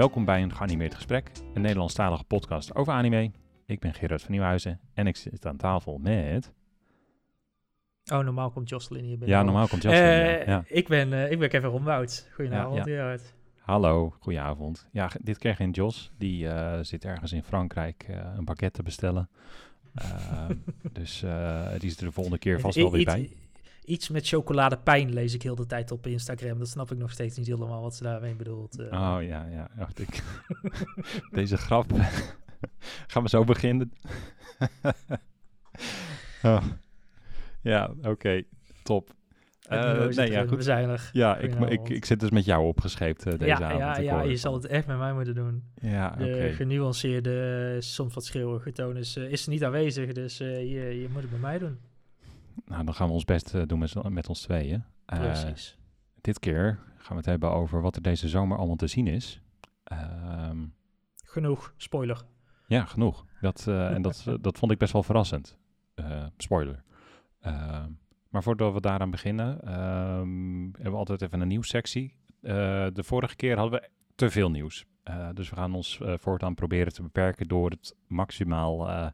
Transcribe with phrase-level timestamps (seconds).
[0.00, 3.30] Welkom bij een geanimeerd gesprek, een Nederlandstalige podcast over anime.
[3.66, 6.52] Ik ben Gerard van Nieuwhuizen en ik zit aan tafel met...
[8.12, 9.28] Oh, normaal komt Jocelyn hier binnen.
[9.36, 9.84] Ja, normaal komt.
[9.84, 10.64] Eh, ja.
[10.66, 12.28] Ik ben, eh, ik ben Kevin Romwoud.
[12.34, 13.34] Goedenavond, Ja, Gerard.
[13.58, 14.88] Hallo, goedenavond.
[14.92, 16.12] Ja, dit keer geen Jos.
[16.18, 19.28] Die eh, zit ergens in Frankrijk een pakket te bestellen.
[19.94, 20.54] Ehm,
[21.00, 21.24] dus
[21.78, 23.30] die is er de volgende keer vast wel weer bij.
[23.90, 26.58] Iets met chocoladepijn lees ik heel de tijd op Instagram.
[26.58, 28.78] Dat snap ik nog steeds niet helemaal wat ze daarmee bedoelt.
[28.78, 28.86] eh.
[28.86, 29.68] Oh ja, ja.
[29.78, 30.22] Oh, ik-
[31.38, 31.92] Deze grap.
[33.06, 33.92] Gaan we zo beginnen?
[36.42, 36.64] oh.
[37.62, 38.42] Ja, oké.
[38.82, 39.14] Top.
[39.60, 40.66] Zit nee, ja, goed.
[40.66, 41.10] Er.
[41.12, 43.80] Ja, ik, ik, ik zit dus met jou opgescheept eh, deze ja, avond.
[43.80, 44.56] ja, ja, je zal al.
[44.60, 45.64] het echt met mij moeten doen.
[45.80, 46.24] Ja, oké.
[46.24, 50.12] De genuanceerde, soms wat schreeuwige toon is, is niet aanwezig.
[50.12, 51.78] Dus je, je moet het bij mij doen.
[52.64, 54.84] Nou, dan gaan we ons best eh, doen met, met ons tweeën.
[55.06, 55.78] Eh, Precies.
[56.20, 59.40] dit keer gaan we het hebben over wat er deze zomer allemaal te zien is.
[59.84, 60.66] Ehm,
[61.24, 62.22] Genoeg, spoiler.
[62.66, 63.24] ja, genoeg.
[63.40, 65.58] Dat, eh, en dat, dat vond ik best wel verrassend.
[65.94, 66.82] Eh, spoiler.
[67.40, 67.90] Ehm,
[68.28, 72.16] maar voordat we daaraan beginnen, ehm, hebben we altijd even een nieuwssectie.
[72.42, 72.52] Eh,
[72.92, 74.84] de vorige keer hadden we te veel nieuws.
[75.02, 79.06] Eh, dus we gaan ons voortaan proberen te beperken door het maximaal, eh,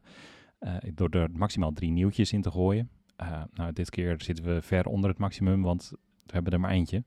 [0.59, 2.89] eh, door er maximaal drie nieuwtjes in te gooien.
[3.17, 5.91] Eh, nou, dit keer zitten we ver onder het maximum, want
[6.25, 7.03] we hebben er maar eentje.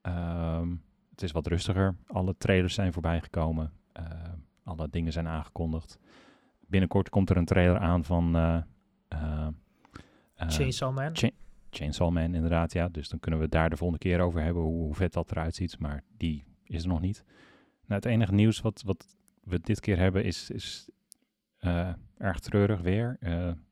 [0.00, 0.74] Ehm,
[1.10, 1.96] het is wat rustiger.
[2.06, 3.72] Alle trailers zijn voorbij gekomen.
[3.92, 4.04] Eh,
[4.64, 5.98] alle dingen zijn aangekondigd.
[6.66, 9.48] Binnenkort komt er een trailer aan van eh,
[10.36, 11.16] Chainsaw Man.
[11.16, 11.30] Cha-
[11.70, 12.72] Chainsaw Man, inderdaad.
[12.72, 12.88] Ja.
[12.88, 15.30] Dus dan kunnen we het daar de volgende keer over hebben hoe, hoe vet dat
[15.30, 15.78] eruit ziet.
[15.78, 17.24] Maar die is er nog niet.
[17.86, 20.88] Nou, het enige nieuws wat, wat we dit keer hebben is, is
[22.18, 23.16] erg treurig weer.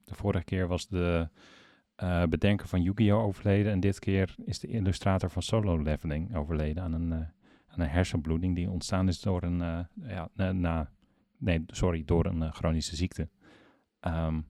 [0.04, 1.28] De vorige keer was de
[1.98, 3.22] eh, bedenker van Yu-Gi-Oh!
[3.24, 3.72] overleden.
[3.72, 7.18] En dit keer is de illustrator van Solo Leveling overleden aan een, eh,
[7.66, 9.78] aan een hersenbloeding die ontstaan is door een, eh,
[10.08, 10.90] ja, na, na-
[11.38, 13.28] nee, sorry, door een chronische ziekte.
[14.00, 14.40] Ehm,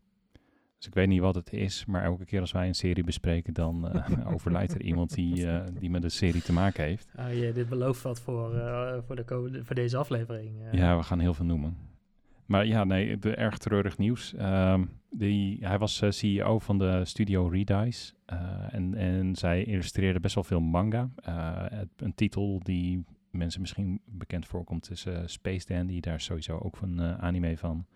[0.79, 3.55] dus ik weet niet wat het is, maar elke keer als wij een serie bespreken,
[3.55, 7.09] dan eh, overlijdt er iemand die, eh, die met de serie te maken heeft.
[7.17, 10.57] Ah, je, dit belooft wat voor, eh, voor, de komende- voor deze aflevering.
[10.73, 11.77] Ja, we gaan heel veel noemen.
[12.49, 14.35] Maar ja, nee, de, erg treurig nieuws.
[14.35, 18.13] Ehm, die, hij was eh, CEO van de studio Redice.
[18.27, 21.11] eh, en, en zij illustreerde best wel veel manga.
[21.23, 21.65] Eh,
[21.97, 26.01] een titel die mensen misschien bekend voorkomt is eh, Space Dandy.
[26.01, 27.87] Daar is sowieso ook een eh, anime van.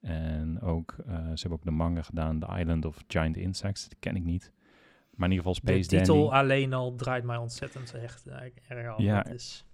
[0.00, 3.88] En ook, eh, ze hebben ook de manga gedaan, The Island of Giant Insects.
[3.88, 4.52] Die ken ik niet.
[5.14, 6.34] Maar in ieder geval de Space titel Dandy.
[6.34, 8.36] alleen al draait mij ontzettend echt eh,
[8.68, 8.98] erg af.
[8.98, 9.24] Ja.
[9.26, 9.64] Is,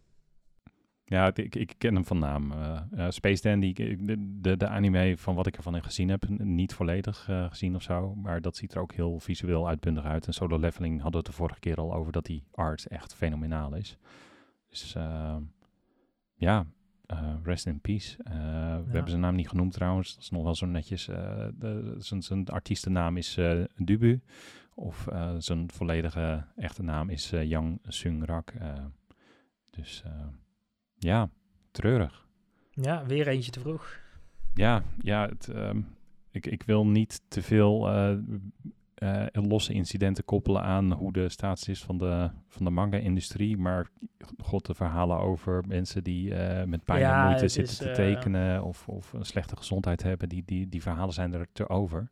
[1.09, 2.53] Ja, ik, ik ken hem van naam.
[2.53, 6.75] eh, eh, Space Dandy, de, de, de anime van wat ik ervan gezien heb, niet
[6.75, 8.15] volledig eh, gezien of zo.
[8.15, 10.27] Maar dat ziet er ook heel visueel uitbundig uit.
[10.27, 13.15] En Solo Leveling hadden we het de vorige keer al over dat die art echt
[13.15, 13.97] fenomenaal is.
[14.69, 15.37] Dus eh,
[16.35, 16.67] ja,
[17.07, 18.17] eh, rest in peace.
[18.25, 20.15] We hebben zijn naam niet genoemd trouwens.
[20.15, 21.09] Dat is nog wel zo netjes.
[22.19, 23.39] zijn, artiestennaam is
[23.77, 24.21] Dubu.
[24.75, 28.53] Of zijn volledige echte naam is Yang Sung Rak.
[29.71, 30.13] dus eh,
[30.99, 31.31] ja,
[31.71, 32.27] treurig.
[32.71, 33.99] ja, weer eentje te vroeg.
[34.55, 35.81] Ja, ja het, ehm,
[36.31, 37.89] ik, ik wil niet te veel
[38.97, 43.57] eh, losse incidenten koppelen aan hoe de status is van de, van de manga-industrie.
[43.57, 43.91] Maar
[44.39, 48.63] god, de verhalen over mensen die eh, met pijn en moeite zitten is, te tekenen
[48.63, 52.11] of, of een slechte gezondheid hebben, die, die, die verhalen zijn er te over.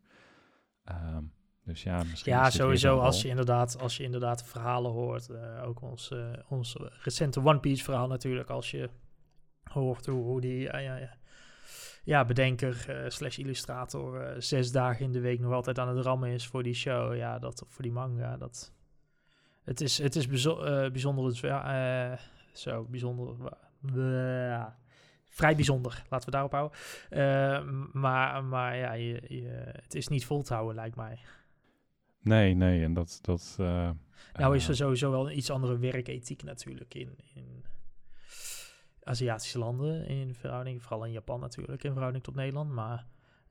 [0.84, 1.22] Ehm,
[1.64, 5.30] dus ja, misschien Ja, sowieso als je inderdaad, als je inderdaad verhalen hoort.
[5.30, 6.12] eh, ook ons,
[6.48, 8.50] ons recente One Piece verhaal natuurlijk.
[8.50, 8.91] Als je
[9.64, 11.16] hoort hoe, hoe die eh, ja, ja,
[12.04, 16.47] ja, bedenker slash illustrator zes dagen in de week nog altijd aan het rammen is
[16.47, 17.16] voor die show.
[17.16, 18.36] Ja, dat, voor die manga.
[18.36, 18.72] Dat,
[19.62, 20.92] het is, het is bijzonder.
[22.52, 23.36] zo, bijzonder.
[24.48, 24.76] ja,
[25.28, 26.02] vrij bijzonder.
[26.08, 26.78] Laten we daarop houden.
[27.92, 31.19] Maar, maar ja, je, je, het is niet vol te houden, lijkt mij.
[32.25, 33.19] Nee, nee, en dat...
[33.23, 33.91] dat eh,
[34.32, 37.65] Nou is eh, er sowieso wel een iets andere werkethiek natuurlijk in, in
[39.03, 42.71] Aziatische landen, in verhouding, vooral in Japan natuurlijk, in verhouding tot Nederland.
[42.71, 43.06] Maar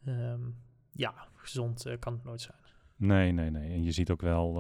[0.06, 0.42] ehm,
[0.92, 2.58] ja, gezond eh, kan het nooit zijn.
[2.96, 3.74] Nee, nee, nee.
[3.74, 4.54] En je ziet ook wel,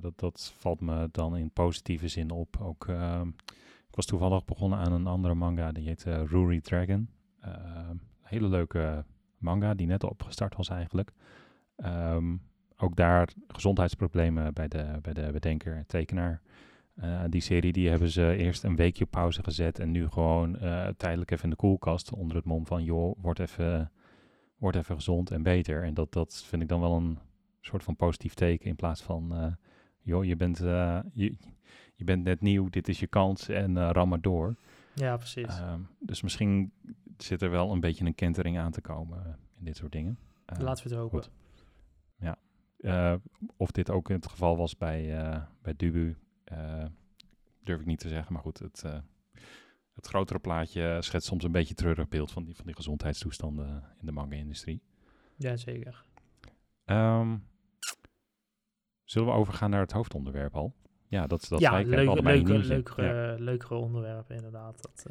[0.00, 2.56] dat, dat valt me dan in positieve zin op.
[2.60, 3.22] Ook, eh,
[3.88, 7.08] ik was toevallig begonnen aan een andere manga, die heet Ruri Dragon.
[7.40, 7.90] Eh,
[8.20, 9.04] hele leuke
[9.38, 11.12] manga, die net opgestart was eigenlijk.
[11.76, 12.36] Ehm,
[12.80, 16.40] ook daar gezondheidsproblemen bij de, bij de bedenker en tekenaar.
[16.94, 20.88] Eh, die serie die hebben ze eerst een weekje pauze gezet en nu gewoon eh,
[20.96, 23.92] tijdelijk even in de koelkast onder het mom van joh, word even,
[24.56, 25.84] word even gezond en beter.
[25.84, 27.18] En dat, dat vind ik dan wel een
[27.60, 29.52] soort van positief teken in plaats van eh,
[30.00, 31.36] joh, je bent, je,
[31.94, 34.56] je bent net nieuw, dit is je kans en ram maar door.
[34.94, 35.58] Ja, precies.
[35.58, 36.72] Ehm, dus misschien
[37.16, 40.18] zit er wel een beetje een kentering aan te komen in dit soort dingen.
[40.44, 41.18] Eh, Laten we het hopen.
[41.18, 41.30] goed.
[42.80, 43.14] Eh,
[43.56, 46.84] of dit ook het geval was bij, eh, bij Dubu, eh,
[47.62, 48.32] durf ik niet te zeggen.
[48.32, 48.82] Maar goed, het,
[49.92, 54.06] het grotere plaatje schetst soms een beetje treurig beeld van die, van die gezondheidstoestanden in
[54.06, 54.82] de manga-industrie.
[55.36, 56.04] Ja, zeker.
[56.84, 57.36] Ehm,
[59.04, 60.74] zullen we overgaan naar het hoofdonderwerp al?
[61.08, 63.36] Ja, dat, dat ja, nieuws- leukere, ja.
[63.38, 64.82] leukere onderwerpen inderdaad.
[64.82, 65.06] Dat,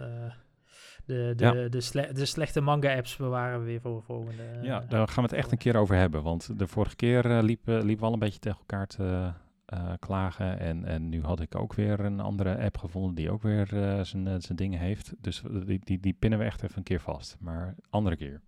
[1.10, 1.68] de, de, Ja.
[1.70, 4.44] de, sle- de slechte manga-apps bewaren we weer voor de volgende.
[4.62, 6.24] Ja, eh, daar gaan we het echt een keer over hebben.
[6.24, 9.32] Want de vorige keer eh, liep, liepen we al een beetje tegen elkaar te
[9.66, 10.60] eh, klagen.
[10.60, 13.66] En, en nu had ik ook weer een andere app gevonden die ook weer
[14.06, 15.14] zijn, zijn dingen heeft.
[15.22, 17.38] Dus die, die, die pinnen we echt even een keer vast.
[17.40, 18.42] Maar andere keer.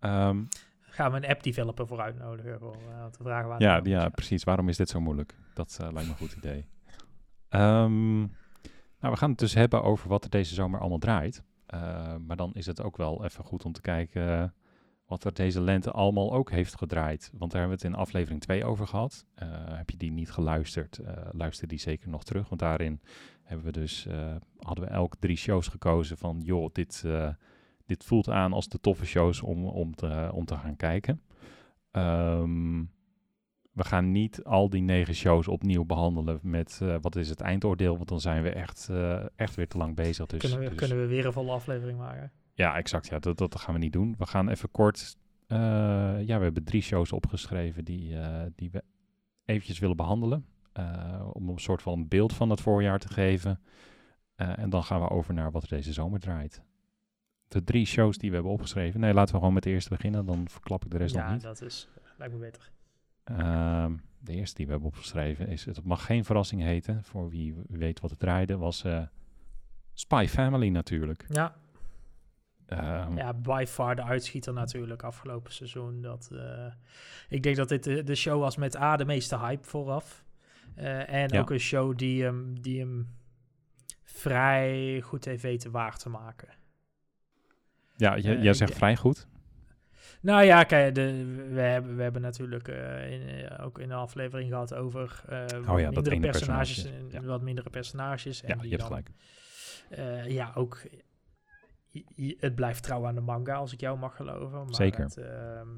[0.00, 0.42] Ehm,
[0.80, 2.58] Gaan we een app-developer voor uitnodigen?
[2.58, 2.76] Voor,
[3.10, 4.44] te vragen waar ja, ja, precies.
[4.44, 5.34] Waarom is dit zo moeilijk?
[5.54, 6.64] Dat lijkt me een goed idee.
[7.48, 8.18] Ehm,
[9.00, 11.42] nou, we gaan het dus hebben over wat er deze zomer allemaal draait.
[11.72, 14.48] Eh, maar dan is het ook wel even goed om te kijken eh,
[15.06, 17.30] wat er deze lente allemaal ook heeft gedraaid.
[17.32, 19.26] Want daar hebben we het in aflevering 2 over gehad.
[19.34, 22.48] Eh, heb je die niet geluisterd, luister die zeker nog terug.
[22.48, 23.00] Want daarin
[23.42, 24.06] hebben we dus,
[24.58, 26.40] hadden we elk drie shows gekozen van...
[26.40, 27.04] joh, dit,
[27.86, 31.22] dit voelt aan als de toffe shows om, om, te, om te gaan kijken.
[31.90, 32.84] Ehm,
[33.72, 37.96] we gaan niet al die negen shows opnieuw behandelen met eh, wat is het eindoordeel,
[37.96, 40.26] want dan zijn we echt, eh, echt weer te lang bezig.
[40.26, 42.32] Dus, kunnen, we, dus- kunnen we weer een volle aflevering maken?
[42.54, 43.06] ja, exact.
[43.06, 44.14] Ja, dat, dat gaan we niet doen.
[44.18, 45.16] We gaan even kort.
[45.46, 45.58] eh,
[46.26, 48.16] ja, we hebben drie shows opgeschreven die,
[48.54, 48.82] die we
[49.44, 50.46] eventjes willen behandelen.
[50.72, 53.60] eh, om een soort van beeld van het voorjaar te geven.
[54.36, 56.62] En dan gaan we over naar wat er deze zomer draait.
[57.48, 59.00] De drie shows die we hebben opgeschreven.
[59.00, 60.26] Nee, laten we gewoon met de eerste beginnen.
[60.26, 61.42] Dan verklap ik de rest nog ja, niet.
[61.42, 61.88] dat is,
[62.18, 62.70] lijkt me beter.
[63.24, 67.54] Ehm, de eerste die we hebben opgeschreven is, het mag geen verrassing heten, voor wie
[67.68, 69.02] weet wat het draaide, was eh,
[69.94, 71.24] Spy Family natuurlijk.
[71.28, 71.54] Ja,
[72.78, 76.00] Ehm, ja, by far de uitschieter natuurlijk afgelopen seizoen.
[76.00, 76.72] Dat, eh,
[77.28, 80.24] ik denk dat dit de, de show was met A de meeste hype vooraf.
[80.74, 81.40] Eh, en Ja.
[81.40, 83.08] ook een show die hem, die hem
[84.02, 86.48] vrij goed heeft weten waar te maken.
[87.96, 89.26] ja, jij zegt vrij goed.
[90.22, 93.94] Nou ja, kijk, de, we, hebben, we hebben natuurlijk eh, in, eh, ook in de
[93.94, 95.22] aflevering gehad over
[95.68, 97.28] Oh ja, dat mindere ene personages personage, en ja.
[97.28, 98.42] wat mindere personages.
[98.42, 99.04] En Ja, die je hebt dan,
[99.88, 100.30] gelijk.
[100.30, 100.82] ja, ook
[102.38, 104.64] het blijft trouw aan de manga, als ik jou mag geloven.
[104.64, 105.04] Maar Zeker.
[105.04, 105.68] het, ehm,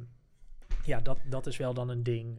[0.85, 2.38] ja, dat, dat is wel dan een ding.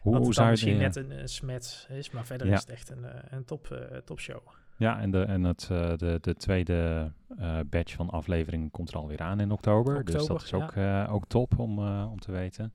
[0.00, 3.06] Hoe, hoe zou misschien net een, een smet is, maar verder is het echt een,
[3.34, 4.42] een top, topshow.
[4.80, 8.96] Ja, en, de, en het, eh, de, de tweede eh, batch van afleveringen komt er
[8.96, 10.04] alweer aan in oktober.
[10.04, 12.72] dus dat is ook, eh, ook top om, om te weten.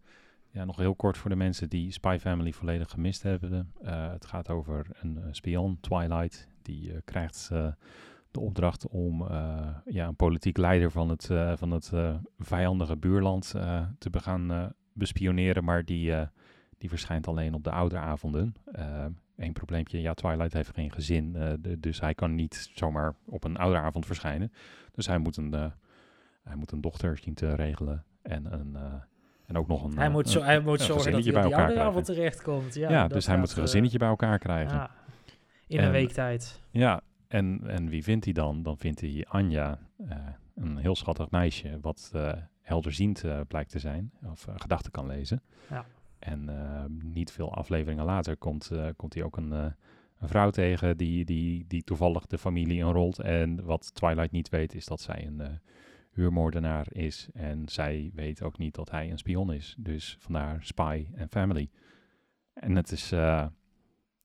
[0.52, 3.72] Ja, nog heel kort voor de mensen die Spy Family volledig gemist hebben.
[3.84, 6.48] Het gaat over een spion, Twilight.
[6.62, 7.50] Die krijgt
[8.31, 9.28] de opdracht om
[9.86, 11.92] ja, een politiek leider van het, van het
[12.40, 13.50] vijandige buurland
[13.98, 15.63] te gaan bespioneren.
[15.63, 16.13] Maar die,
[16.78, 18.56] die verschijnt alleen op de ouderavonden.
[19.38, 23.44] Eén probleempje, ja, Twilight heeft geen gezin, eh, de- dus hij kan niet zomaar op
[23.44, 24.52] een ouderavond verschijnen.
[24.92, 25.66] Dus hij moet een, eh,
[26.44, 28.94] hij moet een dochter zien te regelen en, een, eh,
[29.46, 31.42] en ook nog een hij moet, zo, een- hij moet een zorgen dat hij bij
[31.42, 32.74] die elkaar oude avond terechtkomt.
[32.74, 34.75] Ja, Ja, dus hij moet eh, gezinnetje bij elkaar krijgen.
[34.75, 34.92] ja,
[35.68, 36.62] in En- een week tijd.
[36.72, 38.63] Ja, en, en wie vindt hij dan?
[38.63, 39.80] Dan vindt hij Anja,
[40.56, 42.12] een heel schattig meisje, wat
[42.62, 45.42] helderziend blijkt te zijn, of gedachten kan lezen.
[45.70, 45.86] Ja.
[46.25, 49.65] En eh, niet veel afleveringen later komt, eh, komt hij ook een, eh,
[50.20, 53.20] een vrouw tegen die, die, die toevallig de familie inrolt.
[53.20, 55.50] En wat Twilight niet weet, is dat zij een eh,
[56.12, 57.27] huurmoordenaar is.
[57.34, 59.75] En zij weet ook niet dat hij een spion is.
[59.79, 61.70] Dus vandaar Spy en Family.
[62.53, 63.51] En het is, ja,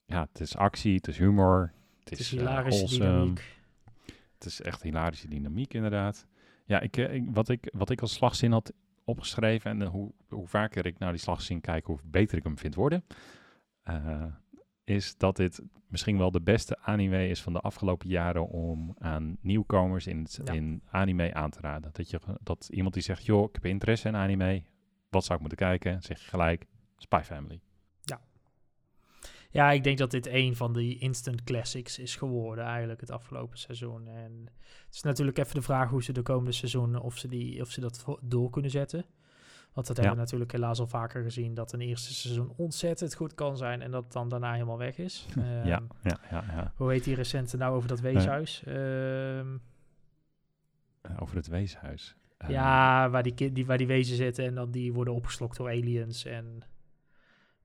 [0.06, 1.72] het is actie, het is humor.
[1.98, 3.58] Het Het is is, hilarische dynamiek.
[4.34, 6.26] Het is echt hilarische dynamiek, inderdaad.
[6.64, 8.72] Ja, ik, ik- wat, ik, wat ik als slagzin had
[9.10, 12.74] opgeschreven en hoe, hoe vaker ik naar die slagzin kijk, hoe beter ik hem vind
[12.74, 13.04] worden,
[13.82, 14.24] eh,
[14.84, 19.36] is dat dit misschien wel de beste anime is van de afgelopen jaren om aan
[19.40, 20.52] nieuwkomers in, het, Ja.
[20.52, 21.90] in anime aan te raden.
[21.92, 24.62] Dat, je, dat iemand die zegt, joh, ik heb interesse in anime,
[25.08, 26.02] wat zou ik moeten kijken?
[26.02, 27.60] Zeg je gelijk, Spy Family.
[29.50, 33.58] Ja, ik denk dat dit een van die instant classics is geworden eigenlijk het afgelopen
[33.58, 34.08] seizoen.
[34.08, 34.48] En
[34.86, 37.70] het is natuurlijk even de vraag hoe ze de komende seizoen, of ze, die, of
[37.70, 39.04] ze dat door kunnen zetten.
[39.72, 43.34] Want dat hebben we natuurlijk helaas al vaker gezien, dat een eerste seizoen ontzettend goed
[43.34, 45.26] kan zijn en dat het dan daarna helemaal weg is.
[45.34, 46.72] ja, Ehm, ja, ja, ja.
[46.76, 48.62] Hoe heet die recente nou over dat weeshuis?
[48.66, 49.56] Ehm,
[51.02, 52.16] Eh, over het weeshuis.
[52.38, 55.68] Eh, ja, waar die, die, waar die wezen zitten en dan die worden opgeslokt door
[55.68, 56.24] aliens.
[56.24, 56.62] En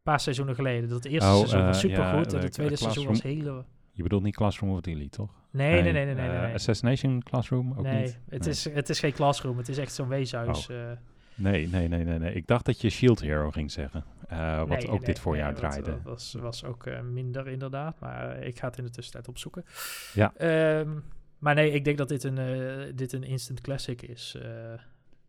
[0.06, 0.90] paar seizoenen geleden.
[0.90, 3.66] Dat eerste Oh, seizoen was eh, supergoed ja, en de het tweede seizoen was hele...
[3.92, 5.34] Je bedoelt niet Classroom of Elite, toch?
[5.52, 6.30] Nee, nee, nee, nee, nee.
[6.30, 6.54] eh, nee.
[6.54, 8.20] Assassination Classroom ook nee, niet?
[8.30, 8.50] Het, Nee.
[8.50, 10.70] Is, het is geen classroom, het is echt zo'n weeshuis.
[10.70, 10.76] Oh.
[10.76, 10.98] eh.
[11.36, 12.34] Nee, nee, nee, nee, nee.
[12.34, 14.04] Ik dacht dat je Shield Hero ging zeggen.
[14.30, 15.92] wat Nee, ook nee, dit voorjaar nee, draaide.
[15.92, 19.66] Dat was, was ook minder inderdaad, maar ik ga het in de tussentijd opzoeken.
[20.14, 20.34] Ja.
[20.38, 20.90] Ehm,
[21.38, 24.38] maar nee, ik denk dat dit een, dit een instant classic is.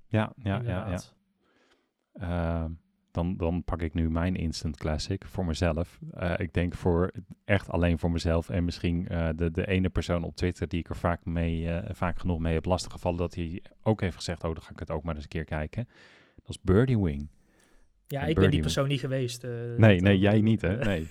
[0.06, 0.99] ja, ja, ja,
[2.18, 2.71] ja.
[3.16, 5.99] Dan, dan pak ik nu mijn instant classic voor mezelf.
[6.11, 7.12] Eh, ik denk voor
[7.44, 10.88] echt alleen voor mezelf en misschien eh, de, de ene persoon op Twitter die ik
[10.88, 14.54] er vaak, mee, eh, vaak genoeg mee heb lastiggevallen, dat hij ook heeft gezegd, oh,
[14.54, 15.88] dan ga ik het ook maar eens een keer kijken.
[16.35, 17.28] Dat is Birdie Wing.
[18.06, 19.42] Ja, En ik ben die persoon niet geweest.
[19.76, 20.76] Nee, nee, jij niet, hè?
[20.76, 21.06] Nee.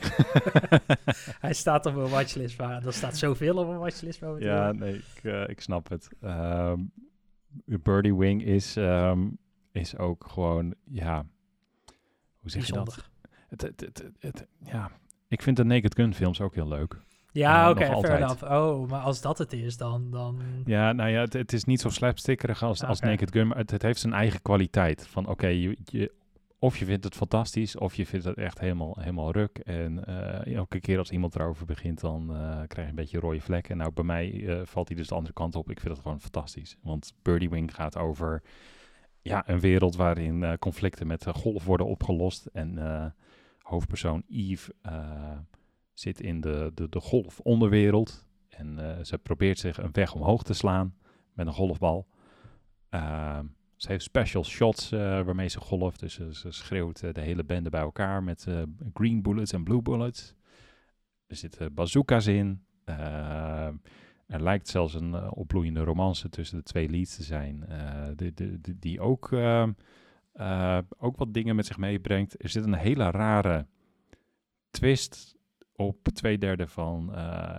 [1.46, 4.48] Hij staat op een watchlist, maar er staat zoveel op een watchlist momenteel.
[4.48, 6.10] ja, nee, ik, ik snap het.
[6.22, 6.80] Ehm,
[7.66, 9.28] Birdie Wing is, ehm,
[9.72, 11.26] is ook gewoon, ja,
[12.46, 13.10] hoe zeg je dat?
[13.48, 14.92] Het, het, het, ja,
[15.28, 16.98] ik vind de Naked Gun films ook heel leuk.
[17.32, 18.44] Ja, oké, nog fair enough.
[18.44, 20.12] Oh, maar als dat het is, dan...
[20.12, 23.08] dan Ja, nou ja, het, het is niet zo slapstickerig als, als Oké.
[23.08, 25.08] Naked Gun, maar het, het heeft zijn eigen kwaliteit.
[25.08, 26.12] Van oké, je, je,
[26.60, 29.58] of je vindt het fantastisch, of je vindt het echt helemaal, helemaal ruk.
[29.58, 32.38] En eh, elke keer als iemand erover begint, dan eh,
[32.68, 33.78] krijg je een beetje rode vlekken.
[33.78, 35.70] Nou, bij mij eh, valt hij dus de andere kant op.
[35.72, 36.78] Ik vind het gewoon fantastisch.
[36.82, 38.42] Want Birdie Wing gaat over
[39.28, 42.46] ja, een wereld waarin eh, conflicten met de golf worden opgelost.
[42.46, 43.06] En eh,
[43.62, 45.38] hoofdpersoon Eve eh,
[45.94, 48.28] zit in de, de, de golfonderwereld.
[48.50, 50.96] En eh, ze probeert zich een weg omhoog te slaan
[51.34, 52.08] met een golfbal.
[52.90, 56.00] Ehm, ze heeft special shots eh, waarmee ze golft.
[56.00, 58.62] Dus ze, schreeuwt eh, de hele bende bij elkaar met eh,
[58.94, 60.36] green bullets en blue bullets.
[61.28, 62.66] Er zitten bazooka's in.
[64.26, 67.66] Er lijkt zelfs een eh, opbloeiende romance tussen de twee leads te zijn.
[67.68, 69.72] eh, de- die ook, ehm,
[70.34, 72.44] eh, ook wat dingen met zich meebrengt.
[72.44, 73.66] Er zit een hele rare
[74.70, 75.36] twist
[75.76, 77.10] op twee derde van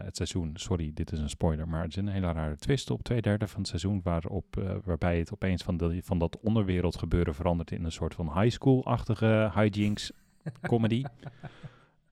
[0.05, 0.51] het seizoen.
[0.55, 3.47] Sorry, dit is een spoiler, maar er zit een hele rare twist op twee derde
[3.47, 4.01] van het seizoen.
[4.03, 8.41] Waarop, waarbij het opeens van, de, van dat onderwereld gebeuren verandert in een soort van
[8.41, 10.13] high school-achtige hijinks
[10.71, 11.05] comedy.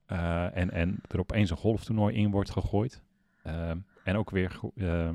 [0.05, 3.01] En, en er opeens een golftoernooi in wordt gegooid.
[3.43, 5.09] Ehm, en, ook weer eh,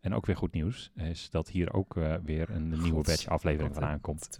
[0.00, 3.74] en ook weer goed nieuws is dat hier ook eh, weer een nieuwe batch aflevering
[3.74, 4.38] van aankomt.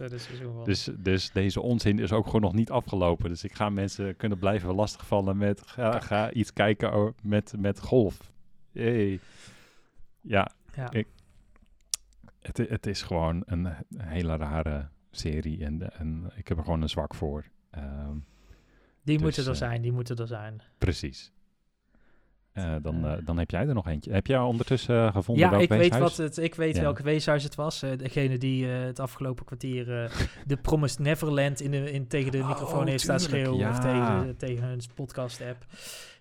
[0.63, 3.29] Dus, dus deze onzin is ook gewoon nog niet afgelopen.
[3.29, 8.31] Dus ik ga mensen kunnen blijven lastigvallen met ga, ga iets kijken met, met golf.
[8.71, 9.19] Hey.
[10.21, 10.91] Ja, ja.
[10.91, 11.07] ik-
[12.39, 16.89] het, het is gewoon een, hele rare serie en, en ik heb er gewoon een
[16.89, 17.45] zwak voor.
[17.69, 18.17] Ehm,
[19.03, 20.61] die dus, moeten er eh, zijn, die moeten er zijn.
[20.77, 21.31] precies.
[22.63, 23.13] Eh, dan, Eh.
[23.13, 24.11] eh, dan heb jij er nog eentje.
[24.11, 26.81] Heb jij ondertussen eh, gevonden Ja, welk ik weet, wat het, ik weet Ja.
[26.81, 27.81] welk weeshuis het was.
[27.81, 30.11] Eh, degene die eh, het afgelopen kwartier eh,
[30.47, 33.69] de Promised Neverland in de, in, tegen de Oh, microfoon heeft staan schreeuwen.
[33.69, 35.65] Of tegen, tegen hun podcast-app.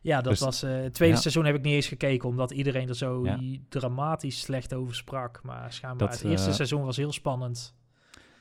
[0.00, 0.62] Ja, dat Dus- was...
[0.62, 1.20] eh, het tweede ja.
[1.20, 3.26] seizoen heb ik niet eens gekeken, omdat iedereen er zo
[3.68, 5.40] dramatisch slecht over sprak.
[5.42, 7.76] Maar schijnbaar, Dat, het eerste eh, seizoen was heel spannend.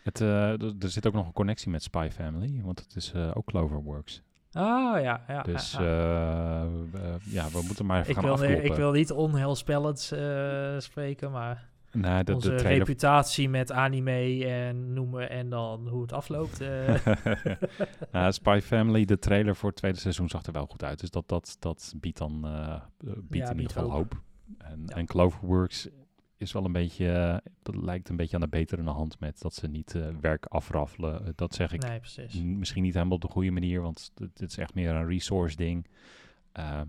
[0.04, 3.32] Het, eh, er zit ook nog een connectie met Spy Family, want het is eh,
[3.34, 4.22] ook Cloverworks.
[4.58, 5.22] Ah, ja.
[5.28, 6.62] ja Dus ja, ja.
[6.64, 8.64] eh, we- ja, we moeten maar even ik, gaan wil, afkloppen.
[8.66, 12.78] ik wil niet onheilspellend eh, spreken, maar Nee, de, onze de trailer...
[12.80, 16.62] reputatie met anime en noemen en dan hoe het afloopt.
[16.62, 16.96] eh,
[18.12, 21.00] Nou, Spy Family, de trailer voor het tweede seizoen zag er wel goed uit.
[21.00, 24.14] Dus dat, dat, dat biedt dan eh, eh, biedt Ja, in ieder geval hoop.
[24.14, 24.22] hoop.
[24.58, 25.88] En, en Cloverworks
[26.38, 29.54] is wel een beetje, eh, dat lijkt een beetje aan de betere hand met dat
[29.54, 31.26] ze niet eh, werk afraffelen.
[31.26, 34.58] Eh, Dat zeg ik nee, misschien niet helemaal op de goede manier, want het, is
[34.58, 35.88] echt meer een resource ding.
[36.52, 36.82] Eh,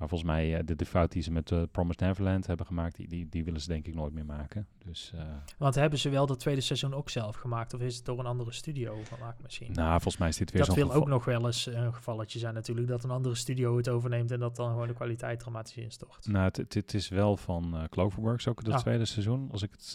[0.00, 2.96] maar volgens mij, eh, de, de fout die ze met uh, Promised Neverland hebben gemaakt,
[2.96, 4.66] die, die, die willen ze denk ik nooit meer maken.
[4.84, 5.22] Dus eh,
[5.58, 7.74] Want hebben ze wel dat tweede seizoen ook zelf gemaakt?
[7.74, 9.72] Of is het door een andere studio gemaakt misschien?
[9.72, 12.38] nou, volgens mij is dit weer dat zo'n wil ook nog wel eens een gevalletje
[12.38, 12.88] zijn natuurlijk.
[12.88, 16.26] Dat een andere studio het overneemt en dat dan gewoon de kwaliteit dramatisch instort.
[16.26, 18.78] Nou, het is wel van Cloverworks ook, het Ah.
[18.78, 19.94] tweede seizoen, als ik het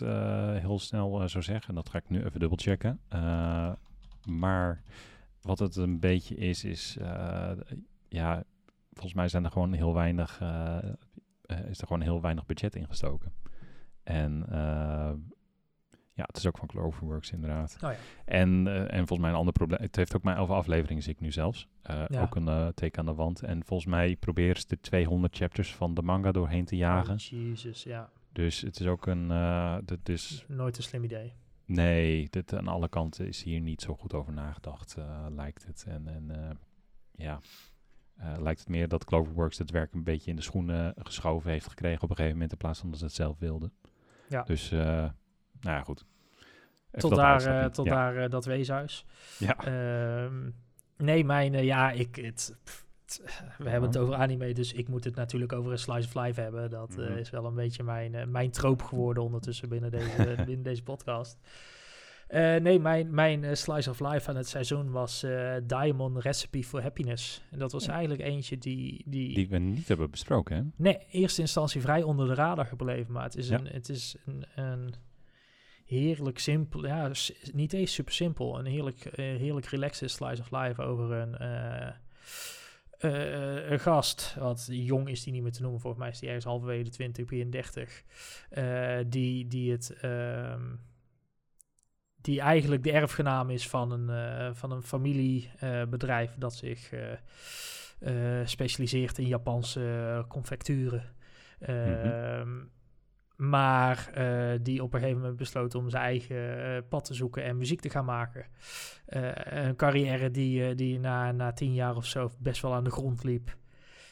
[0.62, 1.70] heel snel zou zeggen.
[1.70, 3.00] En dat ga ik nu even dubbelchecken.
[4.26, 4.84] Maar
[5.42, 6.98] wat het een beetje is, is...
[8.10, 8.44] ja,
[8.96, 10.42] volgens mij zijn er gewoon heel weinig...
[10.42, 10.78] eh,
[11.42, 13.34] eh, is er gewoon heel weinig budget ingestoken.
[14.04, 15.12] En eh,
[16.14, 17.78] ja, het is ook van Cloverworks inderdaad.
[17.84, 17.98] Oh ja.
[18.26, 19.82] En, en volgens mij een ander probleem.
[19.82, 21.68] Het heeft ook maar elf afleveringen, zie ik nu zelfs.
[22.08, 22.22] Ja.
[22.22, 23.44] Ook een teken aan de wand.
[23.44, 27.14] En volgens mij proberen ze de 200 chapters van de manga doorheen te jagen.
[27.14, 28.10] Oh, Jezus, ja.
[28.32, 29.28] Dus het is ook een.
[29.86, 31.34] dit is, Nooit een slim idee.
[31.66, 34.96] nee, dit, aan alle kanten is hier niet zo goed over nagedacht,
[35.30, 35.86] lijkt het.
[35.88, 36.58] En, en
[37.12, 37.40] ja,
[38.18, 41.68] eh, lijkt het meer dat Cloverworks het werk een beetje in de schoenen geschoven heeft
[41.68, 43.74] gekregen op een gegeven moment in plaats van dat ze het zelf wilden.
[44.30, 44.44] Ja.
[44.44, 45.12] Dus, eh, nou
[45.62, 46.06] ja, goed.
[46.92, 48.12] Even Tot daar, eh, tot ja.
[48.12, 49.06] daar dat weeshuis.
[49.40, 49.58] Ja.
[49.58, 50.50] Ehm,
[50.98, 52.86] nee, mijn, ja, ik, het, pff,
[53.58, 56.42] we hebben het over anime, dus ik moet het natuurlijk over een slice of life
[56.42, 56.70] hebben.
[56.70, 57.18] Dat Mhm.
[57.18, 61.38] is wel een beetje mijn, mijn troop geworden ondertussen binnen deze, binnen deze podcast.
[62.28, 66.64] Eh, nee, mijn, mijn eh, slice of life aan het seizoen was eh, Diamond Recipe
[66.64, 67.42] for Happiness.
[67.52, 67.92] En dat was Ja.
[67.92, 70.62] eigenlijk eentje die, die, Die we niet hebben besproken, hè?
[70.76, 73.14] Nee, in eerste instantie vrij onder de radar gebleven.
[73.14, 73.60] Maar het is Ja.
[73.60, 74.94] een, het is een, een
[75.86, 77.12] heerlijk simpel, ja,
[77.54, 78.60] niet eens super simpel.
[78.60, 81.44] Een heerlijk, heerlijk relaxed slice of life over een,
[83.72, 84.36] een gast.
[84.40, 85.80] Wat jong is die niet meer te noemen.
[85.82, 88.04] Volgens mij is die ergens halverwege de 20, begin 30.
[88.50, 89.96] eh, die, die het...
[90.02, 90.62] ehm,
[92.26, 97.12] die eigenlijk de erfgenaam is van een, eh, van een familiebedrijf dat zich eh,
[98.00, 101.04] eh, specialiseert in Japanse confecturen.
[101.60, 102.50] Ehm,
[103.38, 104.12] Maar
[104.62, 107.90] die op een gegeven moment besloot om zijn eigen pad te zoeken en muziek te
[107.90, 108.46] gaan maken.
[109.06, 113.24] Een carrière die, die na, na tien jaar of zo best wel aan de grond
[113.24, 113.56] liep.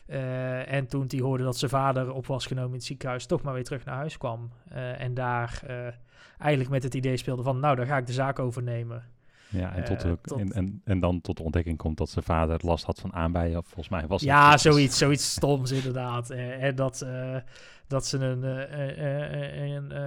[0.05, 3.41] Eh, en toen hij hoorde dat zijn vader op was genomen in het ziekenhuis, toch
[3.41, 4.51] maar weer terug naar huis kwam.
[4.69, 5.87] Eh, en daar eh,
[6.37, 9.03] eigenlijk met het idee speelde van, nou, dan ga ik de zaak overnemen.
[9.49, 12.25] Ja, en, tot de, tot- En, en, en dan tot de ontdekking komt dat zijn
[12.25, 13.57] vader last had van aanbijen.
[13.57, 16.29] Of volgens mij was het Ja, dus- zoiets, zoiets stoms inderdaad.
[16.29, 17.05] En dat,
[17.87, 18.43] dat ze een,
[19.71, 19.97] een,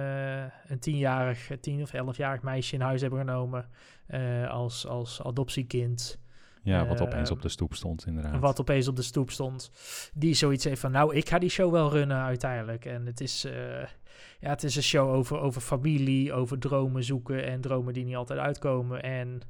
[0.67, 3.65] een tienjarig, tien of elfjarig meisje in huis hebben genomen
[4.49, 6.19] als, als adoptiekind.
[6.67, 8.39] Ja, wat opeens eh, op de stoep stond inderdaad.
[8.39, 9.71] Wat opeens op de stoep stond.
[10.13, 12.85] Die zoiets heeft van, nou, ik ga die show wel runnen uiteindelijk.
[12.85, 13.79] En het is, eh,
[14.39, 18.15] ja, het is een show over, over familie, over dromen zoeken en dromen die niet
[18.15, 19.03] altijd uitkomen.
[19.03, 19.41] En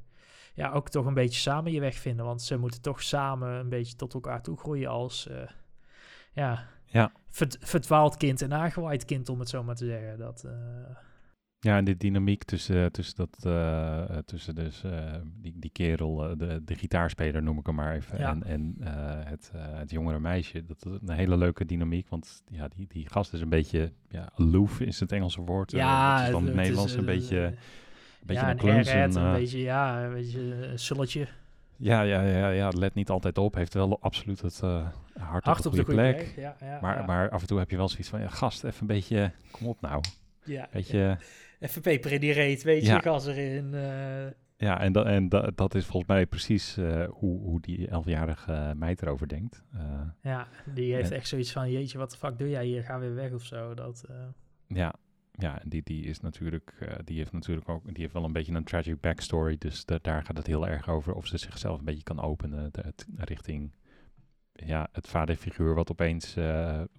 [0.54, 2.24] ja, ook toch een beetje samen je weg vinden.
[2.24, 5.36] Want ze moeten toch samen een beetje tot elkaar toe groeien als, eh,
[6.32, 7.12] ja, Ja.
[7.30, 10.18] verd- verdwaald kind en aangewaaid kind, om het zo maar te zeggen.
[10.18, 10.52] Dat, eh,
[11.60, 16.30] Ja, en de dynamiek tussen, tussen, dat, eh, eh, tussen dus, eh, die, die kerel,
[16.30, 18.30] eh, de, de gitaarspeler noem ik hem maar even, Ja.
[18.30, 18.90] en, en eh,
[19.30, 20.64] het, eh, het jongere meisje.
[20.64, 24.28] Dat is een hele leuke dynamiek, want ja, die, die gast is een beetje, ja,
[24.34, 25.72] aloof is het Engelse woord.
[25.72, 27.56] eh, ja, het is dan het het is, Nederlands een eh, beetje, een
[28.26, 28.88] beetje ja, een kluns.
[28.88, 31.28] airhead, en, een eh, beetje, ja, een beetje een sulletje.
[31.76, 35.72] ja, ja, ja, ja, let niet altijd op, heeft wel absoluut het eh, hart, op
[35.74, 36.32] de plek.
[36.36, 37.06] Ja, ja, Maar, ja.
[37.06, 39.66] maar af en toe heb je wel zoiets van, ja, gast, even een beetje, kom
[39.66, 40.02] op nou.
[40.44, 40.88] ja, Weet
[41.58, 42.98] je, in die reet, weet je, Ja.
[43.00, 43.74] gas erin.
[43.74, 47.88] eh, Ja, en, da en da dat is volgens mij precies eh, hoe, hoe die
[47.88, 49.64] elfjarige meid erover denkt.
[49.72, 52.82] Eh, ja, die heeft En- echt zoiets van, jeetje, wat de fuck doe jij hier?
[52.82, 53.74] Ga weer weg of zo.
[53.74, 54.04] Dat,
[54.66, 54.94] ja,
[55.32, 56.72] ja en die, die is natuurlijk,
[57.04, 59.56] die heeft natuurlijk ook, die heeft wel een beetje een tragic backstory.
[59.58, 62.72] Dus da- daar gaat het heel erg over of ze zichzelf een beetje kan openen
[62.72, 63.72] de, richting
[64.52, 66.32] ja, het vaderfiguur wat opeens,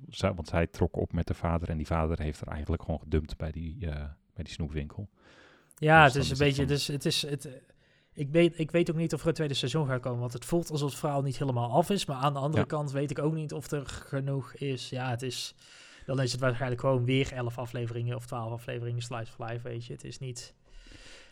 [0.08, 3.00] zij- want zij trok op met de vader en die vader heeft er eigenlijk gewoon
[3.00, 3.88] gedumpt bij die,
[4.40, 5.10] bij die snoepwinkel.
[5.76, 7.50] ja, Dus het is een beetje, van- dus het is, het,
[8.14, 10.46] ik, weet, ik weet ook niet of er een tweede seizoen gaat komen, want het
[10.46, 12.06] voelt alsof het verhaal niet helemaal af is.
[12.06, 12.68] Maar aan de andere Ja.
[12.68, 14.90] kant weet ik ook niet of er genoeg is.
[14.90, 15.56] Ja, het is,
[16.06, 19.86] dan is het waarschijnlijk gewoon weer elf afleveringen of twaalf afleveringen Slice of Life, weet
[19.86, 19.94] je.
[19.94, 20.54] Het is niet,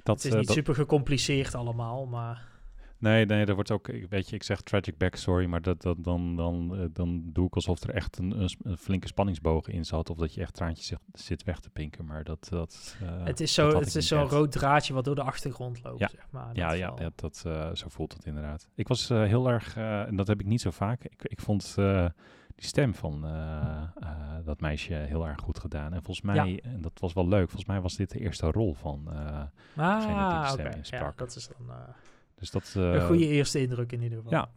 [0.03, 2.55] Dat, het is eh, niet dat- super gecompliceerd allemaal, maar...
[2.99, 6.03] Nee, nee, er wordt ook, ik- weet je, ik zeg tragic backstory, maar dat, dat,
[6.03, 10.09] dan, dan, eh, dan doe ik alsof er echt een, een, flinke spanningsboog in zat,
[10.09, 12.47] of dat je echt traantjes zit, zit weg te pinken, maar dat...
[12.49, 14.31] dat eh, Het is dat zo- zo'n echt.
[14.31, 16.07] rood draadje wat door de achtergrond loopt, Ja.
[16.07, 16.49] zeg maar.
[16.55, 17.01] Ja, Dat ja, wel.
[17.01, 18.67] ja dat, eh, zo voelt het inderdaad.
[18.75, 21.75] Ik was heel erg, en dat heb ik niet zo vaak, ik, ik vond
[22.55, 23.21] die stem van
[24.45, 25.93] dat meisje heel erg goed gedaan.
[25.93, 28.73] En volgens mij, en dat was wel leuk, volgens mij was dit de eerste rol
[28.73, 29.01] van...
[29.05, 30.83] Degene die Ah, de oké.
[30.83, 31.71] stem Ja, dat is dan
[32.39, 32.73] dus dat...
[32.75, 34.31] een eh, goede eerste indruk in ieder geval.
[34.33, 34.49] Ja.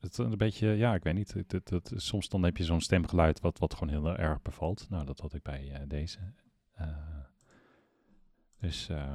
[0.00, 1.32] Het een beetje, ja, ik weet niet.
[1.34, 4.86] Het, het, het- soms dan heb je zo'n stemgeluid wat, wat gewoon heel erg bevalt.
[4.90, 6.18] Nou, dat had ik bij eh, deze.
[6.74, 6.88] Eh,
[8.60, 9.14] dus eh,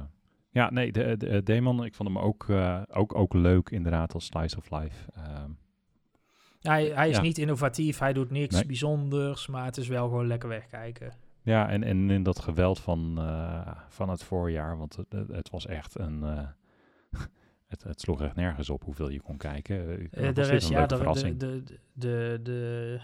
[0.50, 4.14] ja, nee, de, de, de Demon, ik vond hem ook, eh, ook, ook leuk inderdaad
[4.14, 5.10] als Slice of Life.
[5.14, 5.50] Ehm,
[6.60, 7.22] Hij, hij is Ja.
[7.22, 8.66] niet innovatief, hij doet niks Nee.
[8.66, 11.12] bijzonders, maar het is wel gewoon lekker wegkijken.
[11.42, 15.50] ja, en, en in dat geweld van, eh, van het voorjaar, want het, het- het
[15.50, 16.24] was echt een...
[17.70, 19.88] eh, het, het sloeg echt nergens op hoeveel je kon kijken.
[19.88, 23.00] Eh, Eh, de dit rest, ja, de, de, de, de, de,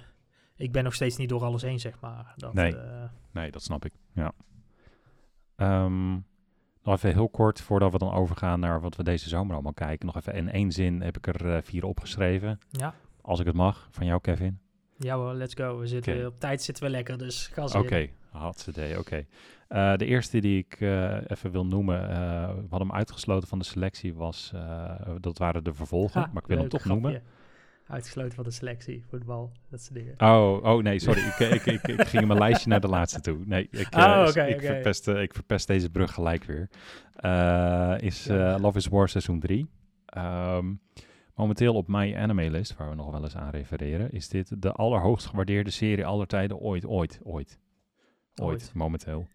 [0.57, 2.33] ik ben nog steeds niet door alles heen, zeg maar.
[2.37, 2.76] Dat, Nee.
[2.76, 3.92] eh, Nee, dat snap ik.
[4.12, 4.33] Ja.
[5.57, 6.11] Ehm,
[6.83, 10.07] nog even heel kort, voordat we dan overgaan naar wat we deze zomer allemaal kijken.
[10.07, 12.59] Nog even in één zin heb ik er eh, vier opgeschreven.
[12.70, 12.94] ja.
[13.20, 14.59] Als ik het mag, van jou Kevin.
[14.98, 15.78] Ja hoor, let's go.
[15.78, 16.26] We zitten.
[16.26, 19.26] Op tijd zitten we lekker, dus gas Oké, hartstikke oké.
[19.68, 22.16] Eh, de eerste die ik eh, even wil noemen, eh,
[22.48, 24.52] we hadden hem uitgesloten van de selectie, was,
[25.20, 26.20] dat waren de vervolgen.
[26.20, 27.00] Ha, maar ik wil hem toch grapje.
[27.00, 27.22] noemen.
[27.87, 30.14] Uitgesloten van de selectie, voetbal, dat soort dingen.
[30.18, 31.20] Oh, oh nee, sorry.
[31.20, 33.38] ik, ik, ik, ik ging in mijn lijstje naar de laatste toe.
[33.44, 36.68] Nee, ik, Oh, ik, verpest, ik verpest deze brug gelijk weer.
[38.00, 38.26] Is
[38.61, 39.66] Love is War seizoen 3.
[41.37, 44.72] Momenteel op My Anime List, waar we nog wel eens aan refereren, is dit de
[44.72, 47.59] allerhoogst gewaardeerde serie aller tijden ooit, ooit, ooit.
[48.42, 48.70] Ooit, Ooit.
[48.75, 49.27] momenteel.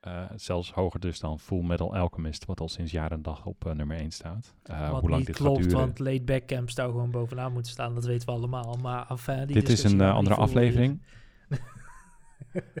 [0.00, 3.66] Eh, zelfs hoger dus dan Full Metal Alchemist, wat al sinds jaar en dag op
[3.66, 4.54] eh, nummer 1 staat.
[4.62, 5.84] Wat hoe lang dit klopt, gaat duren.
[5.84, 7.94] want Late Back Camp zou gewoon bovenaan moeten staan.
[7.94, 8.78] Dat weten we allemaal.
[8.82, 11.02] Maar enfin, die dit is een andere aflevering.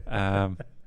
[0.04, 0.52] Ehm,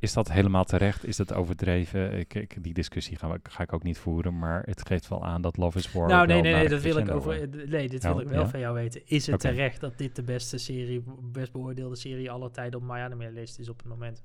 [0.00, 1.04] is dat helemaal terecht?
[1.06, 2.12] Is dat overdreven?
[2.18, 5.24] Ik, ik, die discussie ga, ik- ga ik ook niet voeren, maar het geeft wel
[5.24, 7.48] aan dat Love is War Nou, nee, nee, nee, de dat wil ik over.
[7.68, 8.48] Nee, dit wil ik wel ja?
[8.48, 9.02] van jou weten.
[9.06, 12.98] Is het terecht dat dit de beste serie, best beoordeelde serie aller tijden op My
[12.98, 14.20] Anime List is op het moment?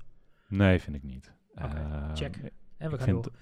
[0.48, 1.32] Nee, vind ik niet.
[1.54, 2.36] Ehm, check.
[2.76, 3.32] En we gaan door.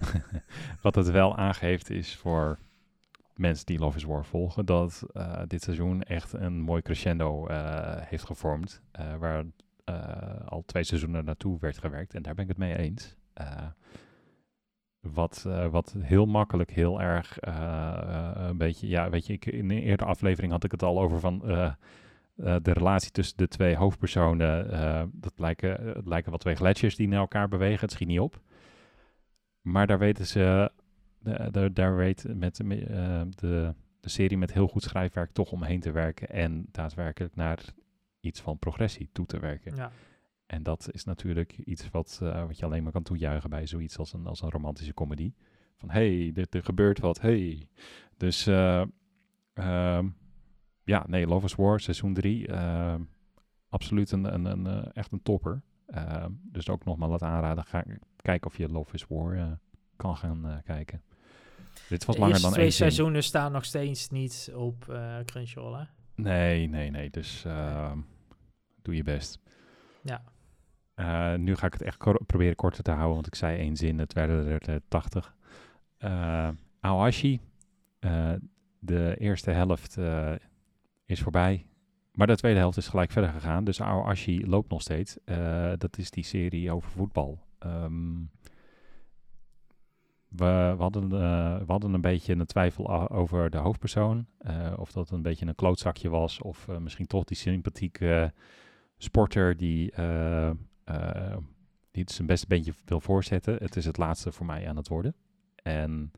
[0.82, 2.58] Wat het wel aangeeft is voor
[3.34, 7.96] mensen die Love is War volgen, dat eh, dit seizoen echt een mooi crescendo eh,
[8.00, 8.82] heeft gevormd.
[8.92, 9.44] eh, waar
[10.44, 12.14] al twee seizoenen naartoe werd gewerkt.
[12.14, 13.16] En daar ben ik het mee eens.
[13.32, 13.66] Eh,
[15.00, 17.54] wat, eh, wat heel makkelijk, heel erg eh,
[18.02, 21.00] eh, een beetje, ja, weet je, ik, in een eerdere aflevering had ik het al
[21.00, 21.64] over van eh,
[22.36, 24.70] eh, de relatie tussen de twee hoofdpersonen.
[24.70, 27.80] eh, dat lijken, het lijken wat twee gletsjers die naar elkaar bewegen.
[27.80, 28.40] Het schiet niet op.
[29.60, 30.70] Maar daar weten ze,
[31.18, 35.52] de- de- daar weet met me- eh, de, de serie met heel goed schrijfwerk toch
[35.52, 37.58] omheen te werken en daadwerkelijk naar
[38.20, 39.76] iets van progressie toe te werken.
[39.76, 39.92] Ja.
[40.50, 43.98] En dat is natuurlijk iets wat, eh, wat je alleen maar kan toejuichen bij zoiets
[43.98, 45.34] als een, als een romantische comedie.
[45.76, 47.68] Van hey, dit, er gebeurt wat, hey.
[48.16, 48.82] Dus eh,
[49.52, 50.08] ehm,
[50.84, 52.52] ja, nee, Love is War, seizoen 3,
[53.68, 55.62] absoluut een, een, een, eh, echt een topper.
[55.86, 57.84] Ehm, dus ook nogmaals wat aanraden, ga
[58.16, 59.58] kijken of je Love is War
[59.96, 61.02] kan gaan kijken.
[61.88, 62.86] Dit was De langer dan twee één zin.
[62.86, 64.84] seizoenen staan nog steeds niet op
[65.24, 65.84] Crunchyroll, hè?
[66.22, 67.10] Nee, nee, nee.
[67.10, 67.98] Dus ehm,
[68.82, 69.38] doe je best.
[70.02, 70.22] Ja.
[70.94, 73.76] Eh, nu ga ik het echt kor- proberen korter te houden, want ik zei één
[73.76, 75.36] zin, het werden er eh, 80.
[75.98, 76.48] Eh
[76.80, 77.40] Aohashi,
[77.98, 78.32] eh,
[78.78, 80.32] de eerste helft eh,
[81.04, 81.66] is voorbij,
[82.12, 83.64] maar de tweede helft is gelijk verder gegaan.
[83.64, 85.18] Dus Aohashi loopt nog steeds.
[85.24, 87.38] Eh, dat is die serie over voetbal.
[87.58, 88.14] Ehm,
[90.30, 94.26] we, hadden, eh, we hadden een beetje een twijfel over de hoofdpersoon.
[94.38, 98.32] eh, of dat een beetje een klootzakje was, of eh, misschien toch die sympathieke
[98.96, 99.92] sporter die,
[101.90, 103.56] die zijn beste beentje wil voorzetten.
[103.56, 105.14] Het is het laatste voor mij aan het worden.
[105.62, 106.12] En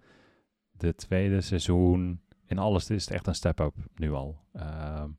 [0.70, 4.38] de tweede seizoen, in alles is het echt een step-up nu al.
[4.53, 5.11] Ehm,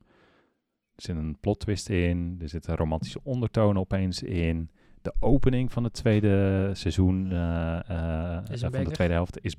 [0.95, 4.69] er zit een plot twist in, er zit een romantische ondertoon opeens in.
[5.03, 9.55] De opening van het tweede seizoen, eh, eh, eh, van de tweede helft, is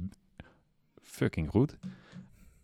[1.02, 1.76] fucking goed.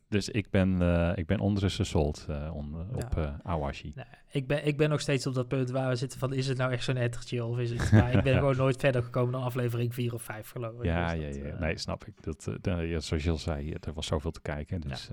[0.09, 3.95] Dus ik ben, eh ik ben ondertussen sold eh, on- op Awashi.
[4.31, 6.33] Ik, ben, ik ben nog steeds op dat punt waar we zitten van...
[6.33, 7.93] is het nou echt zo'n ettertje of is het...
[7.93, 10.85] maar ik ben gewoon nooit verder gekomen dan aflevering 4 of 5 geloof ik.
[10.85, 11.59] Ja, Dus ja, dat, ja.
[11.59, 12.15] Nee, snap ik.
[12.23, 14.81] Dat, ja, zoals je al zei, er was zoveel te kijken.
[14.81, 15.11] Dus,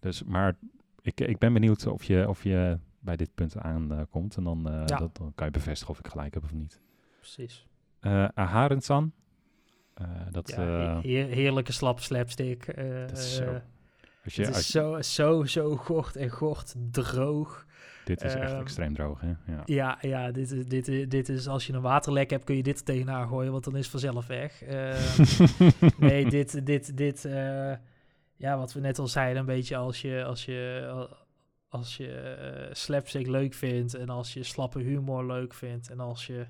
[0.00, 0.56] dus maar
[1.02, 4.36] ik, ik ben benieuwd of je, of je bij dit punt aankomt.
[4.36, 4.96] en dan, eh, Ja.
[4.96, 6.80] dat, dan kan je bevestigen of ik gelijk heb of niet.
[7.18, 7.66] Precies.
[8.00, 9.12] Eh Aharensan.
[9.94, 10.56] Eh dat, Ja,
[10.96, 12.66] eh, heer- heerlijke slap slapstick.
[12.66, 13.54] eh, Dat is zo- eh,
[14.24, 17.64] als je, het is zo, zo, zo gort en gort droog.
[18.04, 19.28] dit is echt ehm, extreem droog, hè?
[19.52, 19.62] Ja.
[19.64, 22.62] Ja, ja dit, is, dit, is, dit is als je een waterlek hebt, kun je
[22.62, 24.62] dit tegenaan gooien, want dan is het vanzelf weg.
[24.62, 25.24] Ehm,
[26.06, 27.72] nee, dit, dit, dit, eh,
[28.36, 30.86] ja, wat we net al zeiden, een beetje als je, als je,
[31.68, 36.26] als je eh, slapstick leuk vindt en als je slappe humor leuk vindt en als
[36.26, 36.46] je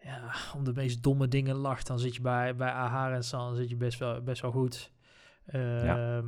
[0.00, 3.56] ja, om de meest domme dingen lacht, dan zit je bij, bij Ahar en San
[3.56, 4.92] zit je best wel, best wel goed.
[5.46, 6.26] Ehm,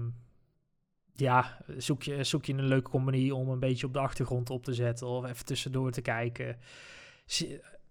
[1.12, 4.64] ja, zoek je, zoek je een leuke comedy om een beetje op de achtergrond op
[4.64, 6.58] te zetten of even tussendoor te kijken.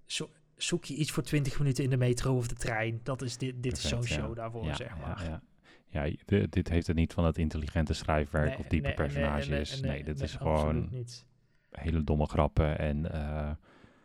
[0.05, 2.99] Zo- zoek je iets voor 20 minuten in de metro of de trein.
[3.03, 4.07] Dat is dit, dit is zo'n ja.
[4.07, 5.41] show daarvoor, ja, zeg maar.
[5.87, 9.81] Ja, de- dit heeft het niet van het intelligente schrijfwerk Nee, of diepe nee, personages.
[9.81, 11.25] Nee, nee, dit is gewoon niet.
[11.71, 13.11] hele domme grappen en...
[13.11, 13.49] eh,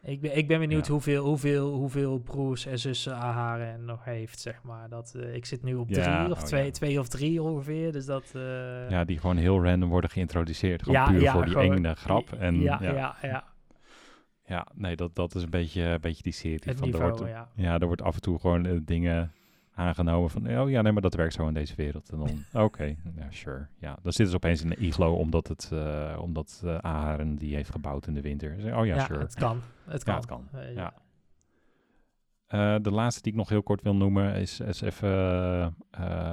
[0.02, 0.92] Ik ben, ik ben benieuwd Ja.
[0.92, 4.88] hoeveel, hoeveel, hoeveel broers en zussen Aharen nog heeft, zeg maar.
[4.88, 6.70] Dat, eh, ik zit nu op Ja, drie of oh twee, ja.
[6.70, 8.32] twee of drie ongeveer, dus dat...
[8.34, 10.82] eh, Ja, die gewoon heel random worden geïntroduceerd.
[10.82, 12.32] Gewoon puur voor die gewoon- enge grap.
[12.32, 13.44] En ja, ja, ja, ja,
[14.46, 14.66] ja.
[14.74, 16.58] nee, dat, dat is een beetje, een beetje die serie.
[16.64, 17.48] het van, er niveau, wordt, ja.
[17.54, 19.32] ja, er wordt af en toe gewoon dingen
[19.80, 20.58] aangenomen van...
[20.58, 22.10] Oh ja, nee, maar dat werkt zo in deze wereld.
[22.10, 22.84] En dan, oké,
[23.16, 23.66] ja, sure.
[23.78, 25.70] Ja, dan zitten ze opeens in een iglo omdat het...
[25.72, 28.76] eh omdat Aharen die heeft gebouwd in de winter.
[28.78, 29.18] Oh ja, Ja, sure.
[29.20, 29.60] het kan.
[29.84, 30.14] Het kan.
[30.14, 30.48] Ja, het kan.
[30.52, 30.92] Eh, Ja.
[32.78, 35.08] De laatste die ik nog heel kort wil noemen is, is even...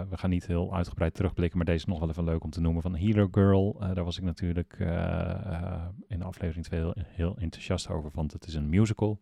[0.09, 2.61] we gaan niet heel uitgebreid terugblikken, maar deze is nog wel even leuk om te
[2.61, 2.81] noemen.
[2.81, 4.75] Van Hero Girl, daar was ik natuurlijk
[6.07, 9.19] in aflevering 2 heel, heel enthousiast over, want het is een musical.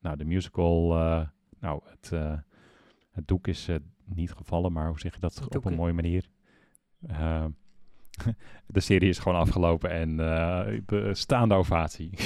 [0.00, 0.88] Nou, de musical,
[1.60, 2.12] nou, het,
[3.14, 6.28] het doek is eh, niet gevallen, maar hoe zeg je dat op een mooie manier?
[7.06, 7.44] Eh,
[8.66, 12.10] de serie is gewoon afgelopen en eh, de staande ovatie.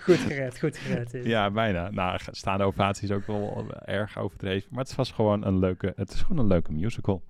[0.00, 1.10] Goed gered, goed gered.
[1.10, 1.24] dit.
[1.24, 1.90] ja, bijna.
[1.90, 4.68] Nou, staande ovatie is ook wel erg overdreven.
[4.70, 7.24] Maar het was gewoon een leuke, het is gewoon een leuke musical.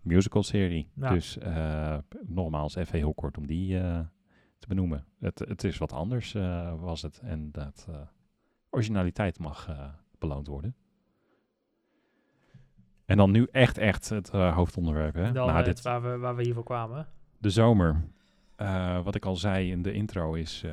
[0.00, 0.90] Musical serie.
[0.94, 1.08] Ja.
[1.10, 4.00] Dus eh, nogmaals, even heel kort om die eh,
[4.64, 5.04] te benoemen.
[5.20, 7.18] Het, het is wat anders eh, was het.
[7.18, 8.00] En dat eh,
[8.70, 10.76] originaliteit mag eh, beloond worden.
[13.06, 15.14] En dan nu echt, echt het eh, hoofdonderwerp.
[15.14, 15.22] Hè?
[15.32, 17.06] Dan Nou, het dit, waar, we, waar we hiervoor kwamen.
[17.38, 18.04] de zomer.
[18.56, 20.72] Eh, wat ik al zei in de intro is, eh,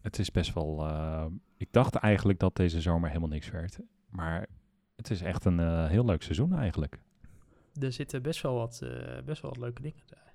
[0.00, 0.86] het is best wel...
[0.86, 1.24] eh,
[1.56, 3.78] ik dacht eigenlijk dat deze zomer helemaal niks werd.
[4.10, 4.46] Maar
[4.96, 6.98] het is echt een eh, heel leuk seizoen eigenlijk.
[7.80, 10.32] Er zitten best wel wat, eh, best wel wat leuke dingen bij.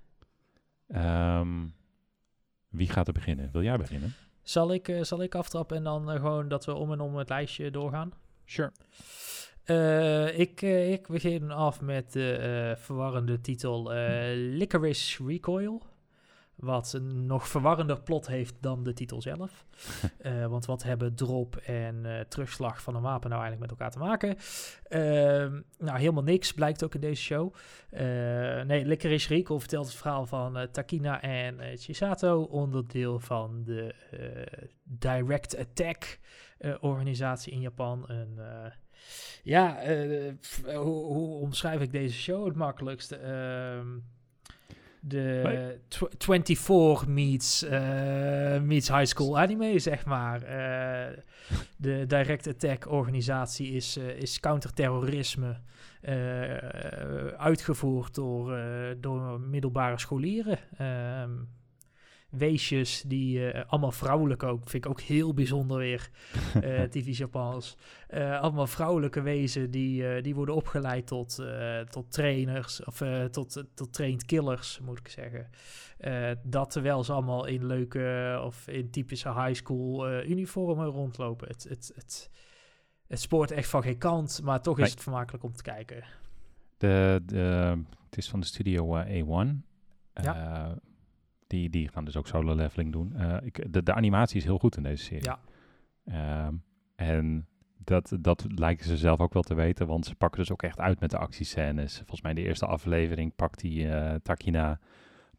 [1.01, 1.65] Ehm,
[2.69, 3.49] wie gaat er beginnen?
[3.51, 4.13] Wil jij beginnen?
[4.41, 7.15] Zal ik, eh, zal ik aftrappen en dan eh, gewoon dat we om en om
[7.15, 8.11] het lijstje doorgaan?
[8.45, 8.71] Sure.
[9.65, 13.91] Eh, ik, eh, ik begin af met de eh, verwarrende titel
[14.35, 15.81] Licorice Recoil.
[16.55, 19.65] Wat een nog verwarrender plot heeft dan de titel zelf.
[20.49, 24.37] Want wat hebben drop en terugslag van een wapen nou eigenlijk met elkaar te maken?
[24.87, 27.53] Ehm, nou, helemaal niks blijkt ook in deze show.
[28.65, 32.41] Nee, Licorice Recoil vertelt het verhaal van Takina en Chisato.
[32.41, 33.95] Onderdeel van de
[34.83, 36.19] Direct Attack
[36.79, 38.03] organisatie in Japan.
[38.07, 38.39] Een...
[39.05, 43.15] eh, ja, eh, pff, hoe, hoe omschrijf ik deze show het makkelijkste?
[43.15, 43.87] Ehm,
[44.99, 45.77] de Nee.
[45.87, 50.41] tw- 24 meets, eh, meets high school anime, zeg maar.
[50.41, 51.17] Eh,
[51.77, 55.59] de Direct Attack organisatie is, eh, is counterterrorisme
[56.01, 56.57] eh,
[57.37, 60.59] uitgevoerd door, eh, door middelbare scholieren.
[60.77, 61.31] Ehm,
[62.37, 66.09] weesjes die eh, allemaal vrouwelijk ook, vind ik ook heel bijzonder weer
[66.61, 67.77] eh typisch Japans.
[68.07, 71.43] Eh, allemaal vrouwelijke wezen die, die worden opgeleid tot,
[71.89, 75.49] tot trainers of tot, tot trained killers, moet ik zeggen.
[76.43, 81.47] Dat terwijl ze allemaal in leuke of in typische high school uniformen rondlopen.
[81.47, 82.29] Het, het, het,
[83.07, 84.91] het spoort echt van geen kant, maar toch is Nee.
[84.91, 86.03] het vermakelijk om te kijken.
[86.77, 89.49] De, de, het is van de studio eh, A1.
[90.13, 90.77] Ja.
[91.47, 93.15] Die, die gaan dus ook solo leveling doen.
[93.15, 95.23] Eh, ik, de, de animatie is heel goed in deze serie.
[95.23, 95.39] Ja.
[96.05, 96.53] Ehm,
[96.95, 100.63] en dat, dat lijken ze zelf ook wel te weten, want ze pakken dus ook
[100.63, 101.95] echt uit met de actiescènes.
[101.97, 104.79] Volgens mij in de eerste aflevering pakt die eh, Takina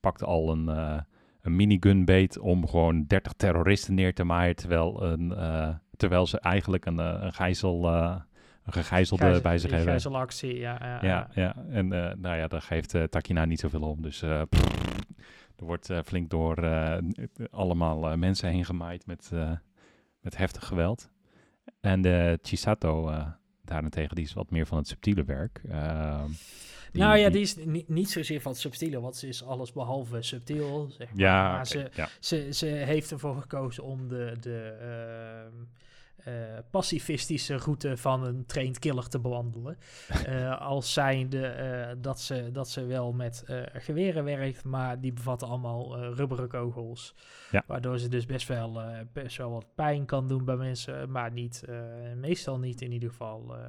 [0.01, 1.01] pakt al een, eh,
[1.41, 5.29] een minigun beet om gewoon 30 terroristen neer te maaien, terwijl, een,
[5.97, 8.23] terwijl ze eigenlijk een, een gijzel, een
[8.73, 9.89] gegijzelde Gijzel- bij zich hebben.
[9.89, 10.79] Gijzelactie, ja.
[10.81, 11.57] ja, Ja, ja.
[11.71, 11.89] en
[12.21, 14.03] nou ja, daar geeft Takina niet zoveel om.
[14.03, 14.99] Dus pff,
[15.57, 16.99] er wordt eh, flink door eh,
[17.51, 19.31] allemaal eh, mensen heen gemaaid met,
[20.21, 21.11] met heftig geweld.
[21.81, 23.13] En de Chisato
[23.65, 25.61] daarentegen, die is wat meer van het subtiele werk.
[25.69, 26.31] Ehm,
[26.93, 30.23] nou ja, die is niet, niet zozeer van het subtiele, want ze is alles behalve
[30.23, 30.91] subtiel.
[30.91, 31.19] Zeg maar.
[31.19, 32.09] Ja, maar ze, ja.
[32.21, 35.86] ze, ze heeft ervoor gekozen om de, de ehm, eh,
[36.71, 39.77] pacifistische route van een trained killer te bewandelen.
[40.27, 45.13] Eh, als zijnde eh, dat, ze, dat ze wel met eh, geweren werkt, maar die
[45.13, 47.15] bevatten allemaal eh, rubberen kogels.
[47.51, 47.63] Ja.
[47.67, 51.33] Waardoor ze dus best wel, eh, best wel wat pijn kan doen bij mensen, maar
[51.33, 51.77] niet, eh,
[52.17, 53.57] meestal niet in ieder geval.
[53.57, 53.69] eh,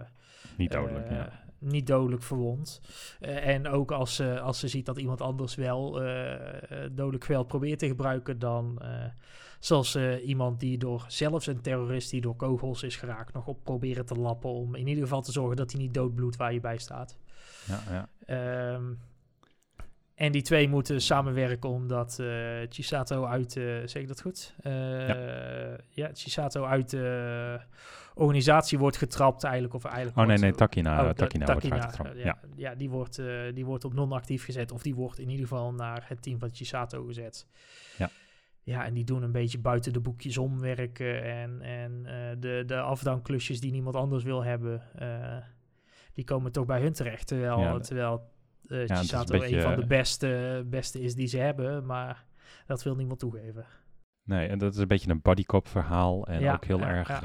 [0.58, 1.46] Niet dodelijk, eh, ja.
[1.60, 2.82] Niet dodelijk verwond.
[3.20, 7.24] Eh, en ook als ze, als ze ziet dat iemand anders wel eh, eh, dodelijk
[7.26, 9.06] geweld probeert te gebruiken, dan eh
[9.60, 13.64] zal ze iemand die door zelfs een terrorist die door kogels is geraakt, nog op
[13.64, 14.50] proberen te lappen.
[14.50, 17.18] Om in ieder geval te zorgen dat hij niet doodbloedt waar je bij staat.
[17.68, 18.10] Ja, ja.
[18.26, 18.84] Ehm,
[20.16, 22.28] en die twee moeten samenwerken omdat eh,
[22.70, 24.54] Chisato uit, eh, zeg ik dat goed?
[24.64, 25.08] Eh,
[25.90, 26.10] ja.
[26.14, 27.60] Chisato uit de
[28.14, 29.74] organisatie wordt getrapt eigenlijk.
[29.74, 32.16] Of eigenlijk Oh nee, wordt- nee, Takina, Oh, Takina, wordt Takina, uitgetrapt.
[32.18, 32.38] eh, Ja.
[32.42, 34.72] ja, ja, die, wordt, eh, die wordt op non-actief gezet.
[34.72, 37.48] Of die wordt in ieder geval naar het team van Chisato gezet.
[37.98, 38.10] Ja.
[38.68, 41.24] Ja, en die doen een beetje buiten de boekjes omwerken.
[41.24, 45.38] En, en eh, de, de afdanklusjes die niemand anders wil hebben, eh,
[46.14, 47.28] die komen toch bij hun terecht.
[47.28, 48.30] Terwijl, Ja, terwijl
[48.68, 51.86] het is een Chisato een, van de beste, beste is die ze hebben.
[51.86, 52.26] Maar
[52.66, 53.66] dat wil niemand toegeven.
[54.24, 56.28] Nee, en dat is een beetje een bodycop verhaal.
[56.28, 57.20] En Ja, ook heel ja, erg, ja.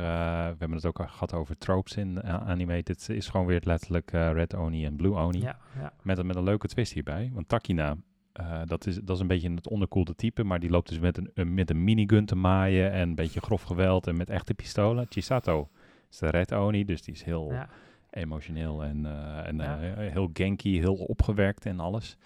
[0.53, 2.83] we hebben het ook al gehad over tropes in anime.
[2.83, 5.41] Dit is gewoon weer letterlijk Red Oni en Blue Oni.
[5.41, 5.93] Ja, ja.
[6.03, 7.31] Met, een- met een leuke twist hierbij.
[7.33, 7.97] Want Takina,
[8.33, 10.45] eh, dat, is, dat is een beetje het onderkoelde type.
[10.45, 12.93] Maar die loopt dus met een, een- met een minigun te maaien.
[12.93, 15.07] En een beetje grof geweld en met echte pistolen.
[15.09, 15.69] Chisato
[16.11, 17.69] is de Red Oni, dus die is heel ja.
[18.11, 19.81] emotioneel en, eh, en Ja.
[19.81, 22.17] eh, heel genky, heel opgewerkt en alles.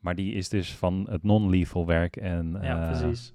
[0.00, 2.16] Maar die is dus van het non-lethal werk.
[2.16, 3.34] En, ja, eh, precies.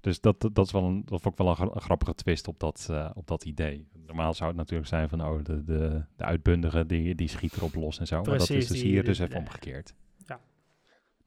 [0.00, 2.48] dus dat, dat, is wel een, dat vond ik wel een, gra- een grappige twist
[2.48, 3.86] op dat, eh, op dat idee.
[4.06, 7.74] Normaal zou het natuurlijk zijn van, oh, de, de, de uitbundige, die, die schiet erop
[7.74, 8.16] los en zo.
[8.22, 9.94] maar dat is dus die- hier die- dus even omgekeerd.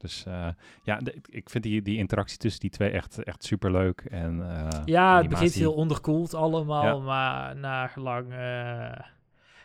[0.02, 0.48] Dus uh,
[0.82, 4.00] ja, de, ik vind die, die interactie tussen die twee echt, echt super leuk.
[4.00, 7.04] En, uh, ja, het begint heel onderkoeld allemaal, ja.
[7.04, 8.32] maar na gelang.
[8.32, 9.06] Uh,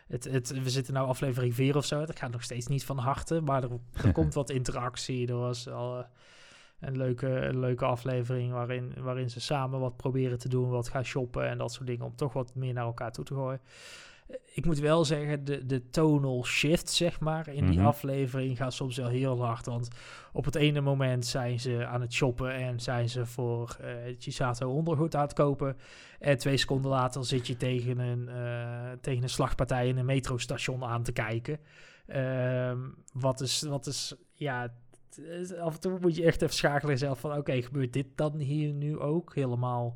[0.07, 1.99] het, het, we zitten nu aflevering 4 of zo.
[1.99, 3.69] Het gaat nog steeds niet van harte, maar er,
[4.03, 5.27] er komt wat interactie.
[5.27, 6.05] Er was al
[6.79, 11.05] een leuke, een leuke aflevering waarin, waarin ze samen wat proberen te doen, wat gaan
[11.05, 13.61] shoppen en dat soort dingen, om toch wat meer naar elkaar toe te gooien
[14.53, 17.87] ik moet wel zeggen, de, de tonal shift, zeg maar, in die Mhm.
[17.87, 19.65] aflevering gaat soms wel heel hard.
[19.65, 19.87] Want
[20.33, 24.69] op het ene moment zijn ze aan het shoppen en zijn ze voor eh Chisato
[24.71, 25.77] ondergoed aan het kopen.
[26.19, 30.83] En twee seconden later zit je tegen een, eh, tegen een slagpartij in een metrostation
[30.83, 31.59] aan te kijken.
[32.07, 32.79] Ehm,
[33.13, 34.73] wat is, wat is, ja,
[35.59, 38.73] af en toe moet je echt even schakelen zelf van, oké, gebeurt dit dan hier
[38.73, 39.35] nu ook?
[39.35, 39.95] Helemaal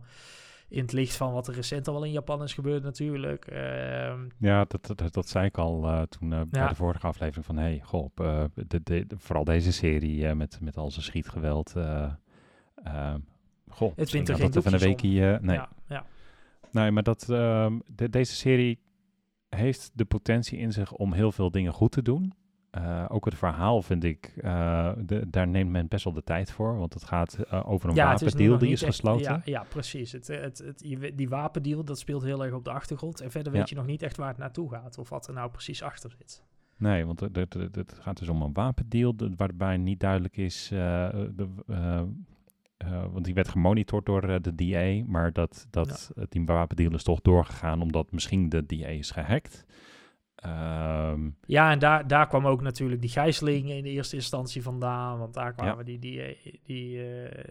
[0.71, 3.45] in het licht van wat er recent al wel in Japan is gebeurd natuurlijk.
[3.45, 7.45] Ehm, Ja, dat, dat, dat zei ik al eh, toen eh, bij de vorige aflevering
[7.45, 7.57] van...
[7.57, 8.43] hey, goh, eh,
[8.83, 11.75] de, vooral deze serie met, met al zijn schietgeweld...
[11.75, 12.11] eh
[12.83, 13.13] eh,
[13.69, 15.39] goh, misschien wint er geen dat even een weekje...
[15.41, 15.55] nee.
[15.55, 16.05] Ja, ja.
[16.71, 18.79] nee, maar dat, ehm, de- deze serie
[19.49, 22.33] heeft de potentie in zich om heel veel dingen goed te doen.
[22.71, 26.51] Eh, ook het verhaal vind ik, eh, de, daar neemt men best wel de tijd
[26.51, 26.77] voor.
[26.77, 29.23] Want het gaat eh, over een ja, wapendeal die is echt- gesloten.
[29.31, 30.11] Ja, ja precies.
[30.11, 30.83] Het, het,
[31.15, 33.21] die wapendeal, dat speelt heel erg op de achtergrond.
[33.21, 33.67] En verder weet Ja.
[33.69, 34.97] je nog niet echt waar het naartoe gaat.
[34.97, 36.43] Of wat er nou precies achter zit.
[36.77, 41.49] Nee, want het- gaat dus om een wapendeal de- waarbij niet duidelijk is, de,
[43.11, 47.81] want die werd gemonitord door de DA, maar dat, dat die wapendeal is toch doorgegaan
[47.81, 49.65] omdat misschien de DA is gehackt.
[50.41, 55.19] Ehm, Ja, en daar, daar kwam ook natuurlijk die gijzeling in de eerste instantie vandaan.
[55.19, 57.43] Want daar kwamen die, die, die, eh,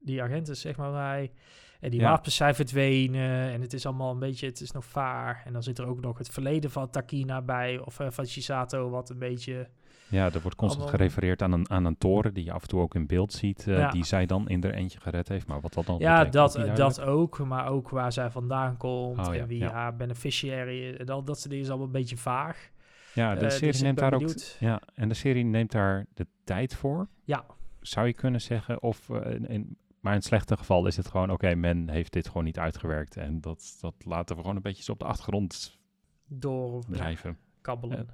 [0.00, 1.32] die agenten, zeg maar, bij.
[1.80, 2.10] En die Ja.
[2.10, 3.52] wapens zijn verdwenen.
[3.52, 5.42] En het is allemaal een beetje, het is nog vaar.
[5.44, 7.78] En dan zit er ook nog het verleden van Takina bij.
[7.78, 9.68] Of eh, van Shisato, wat een beetje...
[10.08, 12.68] ja, er wordt constant Allemaal- gerefereerd aan een, aan een toren die je af en
[12.68, 13.90] toe ook in beeld ziet, eh, Ja.
[13.90, 15.46] die zij dan in er eentje gered heeft.
[15.46, 17.38] Maar wat dat dan Ja, betekent, dat, is niet dat ook.
[17.38, 19.28] Maar ook waar zij vandaan komt.
[19.28, 19.70] Oh, ja, en wie ja.
[19.72, 22.70] haar beneficiary al dat soort dingen is allemaal een beetje vaag.
[23.14, 24.30] Ja, de Eh, serie dus neemt daar ook.
[24.58, 27.08] Ja, en de serie neemt daar de tijd voor.
[27.24, 27.44] Ja.
[27.80, 31.30] Zou je kunnen zeggen, of eh, in, maar in het slechte geval is het gewoon,
[31.30, 33.16] oké, men heeft dit gewoon niet uitgewerkt.
[33.16, 35.78] En dat, dat laten we gewoon een beetje zo op de achtergrond
[36.26, 37.36] Door drijven.
[37.60, 38.08] kabbelen.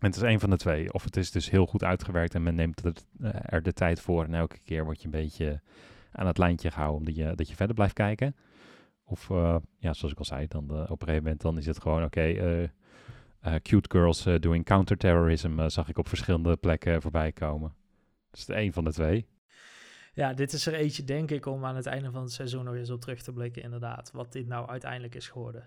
[0.00, 0.92] En het is een van de twee.
[0.92, 4.00] Of het is dus heel goed uitgewerkt en men neemt er, eh, er de tijd
[4.00, 4.24] voor.
[4.24, 5.60] En elke keer word je een beetje
[6.12, 8.36] aan het lijntje gehouden, omdat je, dat je verder blijft kijken.
[9.04, 11.66] Of, eh, ja, zoals ik al zei, dan eh, op een gegeven moment dan is
[11.66, 12.70] het gewoon, oké,
[13.62, 17.74] cute girls doing counterterrorism zag ik op verschillende plekken voorbij komen.
[18.30, 19.28] Dat is de een van de twee.
[20.12, 22.74] Ja, dit is er eentje, denk ik, om aan het einde van het seizoen nog
[22.74, 24.10] eens op terug te blikken, inderdaad.
[24.10, 25.64] Wat dit nou uiteindelijk is geworden.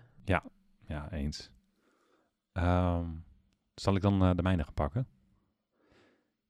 [0.86, 1.50] Ja, eens.
[2.52, 3.06] Ehm,
[3.74, 5.06] zal ik dan eh, de mijne gaan pakken?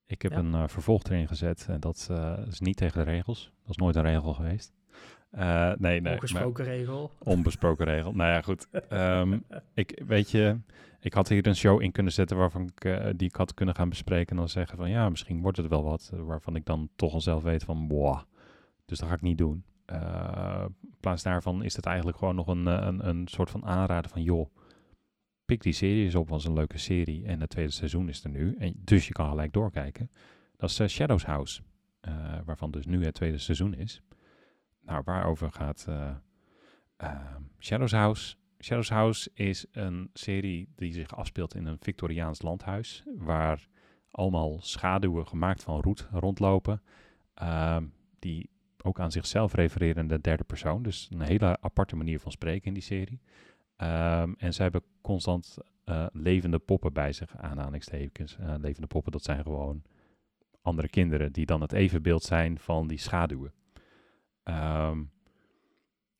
[0.06, 0.38] Ik heb Ja.
[0.38, 3.52] een eh, vervolg erin gezet en dat eh, is niet tegen de regels.
[3.60, 4.72] Dat is nooit een regel geweest.
[5.78, 6.12] Nee, nee.
[6.12, 7.10] Ongesproken regel.
[7.18, 8.12] Onbesproken regel.
[8.12, 8.68] Nou ja, goed.
[8.88, 9.38] Ehm,
[9.74, 10.58] ik, weet je,
[11.00, 13.88] ik had hier een show in kunnen zetten waarvan ik, die ik had kunnen gaan
[13.88, 14.30] bespreken.
[14.30, 16.12] En dan zeggen van ja, misschien wordt het wel wat.
[16.14, 18.20] waarvan ik dan toch al zelf weet van boah.
[18.84, 19.64] Dus dat ga ik niet doen.
[20.82, 24.22] In plaats daarvan is het eigenlijk gewoon nog een, een, een soort van aanrader van
[24.22, 24.54] joh.
[25.44, 27.24] Pik die serie eens op, was een leuke serie.
[27.26, 28.54] En het tweede seizoen is er nu.
[28.58, 30.10] En dus je kan gelijk doorkijken.
[30.56, 31.62] Dat is eh, Shadows House.
[32.00, 34.02] eh, waarvan dus nu het tweede seizoen is.
[34.80, 36.14] Nou, waarover gaat eh,
[36.96, 38.36] Ehm, Shadows House.
[38.60, 43.68] Shadows House is een serie die zich afspeelt in een Victoriaans landhuis, waar
[44.10, 46.82] allemaal schaduwen gemaakt van roet rondlopen,
[47.34, 47.86] ehm,
[48.18, 48.50] die
[48.82, 50.82] ook aan zichzelf refereren in de derde persoon.
[50.82, 53.20] Dus een hele aparte manier van spreken in die serie.
[53.76, 58.36] Ehm, en zij hebben constant eh, levende poppen bij zich, aanhalingstekens.
[58.36, 59.82] Eh, levende poppen, dat zijn gewoon
[60.62, 63.52] andere kinderen die dan het evenbeeld zijn van die schaduwen.
[64.42, 65.02] Ehm,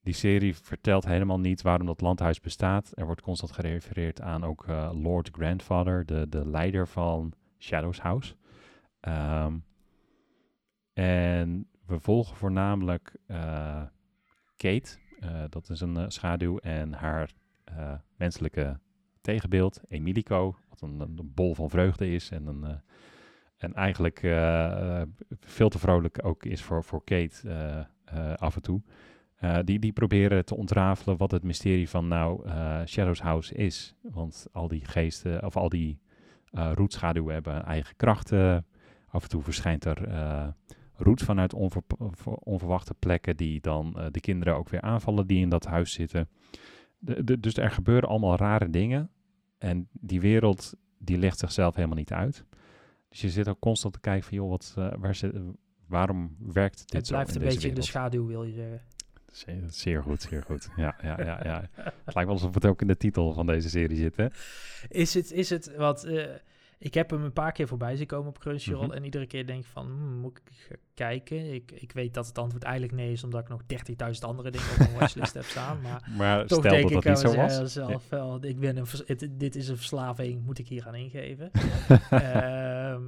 [0.01, 2.93] die serie vertelt helemaal niet waarom dat landhuis bestaat.
[2.95, 8.35] Er wordt constant gerefereerd aan ook eh, Lord Grandfather, de, de leider van Shadows House.
[9.01, 9.59] Ehm,
[10.93, 13.17] en we volgen voornamelijk
[14.57, 14.99] Kate,
[15.49, 17.31] dat is een schaduw, en haar
[17.77, 18.79] eh, menselijke
[19.21, 22.75] tegenbeeld, Emilico, wat een, bol van vreugde is en, een, eh,
[23.57, 25.03] en eigenlijk eh,
[25.41, 27.87] veel te vrolijk ook is voor, voor Kate
[28.37, 28.83] af en toe.
[29.65, 32.49] Die, die proberen te ontrafelen wat het mysterie van nou
[32.87, 33.95] Shadows House is.
[34.01, 35.99] Want al die geesten, of al die
[36.51, 38.67] roetschaduwen hebben eigen krachten.
[39.09, 40.55] Af en toe verschijnt er
[40.95, 41.83] roet vanuit onver-
[42.25, 46.29] onverwachte plekken die dan de kinderen ook weer aanvallen die in dat huis zitten.
[47.05, 49.11] De, de- dus er gebeuren allemaal rare dingen.
[49.59, 52.45] En die wereld die legt zichzelf helemaal niet uit.
[53.09, 55.33] Dus je zit ook constant te kijken van, joh, wat, eh, waar zit,
[55.87, 58.81] waarom werkt dit Het blijft een beetje in de schaduw, wil je zeggen.
[59.33, 60.69] Zeer, zeer goed, zeer goed.
[60.77, 61.69] Ja, ja, ja, ja.
[62.05, 64.27] Het lijkt wel alsof het ook in de titel van deze serie zit, hè?
[64.89, 66.05] Is het, is het wat...
[66.05, 66.25] eh,
[66.79, 68.87] ik heb hem een paar keer voorbij zien komen op Crunchyroll.
[68.87, 68.95] Mhm.
[68.97, 71.55] En iedere keer denk ik van, hmm, moet ik kijken?
[71.55, 73.61] Ik, ik weet dat het antwoord eigenlijk nee is, omdat ik nog
[74.15, 75.81] 30.000 andere dingen op mijn watchlist heb staan.
[75.81, 77.73] Maar Maar toch denk dat ik dat zo was.
[77.73, 81.51] zelf wel, ik ben een, het- dit is een verslaving, moet ik hier aan ingeven?
[82.11, 83.03] Ehm,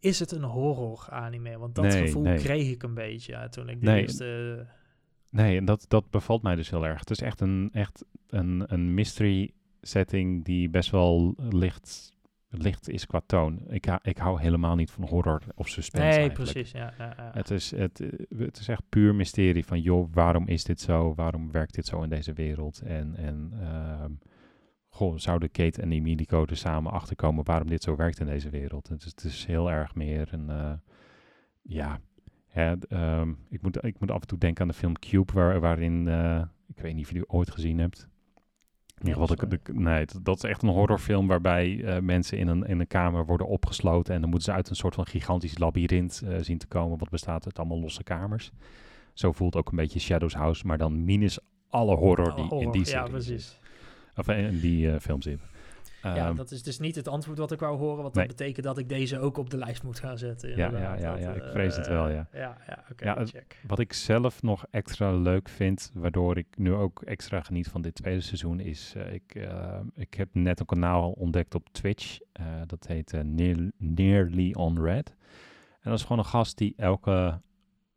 [0.00, 1.58] is het een horror anime?
[1.58, 2.38] Want dat Nee, gevoel nee.
[2.38, 4.00] kreeg ik een beetje ja, toen ik de Nee.
[4.02, 4.66] eerste...
[5.30, 6.98] Nee, en dat, dat bevalt mij dus heel erg.
[7.00, 12.12] Het is echt een, echt een, een mystery setting die best wel licht,
[12.50, 13.60] licht is qua toon.
[13.68, 16.52] Ik, ik hou helemaal niet van horror of suspense Nee, eigenlijk.
[16.52, 16.72] precies.
[16.72, 17.30] Ja, ja, ja.
[17.34, 21.14] Het is, het, eh, het is echt puur mysterie van, joh, waarom is dit zo?
[21.14, 22.80] Waarom werkt dit zo in deze wereld?
[22.80, 23.52] En, en
[24.90, 28.88] goh, zouden Kate en Emilico er samen achterkomen waarom dit zo werkt in deze wereld?
[28.88, 30.72] Het is, het is heel erg meer een, eh,
[31.62, 32.00] ja,
[32.46, 35.60] hè, ehm, ik, moet, ik moet af en toe denken aan de film Cube, waar,
[35.60, 38.08] waarin, eh, ik weet niet of je die ooit gezien hebt.
[39.00, 42.48] In ieder geval, de, de- nee, dat, is echt een horrorfilm waarbij eh, mensen in
[42.48, 45.58] een, in een kamer worden opgesloten en dan moeten ze uit een soort van gigantisch
[45.58, 48.50] labyrint eh, zien te komen, wat bestaat uit allemaal losse kamers.
[49.14, 51.38] Zo voelt ook een beetje Shadows House, maar dan minus
[51.68, 53.46] alle horror die in die Ja, serie precies.
[53.46, 53.58] zit.
[54.16, 55.40] Of eh, in die eh, film zit.
[56.02, 58.26] Ja, Ehm, dat is dus niet het antwoord wat ik wou horen, want Nee.
[58.26, 60.56] dat betekent dat ik deze ook op de lijst moet gaan zetten.
[60.56, 62.28] Ja, ja, ja, ik eh, vrees het wel, ja.
[62.32, 63.60] Ja, ja oké, check.
[63.66, 67.94] Wat ik zelf nog extra leuk vind, waardoor ik nu ook extra geniet van dit
[67.94, 72.18] tweede seizoen, is eh, ik, eh, ik heb net een kanaal ontdekt op Twitch.
[72.66, 75.14] dat heet Near- Nearly on Red.
[75.80, 77.40] En dat is gewoon een gast die elke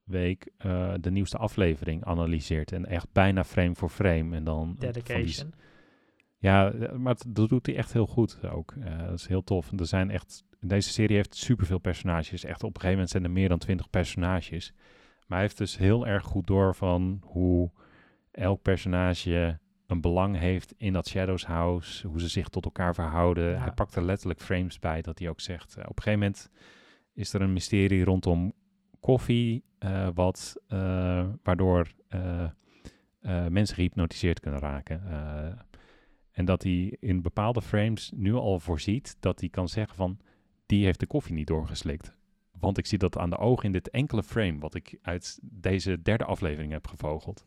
[0.03, 0.51] week
[0.99, 2.71] de nieuwste aflevering analyseert.
[2.71, 4.35] En echt bijna frame voor frame.
[4.35, 5.53] En dan van die- Dedication.
[6.43, 8.73] Ja, eh, maar dat doet hij echt heel goed ook.
[8.79, 9.71] Eh, dat is heel tof.
[9.71, 12.43] En er zijn echt, deze serie heeft superveel personages.
[12.43, 14.73] Echt op een gegeven moment zijn er meer dan twintig personages.
[15.27, 17.71] Maar hij heeft dus heel erg goed door van hoe
[18.31, 22.07] elk personage een belang heeft in dat Shadows House.
[22.07, 23.49] Hoe ze zich tot elkaar verhouden.
[23.51, 23.59] Ja.
[23.59, 25.75] Hij pakt er letterlijk frames bij dat hij ook zegt.
[25.75, 26.49] eh, op een gegeven moment
[27.13, 28.53] is er een mysterie rondom
[28.99, 29.63] koffie.
[30.13, 30.61] wat,
[31.43, 31.87] waardoor
[33.49, 35.01] mensen gehypnotiseerd kunnen raken.
[36.33, 40.17] En dat hij in bepaalde frames nu al voorziet dat hij kan zeggen van
[40.65, 42.15] die heeft de koffie niet doorgeslikt.
[42.59, 46.01] Want ik zie dat aan de ogen in dit enkele frame wat ik uit deze
[46.01, 47.45] derde aflevering heb gevogeld.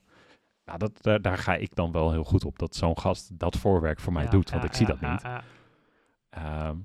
[0.65, 3.57] Nou, dat, daar, daar ga ik dan wel heel goed op dat zo'n gast dat
[3.57, 5.23] voorwerk voor mij Ja, doet, want ja, ik zie ja, dat niet.
[6.31, 6.77] ja.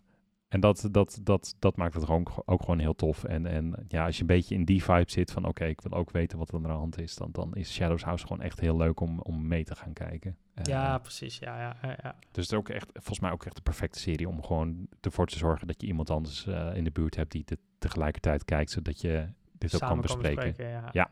[0.51, 3.23] En dat, dat, dat, dat maakt het gewoon, ook gewoon heel tof.
[3.23, 5.91] En, en ja, als je een beetje in die vibe zit van oké, ik wil
[5.91, 8.59] ook weten wat er aan de hand is, dan, dan is Shadows House gewoon echt
[8.59, 10.37] heel leuk om, om mee te gaan kijken.
[10.53, 11.37] Eh, Ja, precies.
[11.37, 12.15] Ja, ja, ja, ja.
[12.19, 15.27] dus het is ook echt, volgens mij ook echt de perfecte serie om gewoon ervoor
[15.27, 18.71] te zorgen dat je iemand anders eh, in de buurt hebt die dit tegelijkertijd kijkt,
[18.71, 20.53] zodat je dit ook kan bespreken.
[20.57, 20.89] ja.
[20.91, 21.11] Ja.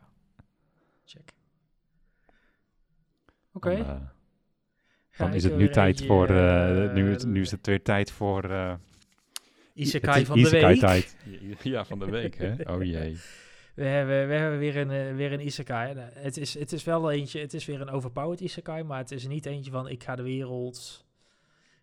[1.06, 1.32] Check.
[3.54, 3.76] Oké.
[3.76, 4.02] Dan, eh,
[5.18, 6.32] dan is het nu tijd voor,
[6.94, 8.78] nu, nu is het weer tijd voor...
[9.80, 10.80] Isekai van de week.
[10.80, 11.16] tijd.
[11.64, 12.74] Ja, van de week, hè?
[12.74, 13.18] Oh jee.
[13.80, 15.94] We hebben, we hebben weer een, eh, weer een isekai.
[15.94, 19.12] Nou, Het is, het is wel eentje, het is weer een overpowered isekai, maar het
[19.12, 21.06] is niet eentje van ik ga de wereld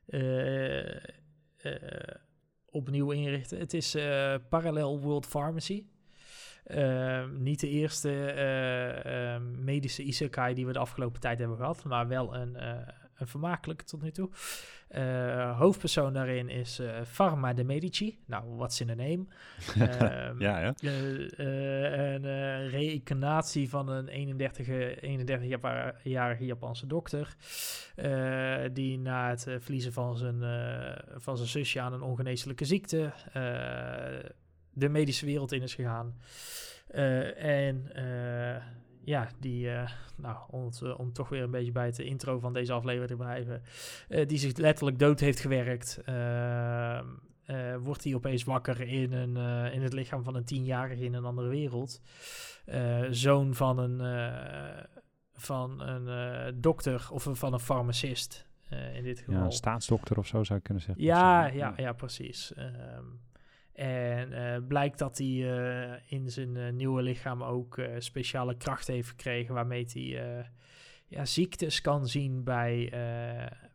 [0.07, 1.01] eh, eh,
[2.71, 3.59] opnieuw inrichten.
[3.59, 5.85] Het is eh Parallel World Pharmacy.
[6.65, 8.11] Ehm, niet de eerste
[9.59, 12.57] medische isekai die we de afgelopen tijd hebben gehad, maar wel een,
[13.17, 14.31] eh een vermakelijke tot nu toe.
[14.89, 18.19] Eh, hoofdpersoon daarin is eh Pharma de Medici.
[18.27, 19.25] Nou, what's in a name?
[19.77, 24.67] Ehm, ja, eh, een reïncarnatie van een 31
[25.01, 27.37] 31-jarige Japanse dokter.
[28.73, 30.41] die na het verliezen van zijn,
[31.17, 33.13] van zijn zusje aan een ongeneeslijke ziekte.
[34.73, 36.15] de medische wereld in is gegaan.
[37.37, 37.91] En
[39.07, 42.39] ja, die, eh, nou, om, het, eh, om toch weer een beetje bij het intro
[42.39, 43.63] van deze aflevering te blijven,
[44.09, 46.01] eh, die zich letterlijk dood heeft gewerkt.
[46.05, 47.07] Ehm,
[47.45, 49.37] eh, wordt hij opeens wakker in, een,
[49.73, 52.01] in het lichaam van een tienjarige in een andere wereld.
[53.11, 54.01] Zoon van een,
[55.35, 58.47] van een dokter of van een farmacist
[58.95, 59.35] in dit geval.
[59.35, 61.05] Ja, een staatsdokter of zo zou je kunnen zeggen.
[61.05, 62.55] Ja, ja, ja, precies.
[62.55, 63.05] Ehm,
[63.77, 69.09] en eh, blijkt dat hij eh, in zijn eh, nieuwe lichaam ook speciale krachten heeft
[69.09, 70.47] gekregen waarmee hij
[71.07, 72.93] ja, ziektes kan zien bij,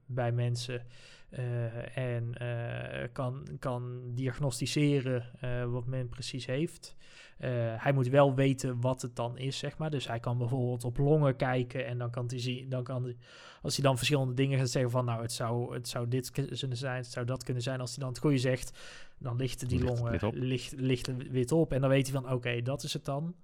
[0.05, 0.85] bij mensen.
[1.31, 6.95] Eh, en eh, kan, kan diagnosticeren eh, wat men precies heeft.
[7.77, 9.89] Hij moet wel weten wat het dan is, zeg maar.
[9.89, 13.15] Dus hij kan bijvoorbeeld op longen kijken en dan kan hij zien, dan kan
[13.61, 16.77] als hij dan verschillende dingen gaat zeggen van, nou, het zou, het zou dit kunnen
[16.77, 17.79] zijn, het zou dat kunnen zijn.
[17.79, 18.79] Als hij dan het goede zegt,
[19.17, 20.33] dan lichten die longen wit op.
[20.33, 21.73] licht, lichten wit op.
[21.73, 23.35] En dan weet hij van, oké, dat is het dan.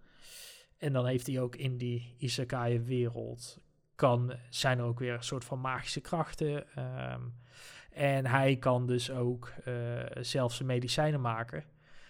[0.77, 3.61] En dan heeft hij ook in die isekai-wereld,
[3.95, 6.75] kan, zijn er ook weer een soort van magische krachten.
[6.75, 7.21] ehm,
[7.98, 9.74] en hij kan dus ook eh,
[10.20, 11.64] zelf zijn medicijnen maken.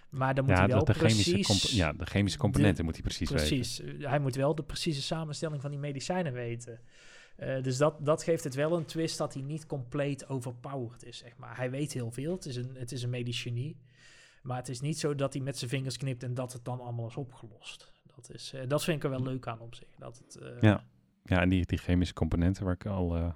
[0.09, 1.71] Maar dan moet Ja, hij wel de chemische, precies...
[1.71, 3.47] ja, de chemische componenten moet hij precies, weten.
[3.47, 3.81] Precies.
[3.99, 6.79] Hij moet wel de precieze samenstelling van die medicijnen weten.
[7.35, 11.17] Eh, dus dat, dat geeft het wel een twist dat hij niet compleet overpowered is,
[11.17, 11.57] zeg maar.
[11.57, 12.31] Hij weet heel veel.
[12.31, 13.77] Het is een, het is een medisch genie.
[14.41, 16.79] Maar het is niet zo dat hij met zijn vingers knipt en dat het dan
[16.81, 17.91] allemaal is opgelost.
[18.15, 19.87] Dat, is, eh, dat vind ik er wel leuk aan op zich.
[19.97, 20.83] Dat het, Ja.
[21.23, 23.33] Ja, en die, die chemische componenten waar ik al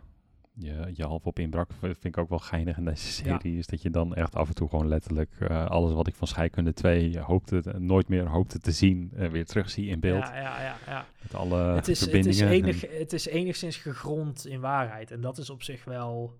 [0.62, 3.12] je, je half op inbrak, vind ik ook wel geinig in deze Ja.
[3.40, 3.58] serie.
[3.58, 6.28] Is dat je dan echt af en toe gewoon letterlijk eh, alles wat ik van
[6.28, 10.24] scheikunde 2 hoopte, te- nooit meer hoopte te zien, eh, weer terugzie in beeld.
[10.28, 11.06] Ja, ja, ja, ja.
[11.22, 12.52] Met alle het, is, het, verbindingen.
[12.52, 15.12] is en- enig, het is enigszins gegrond in waarheid.
[15.12, 16.38] En dat is op zich wel...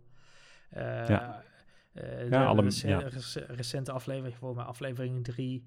[0.70, 1.44] eh, Ja.
[1.94, 2.62] eh, Ja, de alle-
[3.10, 5.66] rece- recente aflevering, voor mij aflevering 3,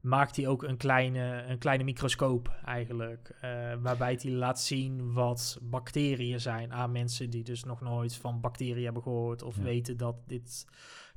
[0.00, 3.36] maakt hij ook een kleine, een kleine microscoop eigenlijk.
[3.40, 8.40] eh, waarbij hij laat zien wat bacteriën zijn aan mensen die dus nog nooit van
[8.40, 9.62] bacteriën hebben gehoord of Ja.
[9.62, 10.66] weten dat dit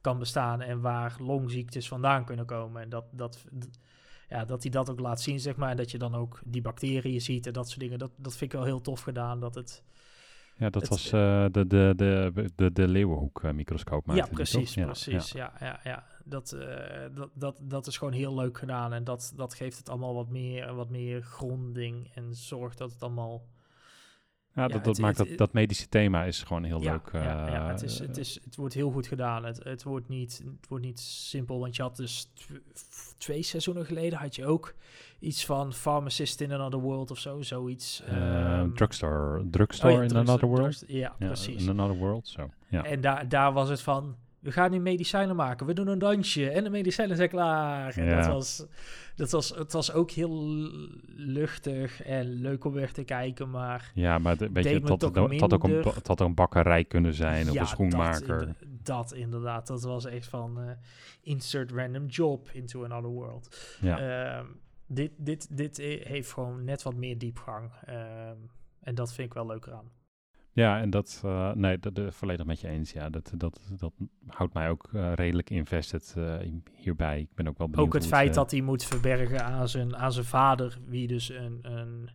[0.01, 2.81] kan bestaan en waar longziektes vandaan kunnen komen.
[2.81, 3.45] En dat, dat,
[4.29, 5.69] ja, dat hij dat ook laat zien, zeg maar.
[5.69, 7.99] En dat je dan ook die bacteriën ziet en dat soort dingen.
[7.99, 9.39] Dat, dat vind ik wel heel tof gedaan.
[9.39, 9.83] Dat het,
[10.57, 14.05] ja, dat het- was eh, de, de, de, de, de Leeuwenhoek-microscoop.
[14.13, 15.31] ja, precies, precies.
[15.31, 16.03] Ja, ja, ja.
[16.25, 18.93] Dat, eh, dat, dat, dat is gewoon heel leuk gedaan.
[18.93, 23.01] En dat, dat geeft het allemaal wat meer, wat meer gronding en zorgt dat het
[23.01, 23.45] allemaal...
[24.55, 26.91] Ja, Ja, dat, het- dat maakt het- dat, dat medische thema is gewoon heel ja,
[26.91, 27.09] leuk.
[27.11, 29.45] ja, ja, eh, het, is, het, is, het wordt heel goed gedaan.
[29.45, 32.29] Het, het, wordt niet, het wordt niet simpel, want je had dus
[33.17, 34.73] twee seizoenen geleden had je ook
[35.19, 38.03] iets van Pharmacist in Another World of zo, zoiets.
[38.73, 40.83] drugstore, drugstore oh ja, in another world.
[40.87, 41.63] Ja, precies.
[41.63, 42.49] in another world, zo.
[42.69, 42.83] Ja.
[42.83, 45.65] En daar daar was het van, we gaan nu medicijnen maken.
[45.65, 47.97] We doen een dansje en de medicijnen zijn klaar.
[47.97, 48.65] En dat was,
[49.15, 50.59] dat was, het was ook heel
[51.07, 53.91] luchtig en leuk om weer te kijken, maar...
[53.93, 55.63] Ja, maar de, weet je, me had, had ook
[56.19, 58.45] een, een bakkerij kunnen zijn of een schoenmaker.
[58.45, 59.67] Dat, dat inderdaad.
[59.67, 60.69] Dat was echt van eh,
[61.21, 63.77] insert random job into another world.
[63.81, 63.99] ja.
[63.99, 64.45] Ehm,
[64.87, 67.71] dit, dit, dit heeft gewoon net wat meer diepgang.
[67.85, 68.37] Ehm,
[68.79, 69.91] en dat vind ik wel leuker aan.
[70.53, 72.91] Ja, en dat, eh, nee, dat, dat volledig met je eens.
[72.91, 73.93] Ja, dat, dat, dat
[74.27, 76.35] houdt mij ook eh, redelijk invested eh,
[76.73, 77.19] hierbij.
[77.19, 79.95] Ik ben ook wel benieuwd Ook het feit eh, dat hij moet verbergen aan zijn,
[79.95, 82.09] aan zijn vader, wie dus een, een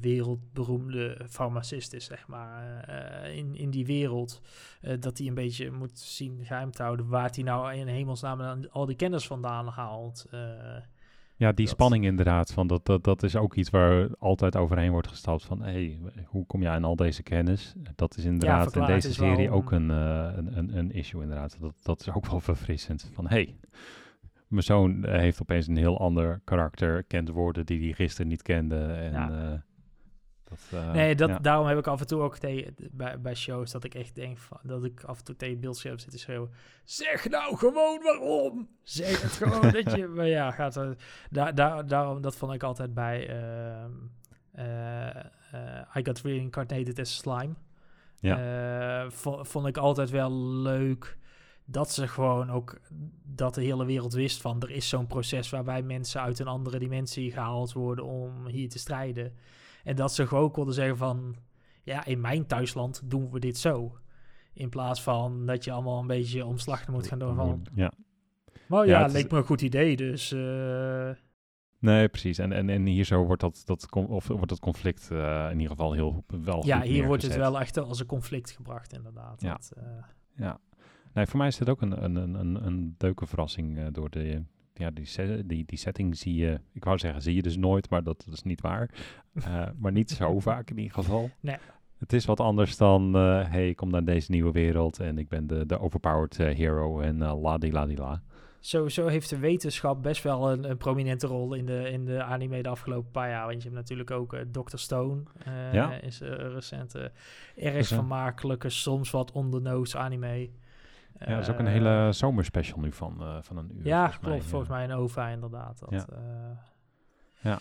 [0.00, 4.40] wereldberoemde farmacist is, zeg maar, eh, in, in die wereld.
[4.80, 8.64] eh, dat hij een beetje moet zien geheim te houden waar hij nou in hemelsnaam
[8.70, 10.26] al die kennis vandaan haalt.
[11.40, 11.46] Eh.
[11.46, 12.52] Ja, die dat- spanning inderdaad.
[12.52, 15.44] Van dat, dat, dat is ook iets waar altijd overheen wordt gestapt.
[15.44, 17.74] Van hey, hoe kom je aan al deze kennis?
[17.94, 21.56] Dat is inderdaad in deze is serie ook een, eh, een, een, een issue inderdaad.
[21.60, 23.10] Dat, dat is ook wel verfrissend.
[23.12, 23.56] Van hey,
[24.48, 27.02] mijn zoon eh, heeft opeens een heel ander karakter.
[27.02, 28.76] Kent woorden die hij gisteren niet kende.
[28.84, 29.64] En, Ja.
[30.50, 31.38] Eh, dat, nee, dat, ja.
[31.38, 34.38] daarom heb ik af en toe ook tegen, bij, bij shows dat ik echt denk
[34.38, 36.50] van, dat ik af en toe tegen het beeldscherm zit te schreeuwen.
[36.84, 38.68] Zeg nou gewoon waarom!
[38.82, 40.06] Zeg het gewoon dat je...
[40.06, 40.80] Maar ja, gaat
[41.30, 43.90] daar, daar, daarom, dat vond ik altijd bij ehm,
[44.52, 47.54] eh, eh, I Got Reincarnated as Slime.
[48.20, 49.10] Ja.
[49.10, 51.18] Vo- vond ik altijd wel leuk
[51.64, 52.78] dat ze gewoon ook
[53.22, 56.78] dat de hele wereld wist van er is zo'n proces waarbij mensen uit een andere
[56.78, 59.32] dimensie gehaald worden om hier te strijden.
[59.84, 61.34] En dat ze gewoon konden zeggen van
[61.82, 63.98] ja, in mijn thuisland doen we dit zo.
[64.52, 67.66] In plaats van dat je allemaal een beetje omslachtig moet gaan doen van.
[67.74, 67.92] Ja.
[68.68, 71.10] Maar Ja, ja, het is- leek me een goed idee, dus eh,
[71.78, 72.38] Nee, precies.
[72.38, 75.76] En, en, en hier zo wordt dat, dat, of wordt dat conflict eh, in ieder
[75.76, 79.40] geval heel wel ja, hier wordt het wel echt als een conflict gebracht, inderdaad.
[79.40, 79.52] Ja.
[79.52, 79.84] Dat, eh,
[80.34, 80.58] Ja.
[81.12, 84.42] Nee, voor mij is dit ook een, een, een, een, een leuke verrassing door de...
[84.80, 86.60] Ja, die, die, die setting zie je...
[86.72, 88.90] Ik wou zeggen, zie je dus nooit, maar dat, dat is niet waar.
[89.34, 91.30] Eh, maar niet zo vaak in ieder geval.
[91.40, 91.56] Nee.
[91.98, 93.16] Het is wat anders dan...
[93.16, 96.56] eh hey, ik kom naar deze nieuwe wereld en ik ben de, de overpowered eh,
[96.56, 98.22] hero en uh, la-di-la-di-la.
[98.60, 102.62] Sowieso heeft de wetenschap best wel een, een prominente rol in de, in de anime
[102.62, 103.46] de afgelopen paar jaar.
[103.46, 104.76] Want je hebt natuurlijk ook eh, Dr.
[104.76, 105.22] Stone.
[105.72, 105.92] Ja.
[106.00, 107.12] Is een recente,
[107.56, 110.50] erg vermakelijke, soms wat on-the-nose anime.
[111.26, 113.86] Ja, dat is ook een Eh, hele zomerspecial nu van, eh, van een uur.
[113.86, 114.38] Ja, volgens klopt.
[114.38, 114.76] mij, volgens eh.
[114.76, 115.78] mij een OVA inderdaad.
[115.78, 116.06] Dat, Ja.
[116.16, 116.56] eh,
[117.42, 117.58] Ja.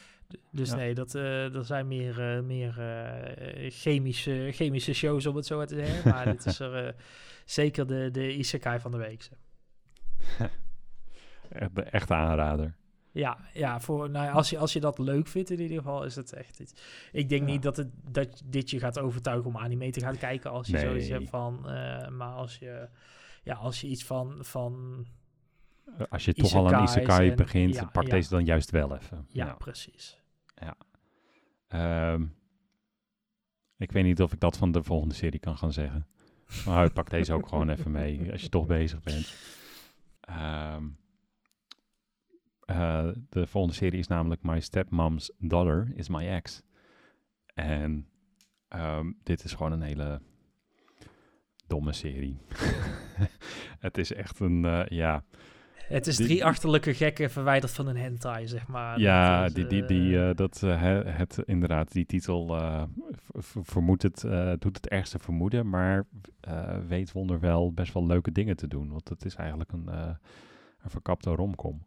[0.51, 0.75] Dus Ja.
[0.75, 5.65] nee, dat, eh er zijn meer, eh, meer eh, chemische, chemische shows, om het zo
[5.65, 6.11] te zeggen.
[6.11, 6.93] Maar dit is er eh,
[7.45, 9.29] zeker de, de isekai van de week.
[11.49, 12.75] Echt de echte aanrader.
[13.11, 16.03] Ja, ja voor, nou, ja, als, je, als je dat leuk vindt in ieder geval,
[16.03, 16.73] is het echt iets.
[17.11, 17.47] Ik denk Ja.
[17.47, 20.77] niet dat, het, dat dit je gaat overtuigen om anime te gaan kijken als je
[20.79, 21.17] zoiets Nee.
[21.17, 21.69] hebt van...
[21.69, 22.87] eh, maar als je,
[23.43, 24.45] ja, als je iets van...
[24.45, 25.05] van
[25.97, 28.09] Eh, Als je toch al aan Isekai en- begint, ja, pak ja.
[28.09, 29.25] deze dan juist wel even.
[29.29, 30.17] ja, precies.
[31.67, 32.25] Ehm,
[33.77, 36.07] ik weet niet of ik dat van de volgende serie kan gaan zeggen.
[36.65, 39.33] Maar pak deze ook gewoon even mee, als je toch bezig bent.
[40.19, 40.87] Ehm,
[42.65, 46.61] eh, de volgende serie is namelijk My Stepmom's Daughter is My Ex.
[47.53, 48.07] En
[48.67, 50.21] ehm, dit is gewoon een hele
[51.69, 52.37] domme serie.
[53.79, 55.23] het is echt een, eh, ja...
[55.75, 58.99] Het is Die- drie achterlijke gekken verwijderd van een hentai, zeg maar.
[58.99, 62.57] Ja, Dat is, die, die, die, eh, dat, eh, hè, het, inderdaad, die titel
[63.61, 64.21] vermoedt het,
[64.59, 66.05] doet het ergste vermoeden, maar
[66.87, 68.89] weet wonderwel best wel leuke dingen te doen.
[68.89, 71.83] Want het is eigenlijk een, een verkapte romcom.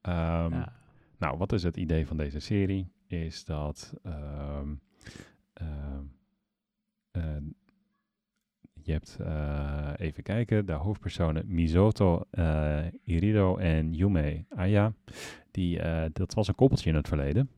[0.00, 0.72] Ehm, ja.
[1.18, 2.92] Nou, wat is het idee van deze serie?
[3.06, 4.74] Is dat ehm,
[5.52, 6.02] ehm,
[7.10, 7.22] eh,
[8.86, 14.92] je hebt, eh, even kijken, de hoofdpersonen Misoto, eh, Irido en Yume Aya.
[15.50, 17.50] Die, eh, dat was een koppeltje in het verleden.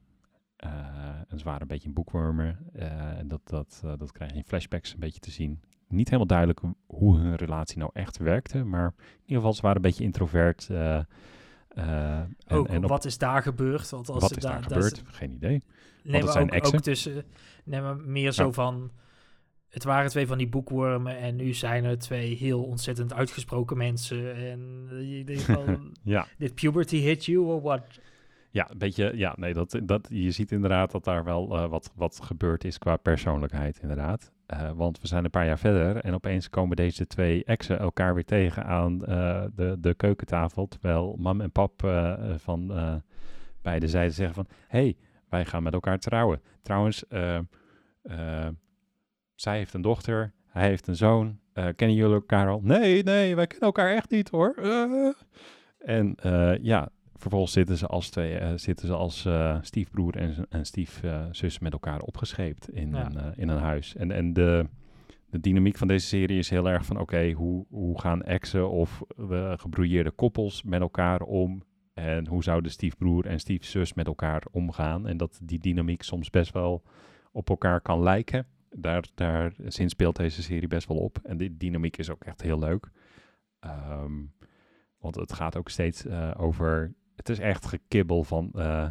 [1.28, 2.58] En ze waren een beetje een boekwormer.
[3.18, 5.60] en dat, dat, dat krijg je in flashbacks een beetje te zien.
[5.88, 8.64] Niet helemaal duidelijk hoe- hun relatie nou echt werkte.
[8.64, 10.68] Maar in ieder geval, ze waren een beetje introvert.
[10.70, 10.96] eh,
[11.68, 13.90] en, Ook, en op- wat is daar gebeurd?
[13.90, 15.02] Want als wat is daar dat gebeurd?
[15.06, 15.62] Geen idee.
[16.02, 16.74] Nee, maar zijn ook, exen.
[16.76, 17.24] ook tussen...
[17.64, 18.52] Nee, maar meer zo Ja.
[18.52, 18.90] van...
[19.78, 24.34] Het waren twee van die boekwormen en nu zijn er twee heel ontzettend uitgesproken mensen.
[24.36, 28.00] En je denkt van, Ja, did puberty hit you or what?
[28.50, 29.12] ja, een beetje.
[29.16, 32.78] Ja, nee, dat, dat, je ziet inderdaad dat daar wel eh, wat, wat gebeurd is
[32.78, 34.32] qua persoonlijkheid, inderdaad.
[34.46, 38.14] Eh, want we zijn een paar jaar verder en opeens komen deze twee exen elkaar
[38.14, 40.68] weer tegen aan eh, de, de keukentafel.
[40.68, 42.94] Terwijl mam en pap eh, eh, van eh,
[43.62, 44.46] beide zijden zeggen van...
[44.68, 44.96] hey,
[45.28, 46.40] wij gaan met elkaar trouwen.
[46.62, 47.36] Trouwens, eh,
[48.02, 48.48] eh,
[49.40, 51.38] zij heeft een dochter, hij heeft een zoon.
[51.52, 52.60] Eh, kennen jullie elkaar al?
[52.62, 54.54] Nee, nee, wij kennen elkaar echt niet hoor.
[54.62, 55.12] Eh.
[55.78, 59.28] En eh, ja, vervolgens zitten ze als, twee, zitten ze als
[59.60, 63.10] stiefbroer en, en stiefzus met elkaar opgescheept in, Ja.
[63.10, 63.96] een, in een huis.
[63.96, 64.66] En, en de,
[65.30, 66.98] de dynamiek van deze serie is heel erg van...
[66.98, 69.02] oké, hoe, hoe gaan exen of
[69.56, 71.62] gebrouilleerde koppels met elkaar om...
[71.94, 75.06] En hoe zouden stiefbroer en stiefzus met elkaar omgaan?
[75.06, 76.82] En dat die dynamiek soms best wel
[77.32, 78.46] op elkaar kan lijken.
[78.70, 81.18] Daar, daar zin speelt deze serie best wel op.
[81.22, 82.90] En die dynamiek is ook echt heel leuk.
[83.60, 84.12] Ehm,
[84.98, 86.92] want het gaat ook steeds eh, over...
[87.16, 88.88] Het is echt gekibbel van, eh,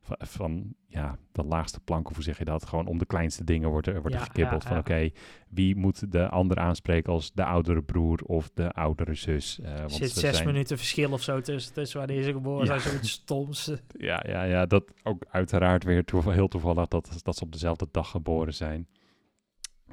[0.00, 2.66] van, van ja, de laagste plank, of hoe zeg je dat?
[2.66, 4.62] Gewoon om de kleinste dingen wordt er, wordt er Ja, gekibbeld.
[4.62, 4.82] ja, van ja.
[4.82, 5.10] oké,
[5.48, 9.60] wie moet de ander aanspreken als de oudere broer of de oudere zus?
[9.60, 12.66] Eh, Er zit ze zes zijn- minuten verschil of zo tussen, tussen wanneer ze geboren
[12.66, 12.78] Ja.
[12.78, 12.80] zijn.
[12.92, 13.72] Zoiets stoms.
[13.98, 17.88] Ja, ja, ja, dat ook uiteraard weer toeval, heel toevallig dat, dat ze op dezelfde
[17.90, 18.88] dag geboren zijn.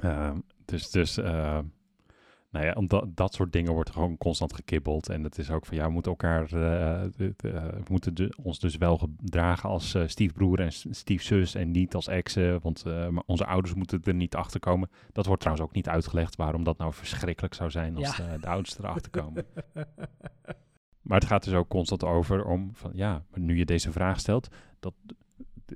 [0.00, 1.58] Ehm, dus, dus eh,
[2.50, 5.08] nou ja, omdat dat soort dingen wordt gewoon constant gekibbeld.
[5.08, 8.14] En het is ook van, ja, we moeten elkaar, eh, de- de- eh, we moeten
[8.14, 12.60] de- ons dus wel gedragen als eh, stiefbroer en stiefzus en niet als exen.
[12.62, 14.90] Want maar onze ouders moeten er niet achter komen.
[15.12, 18.24] Dat wordt trouwens ook niet uitgelegd waarom dat nou verschrikkelijk zou zijn als Ja.
[18.28, 19.46] eh, de ouders erachter komen.
[21.02, 24.48] Maar het gaat dus ook constant over om van ja, nu je deze vraag stelt,
[24.80, 24.94] dat,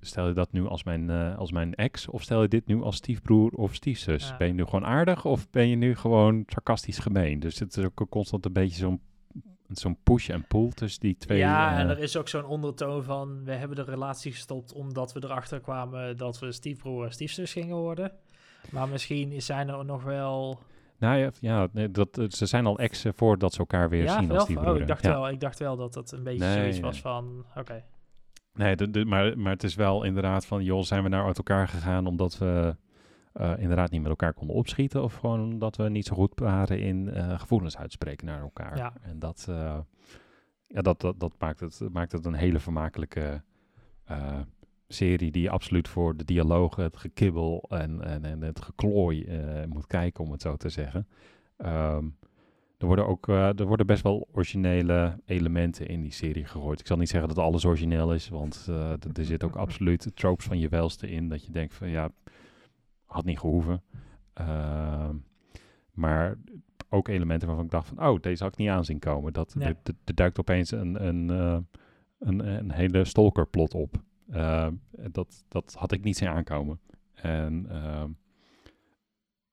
[0.00, 2.82] stel je dat nu als mijn, eh, als mijn ex of stel je dit nu
[2.82, 4.28] als stiefbroer of stiefzus?
[4.28, 4.36] Ja.
[4.36, 7.40] Ben je nu gewoon aardig of ben je nu gewoon sarcastisch gemeen?
[7.40, 9.00] Dus het is ook constant een beetje zo'n
[9.78, 11.38] zo'n push en pull tussen die twee.
[11.38, 13.44] ja, en eh, er is ook zo'n ondertoon van...
[13.44, 17.76] We hebben de relatie gestopt omdat we erachter kwamen dat we stiefbroer en stiefzus gingen
[17.76, 18.12] worden.
[18.70, 20.58] Maar misschien zijn er nog wel...
[20.98, 24.30] nou ja, ja dat, eh, ze zijn al exen voordat ze elkaar weer ja, zien
[24.30, 24.74] als stiefbroer.
[24.74, 25.10] Oh, ik dacht, ja.
[25.10, 27.44] wel, ik dacht wel dat dat een beetje Nee, zoiets was van...
[27.56, 27.84] Oké.
[28.60, 31.36] Nee, de, de- maar, maar het is wel inderdaad van, joh, zijn we nou uit
[31.36, 32.76] elkaar gegaan omdat we
[33.32, 36.80] eh, inderdaad niet met elkaar konden opschieten of gewoon omdat we niet zo goed waren
[36.80, 38.76] in eh, gevoelens uitspreken naar elkaar.
[38.76, 38.92] Ja.
[39.02, 39.78] En dat, eh,
[40.66, 43.42] ja, dat, dat, dat maakt, het, maakt het een hele vermakelijke
[44.88, 49.26] serie die absoluut voor de dialogen, het gekibbel en, en, en het geklooi
[49.68, 51.06] moet kijken, om het zo te zeggen.
[51.56, 52.04] Ehm,
[52.80, 56.80] er worden ook eh, er worden best wel originele elementen in die serie gegooid.
[56.80, 60.44] Ik zal niet zeggen dat alles origineel is, want eh, er zit ook absoluut tropes
[60.46, 61.28] van je welste in.
[61.28, 62.10] Dat je denkt van ja,
[63.04, 63.82] had niet gehoeven.
[64.32, 65.14] Ehm,
[65.92, 66.36] maar
[66.88, 69.32] ook elementen waarvan ik dacht van oh, deze had ik niet aanzien komen.
[69.32, 69.68] Dat, Nee.
[69.68, 71.58] er, er- er duikt opeens een, een, eh,
[72.18, 73.94] een, een hele stalkerplot op.
[74.30, 76.80] Ehm, dat, dat had ik niet zien aankomen.
[77.14, 78.08] En ehm,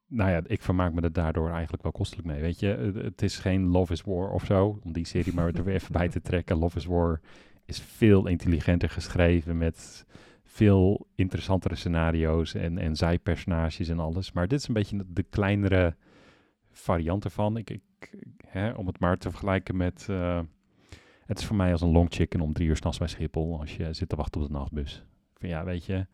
[0.08, 2.42] nou ja, ik vermaak me er daardoor eigenlijk wel kostelijk mee.
[2.42, 2.68] Weet je,
[3.04, 5.92] het, is geen Love is War of zo, om die serie maar er weer even
[5.92, 6.58] bij te trekken.
[6.58, 7.22] Love is War
[7.66, 10.06] is veel intelligenter geschreven met
[10.44, 14.32] veel interessantere scenario's en, en zijpersonages en alles.
[14.32, 15.96] Maar dit is een beetje de kleinere
[16.72, 17.58] variant ervan.
[17.58, 18.14] Ik, ik,
[18.48, 20.08] hè, om het maar te vergelijken met...
[20.10, 20.40] eh,
[21.26, 23.76] het is voor mij als een long chicken om drie uur s'nachts bij Schiphol als
[23.76, 25.06] je zit te wachten op de nachtbus.
[25.34, 26.06] Vind, ja, weet je,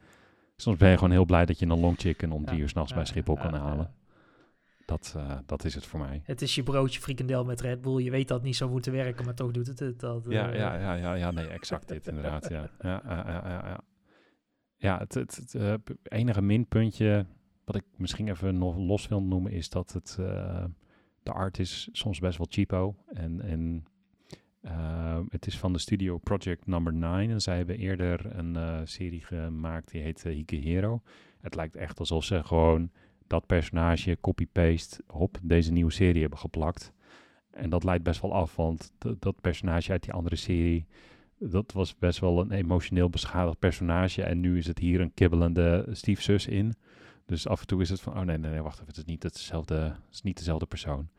[0.64, 2.94] soms ben je gewoon heel blij dat je een long chicken om drie uur s'nachts
[2.94, 3.94] bij Schiphol kan halen.
[4.86, 6.22] Dat, eh, dat is het voor mij.
[6.26, 8.04] Het is je broodje frikandel met Red Bull.
[8.04, 10.00] Je weet dat het niet zou moeten werken, maar toch doet het het.
[10.00, 12.70] Dat, Ja, eh, ja, ja, ja, ja, nee, exact dit inderdaad, ja.
[12.82, 13.84] Ja, ja, ja, ja,
[14.78, 14.98] ja.
[14.98, 17.26] Het, het, het eh, enige minpuntje
[17.66, 20.16] wat ik misschien even nog los wil noemen is dat het,
[21.24, 23.86] de art is soms best wel cheapo en, en
[24.64, 28.80] eh, het is van de studio Project Number 9 en zij hebben eerder een eh,
[28.84, 31.02] serie gemaakt die heet uh, Higehiro.
[31.42, 32.92] Het lijkt echt alsof ze gewoon
[33.28, 36.94] dat personage copy-paste op deze nieuwe serie hebben geplakt.
[37.52, 40.86] En dat leidt best wel af, want dat personage uit die andere serie,
[41.38, 44.24] dat was best wel een emotioneel beschadigd personage.
[44.24, 46.74] En nu is het hier een kibbelende stiefzus in.
[47.26, 49.06] Dus af en toe is het van, oh nee, nee, nee wacht even, het is
[49.06, 51.10] niet, hetzelfde, het is niet dezelfde persoon.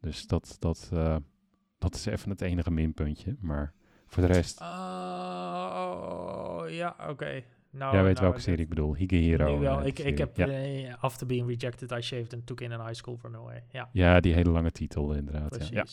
[0.00, 1.16] Dus dat, dat, eh,
[1.78, 3.36] dat is even het enige minpuntje.
[3.40, 3.72] Maar
[4.06, 4.64] voor de rest, Oh,
[6.68, 7.42] ja, oké.
[7.70, 9.54] Nou, jij weet nou, welke serie ik bedoel, Higehiro.
[9.54, 9.86] Nu wel.
[9.86, 10.46] Ik, ik heb Ja.
[10.48, 13.64] eh, After Being Rejected, I Shaved and Took in an High School for No Way.
[13.70, 15.48] Ja, ja, die hele lange titel inderdaad.
[15.48, 15.68] Precies.
[15.70, 15.84] Ja.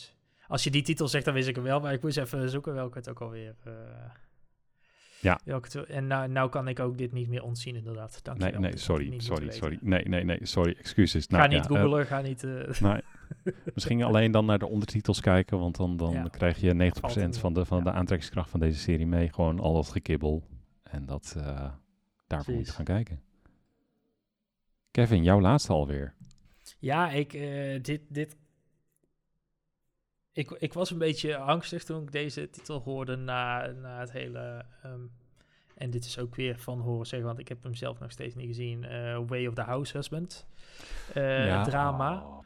[0.46, 2.74] Als je die titel zegt, dan wist ik hem wel, maar ik moest even zoeken
[2.74, 3.54] welke het ook alweer...
[3.64, 3.72] eh
[5.20, 5.40] Ja.
[5.44, 8.24] Welke het, en nou, nou kan ik ook dit niet meer ontzien, inderdaad.
[8.24, 8.60] Dank je Nee, wel.
[8.60, 9.78] nee, sorry, sorry, sorry.
[9.80, 11.26] Nee, nee, nee, sorry, excuses.
[11.28, 12.42] Ga Nou, niet ja, eh, googlen, ga niet...
[12.80, 13.00] Nee,
[13.74, 16.22] misschien alleen dan naar de ondertitels kijken, want dan, dan Ja.
[16.28, 17.84] krijg je 90% Valt van, de, van ja.
[17.84, 19.32] de aantrekkingskracht van deze serie mee.
[19.32, 20.42] Gewoon al dat gekibbel.
[20.82, 21.72] En dat, eh,
[22.26, 23.22] daarvoor moet je gaan kijken.
[24.90, 26.14] Kevin, jouw laatste alweer.
[26.78, 28.36] Ja, ik, eh, dit, dit...
[30.32, 34.64] Ik, ik was een beetje angstig toen ik deze titel hoorde na, na het hele...
[34.82, 35.00] ehm,
[35.76, 38.34] en dit is ook weer van horen zeggen, want ik heb hem zelf nog steeds
[38.34, 38.84] niet gezien.
[38.84, 40.46] eh, Way of the House Husband.
[41.14, 42.22] Eh, Drama.
[42.22, 42.40] Oh.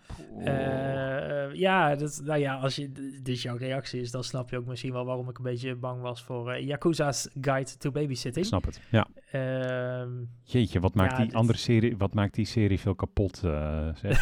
[0.49, 4.57] Eh, ja, dat, nou ja, als je, d- dit jouw reactie is, dan snap je
[4.57, 8.47] ook misschien wel waarom ik een beetje bang was voor Yakuza's Guide to ik Babysitting.
[8.47, 8.81] snap het.
[8.91, 9.07] Ja.
[9.31, 10.11] Ehm,
[10.43, 13.43] Jeetje, wat maakt Ja, die dit- andere serie, wat maakt die serie veel kapot?
[13.45, 14.20] eh, zeg.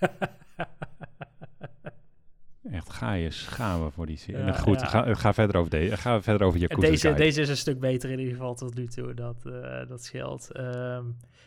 [2.70, 4.40] Echt, ga je schamen voor die serie.
[4.40, 4.86] Ja, Nou, goed, ja.
[4.86, 5.96] ga, ga verder over deze.
[5.96, 8.86] Ga verder over je deze, deze is een stuk beter in ieder geval tot nu
[8.86, 10.50] toe, dat, eh, dat scheelt.
[10.52, 11.04] Ehm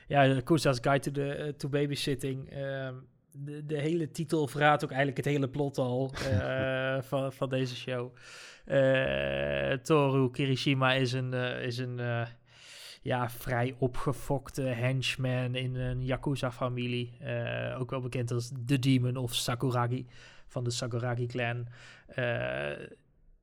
[0.08, 2.50] ja, Yakuza's Guide to, the, eh, to Babysitting.
[2.50, 2.94] ehm,
[3.32, 7.76] de, de hele titel verraadt ook eigenlijk het hele plot al eh, van, van deze
[7.76, 8.16] show.
[9.84, 12.00] Toru Kirishima is een, is een
[13.02, 17.18] ja, vrij opgefokte henchman in een Yakuza-familie.
[17.78, 20.08] Ook wel bekend als The Demon of Sakuragi
[20.52, 21.68] van de Sakuragi-clan.
[22.08, 22.88] Eh,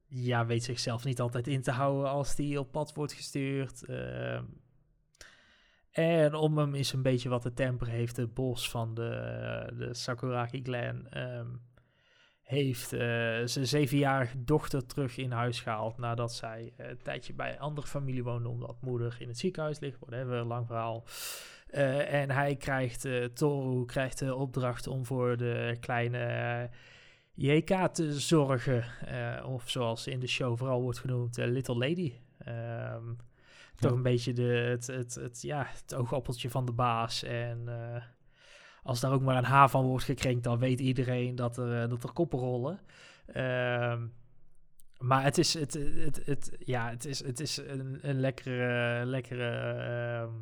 [0.06, 3.84] ja, weet zichzelf niet altijd in te houden als die op pad wordt gestuurd.
[3.84, 4.44] Ehm,
[5.90, 9.94] en om hem eens een beetje wat te temperen heeft de bos van de, de
[9.94, 11.08] Sakuragi-clan...
[11.08, 11.46] ehm,
[12.42, 12.98] heeft eh,
[13.44, 15.98] zijn zevenjarige dochter terug in huis gehaald...
[15.98, 18.48] nadat zij een tijdje bij een andere familie woonde...
[18.48, 19.98] omdat moeder in het ziekenhuis ligt.
[19.98, 21.04] Whatever, lang verhaal.
[21.66, 26.70] Eh, en hij krijgt, Toru krijgt de opdracht om voor de kleine
[27.40, 28.84] JK te zorgen.
[29.06, 32.12] eh, of zoals in de show vooral wordt genoemd, eh, Little Lady.
[32.38, 33.04] Ehm,
[33.76, 33.96] Toch Ja.
[33.96, 37.22] een beetje de, het, het, het, ja, het oogappeltje van de baas.
[37.22, 38.02] En eh,
[38.82, 42.02] als daar ook maar een haar van wordt gekrenkt, dan weet iedereen dat er, dat
[42.02, 42.80] er koppen rollen.
[43.26, 44.06] Ehm,
[44.98, 49.50] maar het is, het, het, het, ja, het is, het is een, een lekkere, lekkere
[49.50, 50.32] ehm,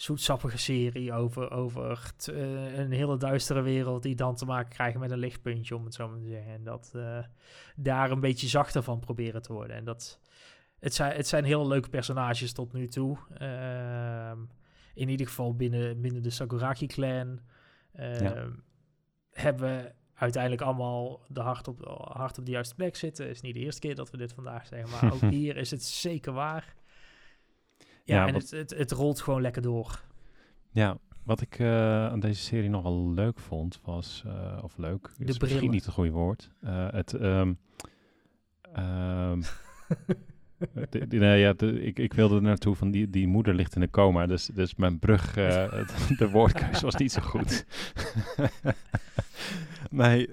[0.00, 4.98] zoetsappige serie over, over t- eh, een hele duistere wereld die dan te maken krijgt
[4.98, 6.52] met een lichtpuntje, om het zo maar te zeggen.
[6.52, 7.18] En dat eh,
[7.76, 9.76] daar een beetje zachter van proberen te worden.
[9.76, 10.20] En dat,
[10.78, 13.18] het, zijn, het zijn hele leuke personages tot nu toe.
[13.34, 14.38] Ehm,
[14.94, 17.40] in ieder geval binnen, binnen de Sakuragi-clan
[17.92, 18.50] ehm,
[19.30, 23.26] hebben we uiteindelijk allemaal de hart op, hart op de juiste plek zitten.
[23.26, 25.70] Het is niet de eerste keer dat we dit vandaag zeggen, maar ook hier is
[25.70, 26.78] het zeker waar.
[28.04, 30.00] Ja, en wat- het, het, het rolt gewoon lekker door.
[30.70, 35.06] Ja, wat ik eh, aan deze serie nog wel leuk vond, was, eh, of leuk,
[35.06, 35.36] is brillen.
[35.40, 36.50] misschien niet het goede woord.
[36.60, 37.10] Eh, het,
[40.90, 43.74] de- de- nee, ja, de- ik, ik wilde er naartoe van die, die moeder ligt
[43.74, 45.32] in de coma, dus, dus mijn brug,
[46.18, 47.64] de woordkeuze was niet zo goed.
[49.90, 50.28] nee,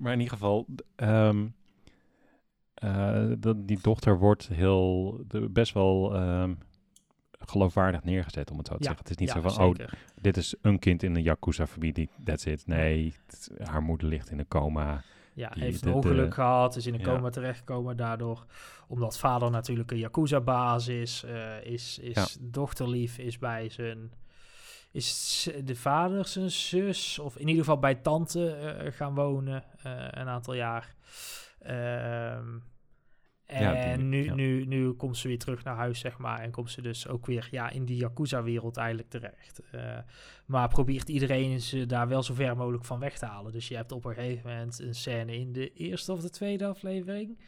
[0.00, 1.46] maar in ieder geval, ehm,
[2.74, 6.14] eh, dat, die dochter wordt heel, de- best wel
[7.50, 9.02] geloofwaardig neergezet, om het zo te Ja, zeggen.
[9.02, 9.74] Het is niet ja, zo van, oh,
[10.20, 12.66] dit is een kind in een Yakuza-familie, that's it.
[12.66, 15.02] Nee, het- haar moeder ligt in een coma.
[15.34, 17.06] Ja, die- heeft de- een ongeluk de- gehad, is in een Ja.
[17.06, 18.46] coma terechtgekomen daardoor.
[18.88, 24.12] Omdat vader natuurlijk een Yakuza-baas is, eh, is, is dochterlief, is bij zijn...
[24.92, 29.92] Is de vader zijn zus, of in ieder geval bij tante eh, gaan wonen eh,
[30.10, 30.94] een aantal jaar.
[31.58, 32.46] Ehm,
[33.46, 34.34] en nu, ja.
[34.34, 36.40] nu, nu komt ze weer terug naar huis, zeg maar.
[36.40, 39.60] En komt ze dus ook weer ja, in die Yakuza-wereld eigenlijk terecht.
[39.70, 39.98] Eh,
[40.46, 43.52] maar probeert iedereen ze daar wel zo ver mogelijk van weg te halen.
[43.52, 46.66] Dus je hebt op een gegeven moment een scène in de eerste of de tweede
[46.66, 47.38] aflevering.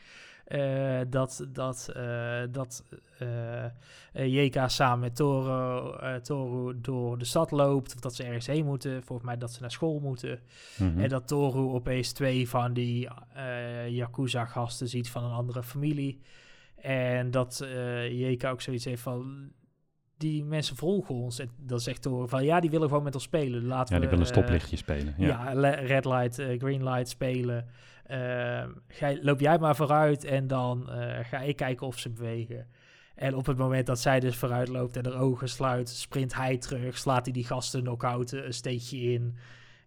[0.47, 2.85] Eh, dat dat, eh, dat
[3.19, 7.95] eh, Jeka samen met Toro, Toru door de stad loopt.
[7.95, 9.03] Of dat ze ergens heen moeten.
[9.03, 10.41] Volgens mij dat ze naar school moeten.
[10.79, 11.01] Mhm.
[11.01, 13.09] En dat Toru opeens twee van die
[13.89, 16.21] Yakuza-gasten ziet van een andere familie.
[16.77, 17.67] En dat
[18.11, 19.51] Jeka ook zoiets heeft van...
[20.19, 21.39] Die mensen volgen ons.
[21.39, 22.45] En dan zegt Toru van...
[22.45, 23.65] Ja, die willen gewoon met ons spelen.
[23.65, 25.15] Laten ja, die we, willen een stoplichtje spelen.
[25.19, 25.53] Ja.
[25.53, 27.67] ja, red light, green light spelen.
[28.07, 32.67] Ehm, ga, loop jij maar vooruit en dan eh, ga ik kijken of ze bewegen.
[33.15, 36.59] En op het moment dat zij dus vooruit loopt en haar ogen sluit, sprint hij
[36.59, 39.37] terug, slaat hij die gasten knock-out eh, een steekje in.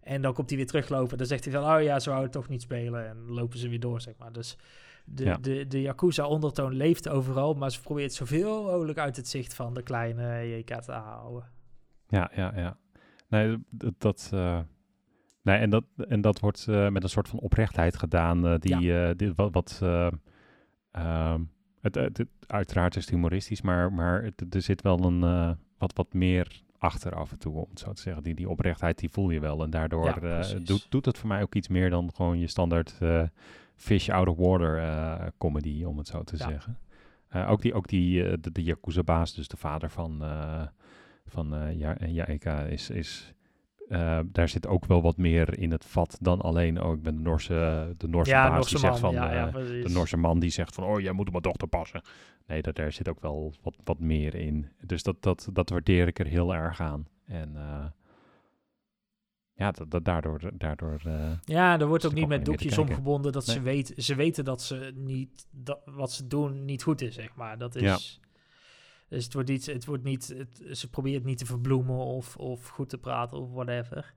[0.02, 1.18] En dan komt hij weer teruglopen.
[1.18, 3.08] Dan zegt hij van, oh ja, zo hou het toch niet spelen.
[3.08, 4.32] En lopen ze weer door, zeg maar.
[4.32, 4.56] Dus
[5.04, 5.36] de, Ja.
[5.36, 9.82] de, de Yakuza-ondertoon leeft overal, maar ze probeert zoveel mogelijk uit het zicht van de
[9.82, 11.48] kleine JK te houden.
[12.08, 12.76] Ja, ja, ja.
[13.28, 13.94] Nee, dat...
[13.98, 14.60] dat eh,
[15.42, 18.46] nee, en dat, en dat wordt eh, met een soort van oprechtheid gedaan.
[18.46, 19.52] eh, die, eh, die, wat...
[19.52, 20.08] wat eh,
[20.90, 21.40] ehm,
[21.80, 25.50] het, het, het- uiteraard is het humoristisch, maar, maar het- er zit wel een eh,
[25.78, 28.22] wat, wat meer achter af en toe, om het zo te zeggen.
[28.22, 29.62] Die, die oprechtheid, die voel je wel.
[29.62, 32.46] En daardoor Ja, eh, doet, doet het voor mij ook iets meer dan gewoon je
[32.46, 33.22] standaard eh,
[33.76, 36.48] fish out of water eh, comedy, om het zo te Ja.
[36.48, 36.78] zeggen.
[37.28, 40.62] Eh, ook die, ook die eh, de, de Yakuza-baas, dus de vader van, eh
[41.26, 42.90] van eh ja, Jaeka, is...
[42.90, 43.34] is
[43.90, 47.16] eh, daar zit ook wel wat meer in het vat dan alleen, oh, ik ben
[47.16, 48.90] de Noorse, de Noorse ja, baas Norse die man.
[48.90, 51.32] zegt van, ja, ja, eh, de Noorse man die zegt van, oh, jij moet op
[51.32, 52.02] mijn dochter passen.
[52.46, 54.68] Nee, dat, daar zit ook wel wat, wat meer in.
[54.80, 57.08] Dus dat, dat, dat waardeer ik er heel erg aan.
[57.24, 57.84] En eh,
[59.52, 60.40] ja, dat, dat daardoor...
[60.54, 64.44] daardoor eh, Ja, er wordt ook niet met doekjes omgebonden dat ze, weten, ze weten
[64.44, 67.58] dat ze niet dat, wat ze doen niet goed is, zeg maar.
[67.58, 68.20] Dat is.
[69.10, 69.16] Ja.
[69.16, 72.68] Dus het wordt niet, het wordt niet, het, ze probeert niet te verbloemen of, of
[72.68, 74.14] goed te praten of whatever.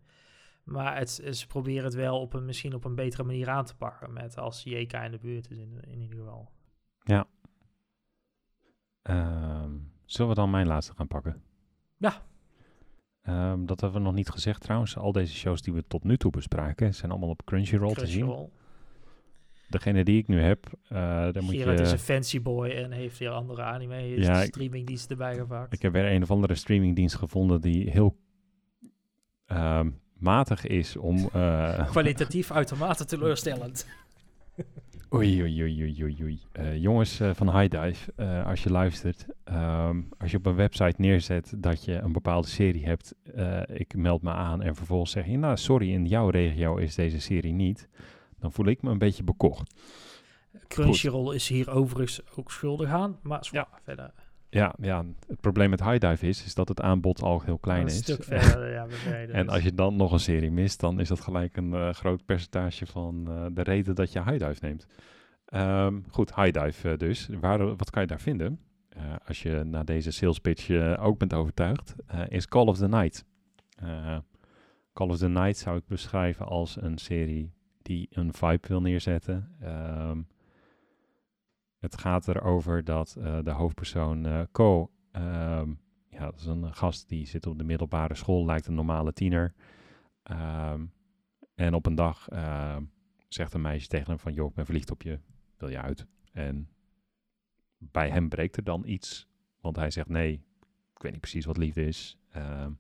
[0.63, 3.75] Maar het, ze proberen het wel op een, misschien op een betere manier aan te
[3.75, 4.13] pakken.
[4.13, 6.51] Met als JK in de buurt is, in, in ieder geval.
[9.01, 9.71] ehm,
[10.05, 11.43] zullen we dan mijn laatste gaan pakken?
[11.97, 12.25] Ja.
[13.21, 14.97] Ehm, dat hebben we nog niet gezegd trouwens.
[14.97, 18.49] Al deze shows die we tot nu toe bespraken zijn allemaal op Crunchyroll te zien.
[19.73, 21.85] Degene die ik nu heb, eh daar moet Gerard je...
[21.85, 25.73] is een fancy boy en heeft weer andere anime Ja, ik- streamingdiensten erbij gevakt.
[25.73, 28.17] Ik heb weer een of andere streamingdienst gevonden die heel
[29.45, 31.29] ehm, matig is om...
[31.33, 33.87] eh, Kwalitatief uitermate teleurstellend.
[35.13, 36.39] Oei, oei, oei, oei, oei.
[36.51, 40.55] Eh, jongens eh, van High Dive, eh, als je luistert, ehm, als je op een
[40.55, 45.11] website neerzet dat je een bepaalde serie hebt, eh, ik meld me aan en vervolgens
[45.11, 47.87] zeg je, nou sorry, in jouw regio is deze serie niet,
[48.43, 49.73] dan voel ik me een beetje bekocht.
[50.67, 54.13] Crunchyroll is hier overigens ook schuldig aan, maar zwaar, verder.
[54.49, 57.81] Ja, ja, het probleem met High Dive is, is dat het aanbod al heel klein
[57.81, 57.97] een is.
[57.97, 59.35] stuk verder, ja, beneden.
[59.35, 61.89] En Dus- als je dan nog een serie mist, dan is dat gelijk een eh,
[61.93, 64.87] groot percentage van eh, de reden dat je High Dive neemt.
[65.45, 67.29] Ehm, goed, High Dive eh, dus.
[67.39, 68.59] Waar, wat kan je daar vinden?
[68.89, 70.69] Eh, als je na deze sales pitch
[70.99, 73.25] ook bent overtuigd, eh, is Call of the Night.
[73.75, 74.17] Eh,
[74.93, 77.51] Call of the Night zou ik beschrijven als een serie
[77.83, 79.55] die een vibe wil neerzetten.
[79.59, 80.21] Ehm,
[81.77, 85.73] het gaat erover dat eh, de hoofdpersoon eh Ko, ehm,
[86.09, 89.53] ja, dat is een gast die zit op de middelbare school, lijkt een normale tiener.
[90.23, 90.85] Ehm,
[91.55, 92.27] en op een dag
[93.27, 95.19] zegt een meisje tegen hem van, joh, ik ben verliefd op je,
[95.57, 96.07] wil je uit?
[96.31, 96.69] En
[97.77, 99.27] bij hem breekt er dan iets,
[99.61, 100.33] want hij zegt nee,
[100.95, 102.17] ik weet niet precies wat liefde is.
[102.29, 102.71] Ehm,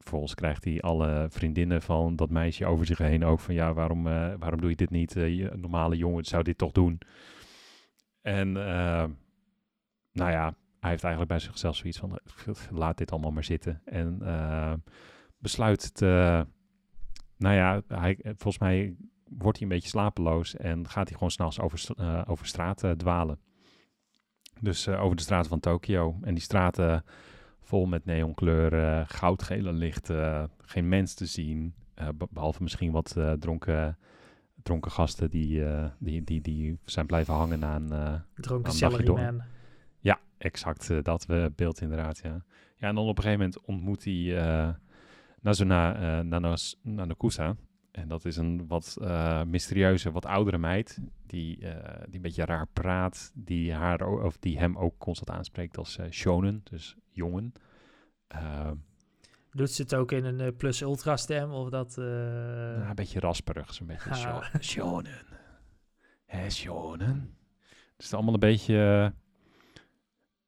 [0.00, 4.06] vervolgens krijgt hij alle vriendinnen van dat meisje over zich heen ook van, ja, waarom,
[4.06, 5.16] eh, waarom doe je dit niet?
[5.16, 6.98] Eh, je, normale jongen zou dit toch doen?
[8.22, 9.10] En ehm,
[10.12, 13.80] nou ja, hij heeft eigenlijk bij zichzelf zoiets van, eh, laat dit allemaal maar zitten.
[13.84, 14.72] En eh,
[15.38, 16.46] besluit te,
[17.36, 18.96] nou ja, hij, volgens mij
[19.38, 22.90] wordt hij een beetje slapeloos en gaat hij gewoon s'nachts over, eh, over straat eh,
[22.90, 23.38] dwalen.
[24.60, 26.18] Dus eh, over de straten van Tokio.
[26.22, 27.04] En die straten
[27.70, 31.74] vol met neonkleuren, goudgele lichten, geen mens te zien.
[31.94, 33.98] eh, be- behalve misschien wat eh, dronken,
[34.62, 37.92] dronken gasten die, eh, die, die, die zijn blijven hangen aan...
[37.92, 39.42] eh, Dronken salaryman.
[40.00, 42.42] ja, exact eh, dat eh, beeld inderdaad, ja.
[42.76, 44.68] Ja, en dan op een gegeven moment ontmoet hij eh
[45.40, 47.56] Nazuna eh, Nanos, Nanokusa.
[47.90, 50.98] En dat is een wat eh, mysterieuze, wat oudere meid.
[51.26, 53.32] Die, eh, die een beetje raar praat.
[53.34, 57.52] Die, haar, of die hem ook constant aanspreekt als eh, shonen, dus jongen.
[58.26, 58.70] Eh,
[59.52, 61.98] Doet ze het ook in een eh, plus ultra stem of dat...
[61.98, 64.10] eh, nou, een beetje rasperig, zo'n beetje.
[64.10, 64.16] Ah.
[64.16, 65.26] sho- shonen.
[66.26, 67.36] Hé, shonen.
[67.68, 68.74] Het is allemaal een beetje...
[68.74, 69.10] eh,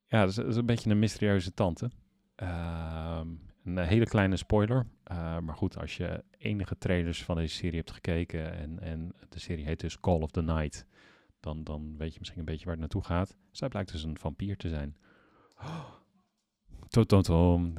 [0.06, 1.90] ja, het is, het is een beetje een mysterieuze tante.
[2.34, 3.28] Ehm,
[3.64, 4.86] een hele kleine spoiler.
[5.40, 8.52] Maar goed, als je enige trailers van deze serie hebt gekeken...
[8.54, 10.86] en, en de serie heet dus Call of the Night...
[11.40, 13.36] Dan, dan weet je misschien een beetje waar het naartoe gaat.
[13.50, 14.96] Zij blijkt dus een vampier te zijn.
[15.58, 15.84] Oh.
[16.92, 17.74] Tototom.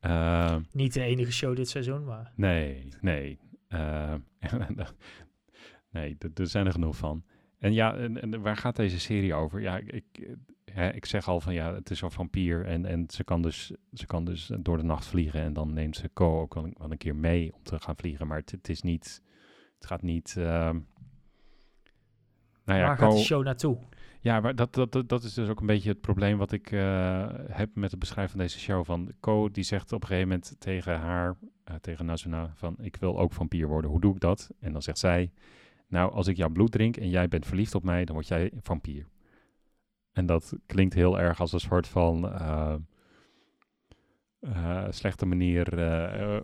[0.00, 2.32] Eh, Niet de enige show dit seizoen, maar...
[2.36, 3.38] Nee, nee.
[3.68, 4.14] Eh,
[5.90, 7.24] nee, er zijn er genoeg van.
[7.58, 9.60] En ja, en, en waar gaat deze serie over?
[9.60, 13.04] Ja, ik, ik, hè, ik zeg al van ja, het is een vampier en, en
[13.08, 15.40] ze, kan dus, ze kan dus door de nacht vliegen.
[15.40, 17.96] En dan neemt ze Ko ook wel een, wel een keer mee om te gaan
[17.96, 18.26] vliegen.
[18.26, 19.22] Maar het, het is niet,
[19.74, 20.34] het gaat niet...
[20.36, 20.78] ehm,
[22.64, 23.78] nou ja, waar gaat de show naartoe?
[24.22, 27.26] Ja, maar dat, dat, dat, is dus ook een beetje het probleem wat ik eh,
[27.50, 28.84] heb met het beschrijven van deze show.
[28.84, 32.96] Van Ko die zegt op een gegeven moment tegen haar, eh, tegen Nazuna, van ik
[32.96, 33.90] wil ook vampier worden.
[33.90, 34.50] Hoe doe ik dat?
[34.60, 35.32] En dan zegt zij,
[35.88, 38.50] nou als ik jouw bloed drink en jij bent verliefd op mij, dan word jij
[38.62, 39.06] vampier.
[40.12, 42.74] En dat klinkt heel erg als een soort van eh,
[44.90, 45.66] slechte manier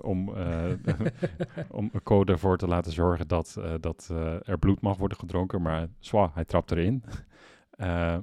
[0.02, 0.72] om, eh,
[1.68, 4.08] om een code ervoor te laten zorgen dat, dat
[4.42, 5.62] er bloed mag worden gedronken.
[5.62, 7.04] Maar zwa, hij trapt erin.
[7.76, 8.18] Eh,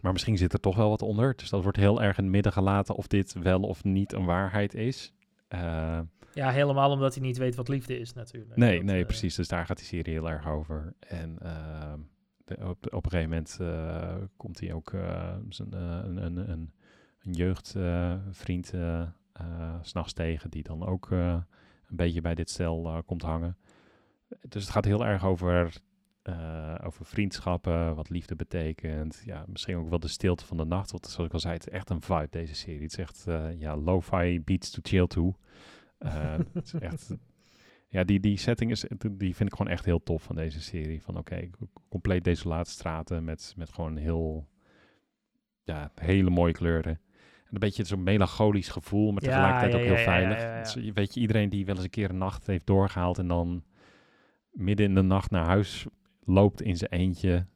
[0.00, 1.36] maar misschien zit er toch wel wat onder.
[1.36, 4.24] Dus dat wordt heel erg in het midden gelaten of dit wel of niet een
[4.24, 5.12] waarheid is.
[5.48, 6.00] Eh,
[6.32, 8.56] Ja, helemaal omdat hij niet weet wat liefde is natuurlijk.
[8.56, 9.34] nee, Dat, nee, eh, precies.
[9.34, 10.94] Dus daar gaat die serie heel erg over.
[10.98, 11.98] En ehm,
[12.44, 13.58] de- op, op een gegeven moment
[14.36, 14.90] komt hij ook
[15.48, 16.72] zijn, een, een, een,
[17.22, 18.72] een jeugdvriend
[19.82, 21.44] s'nachts tegen, die dan ook een
[21.96, 23.56] beetje bij dit stel komt hangen.
[24.48, 25.72] Dus het gaat heel erg over,
[26.26, 29.22] eh, over vriendschappen, wat liefde betekent.
[29.24, 30.90] Ja, misschien ook wel de stilte van de nacht.
[30.90, 32.82] Want zoals ik al zei, het is echt een vibe, deze serie.
[32.82, 35.36] Het is echt eh, ja, lo-fi beats to chill to.
[35.98, 37.14] Eh, het is echt
[37.88, 41.02] ja, die, die setting is, die vind ik gewoon echt heel tof van deze serie.
[41.02, 41.50] Van oké,
[41.88, 44.48] compleet desolate straten met, met gewoon heel,
[45.62, 47.00] ja, hele mooie kleuren.
[47.44, 50.62] En een beetje zo'n melancholisch gevoel, maar tegelijkertijd ja, ook heel veilig.
[50.62, 53.64] Dus weet je, iedereen die wel eens een keer een nacht heeft doorgehaald en dan
[54.50, 55.86] midden in de nacht naar huis
[56.26, 57.46] loopt in zijn eentje.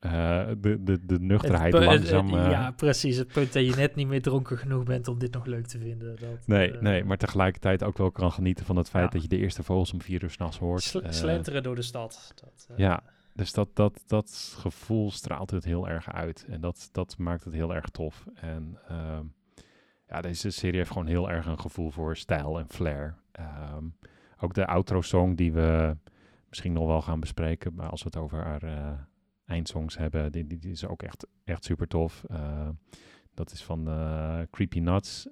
[0.00, 2.32] eh, de, de, de nuchterheid het langzaam...
[2.32, 3.16] het- eh, ja, precies.
[3.16, 5.78] Het punt dat je net niet meer dronken genoeg bent om dit nog leuk te
[5.78, 6.16] vinden.
[6.20, 9.10] Dat, Nee, eh, nee, maar tegelijkertijd ook wel kan genieten van het feit Ja.
[9.10, 10.82] dat je de eerste vogels om vier uur s'nachts hoort.
[10.82, 12.32] sl- slenteren door de stad.
[12.34, 13.02] Dat, Ja,
[13.34, 16.46] dus dat, dat, dat gevoel straalt het heel erg uit.
[16.48, 18.26] En dat, dat maakt het heel erg tof.
[18.34, 19.24] En ehm,
[20.08, 23.16] ja, deze serie heeft gewoon heel erg een gevoel voor stijl en flair.
[23.32, 23.84] Ehm,
[24.40, 25.96] ook de outro-song die we
[26.50, 27.74] misschien nog wel gaan bespreken.
[27.74, 28.92] Maar als we het over haar eh,
[29.44, 32.24] eindsongs hebben, die, die, die is ook echt, echt super tof.
[32.28, 32.68] Eh,
[33.34, 35.28] dat is van eh, Creepy Nuts.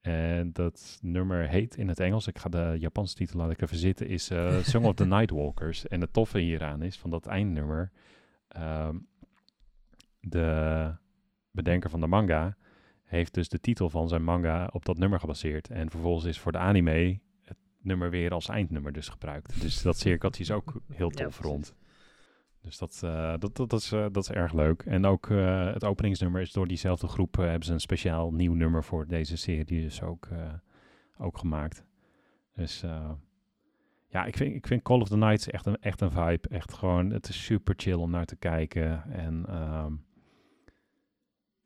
[0.00, 3.76] en dat nummer heet in het Engels, ik ga de Japanse titel laat ik even
[3.76, 4.24] zitten, is
[4.70, 5.86] Song of the Nightwalkers.
[5.88, 7.90] En het toffe hieraan is, van dat eindnummer,
[8.48, 8.96] ehm,
[10.20, 10.94] de
[11.50, 12.56] bedenker van de manga
[13.04, 15.70] heeft dus de titel van zijn manga op dat nummer gebaseerd.
[15.70, 17.20] En vervolgens is voor de anime
[17.86, 19.60] nummer weer als eindnummer dus gebruikt.
[19.60, 21.74] Dus dat cirkeltje is ook heel tof rond.
[22.66, 24.82] Dus dat, eh, dat, dat, dat, is, eh, dat is erg leuk.
[24.82, 27.36] En ook eh, het openingsnummer is door diezelfde groep...
[27.36, 30.28] hebben ze een speciaal nieuw nummer voor deze serie dus ook,
[31.18, 31.84] ook gemaakt.
[32.54, 32.84] Dus
[34.08, 36.48] ja, ik vind, ik vind Call of the Night echt een, echt een vibe.
[36.48, 39.02] Echt gewoon, het is super chill om naar te kijken.
[39.12, 39.92] En ehm,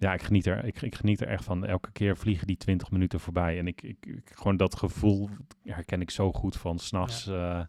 [0.01, 1.65] ja, ik geniet, er, ik, ik geniet er echt van.
[1.67, 3.59] Elke keer vliegen die 20 minuten voorbij.
[3.59, 5.29] En ik, ik, ik- gewoon dat gevoel
[5.65, 7.61] herken ik zo goed van s'nachts eh,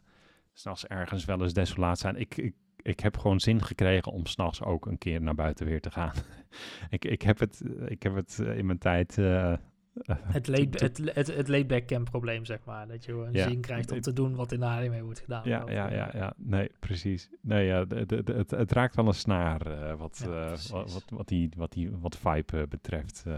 [0.54, 2.16] 's nachts ergens wel eens desolaat zijn.
[2.16, 5.82] Ik, ik, ik heb gewoon zin gekregen om s'nachts ook een keer naar buiten weer
[5.82, 6.14] te gaan.
[6.90, 9.18] ik, ik heb het, ik heb het eh, in mijn tijd...
[9.18, 9.54] eh,
[10.24, 12.88] Het, laid, het, het, het laidback camp probleem, zeg maar.
[12.88, 13.48] Dat je gewoon Ja.
[13.48, 15.42] zin krijgt om te doen wat in de anime wordt gedaan.
[15.46, 16.34] Ja, ja, eh, ja, ja.
[16.38, 17.30] Nee, precies.
[17.42, 21.28] Nee, ja, het, het raakt wel een snaar eh, wat, Ja, eh, wat, wat, wat
[21.28, 23.24] die, wat die wat vibe eh, betreft.
[23.28, 23.34] eh.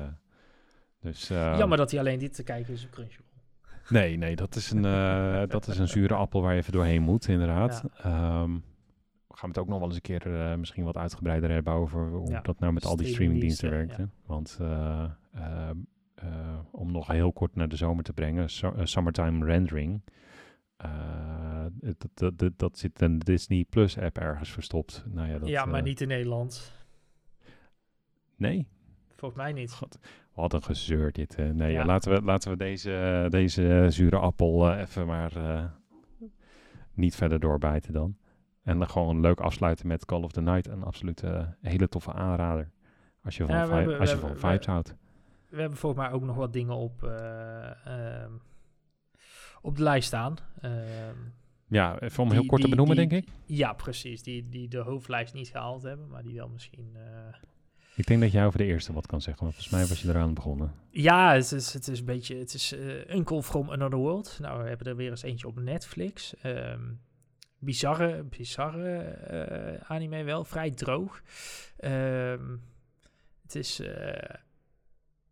[1.02, 3.28] dus, eh, Jammer dat hij alleen dit te kijken is op Crunchyroll.
[3.90, 7.02] Nee, nee, dat is een, eh, dat is een zure appel waar je even doorheen
[7.02, 7.84] moet, inderdaad.
[7.98, 8.54] Ehm,
[9.28, 12.08] we gaan het ook nog wel eens een keer eh, misschien wat uitgebreider hebben over
[12.10, 14.10] hoe dat nou met al die streamingdiensten werkte.
[14.26, 15.70] Want eh, ehm, eh,
[16.72, 20.02] om nog heel kort naar de zomer te brengen, so- eh, Summertime Rendering.
[20.78, 25.04] Eh, dat, dat, dat, dat zit een Disney Plus app ergens verstopt.
[25.08, 26.72] Nou ja, dat, ja, maar eh, niet in Nederland.
[28.36, 28.68] Nee,
[29.16, 29.72] Volgens mij niet.
[29.74, 30.00] God,
[30.34, 31.36] wat een gezeur dit.
[31.36, 31.54] hè.
[31.54, 31.80] Nee, ja.
[31.80, 31.86] Ja.
[31.86, 35.64] laten, we, laten we deze, deze zure appel eh, even maar eh,
[36.94, 38.18] niet verder doorbijten dan.
[38.64, 40.68] En dan gewoon leuk afsluiten met Call of the Night.
[40.68, 42.72] Een absolute eh, hele toffe aanrader.
[43.24, 44.96] Als je van, Ja, hebben- als je van vibes houdt.
[45.54, 48.32] We hebben volgens mij ook nog wat dingen op, eh, ehm,
[49.62, 50.36] op de lijst staan.
[50.62, 51.16] Ehm,
[51.68, 53.34] Ja, even om die- heel kort te benoemen, die- denk ik.
[53.46, 54.24] ja, precies.
[54.24, 56.92] Die, die de hoofdlijst niet gehaald hebben, maar die wel misschien...
[56.96, 57.36] eh,
[57.96, 59.44] Ik denk dat jij over de eerste wat kan zeggen.
[59.44, 60.72] Want volgens mij was je eraan begonnen.
[60.90, 64.38] Ja, het is, het is een beetje, het is eh Uncle from Another World.
[64.42, 66.36] Nou, we hebben er weer eens eentje op Netflix.
[66.42, 66.82] Ehm
[67.60, 71.22] bizarre, bizarre eh, anime wel, vrij droog.
[71.78, 72.58] Ehm,
[73.44, 74.36] het is, eh,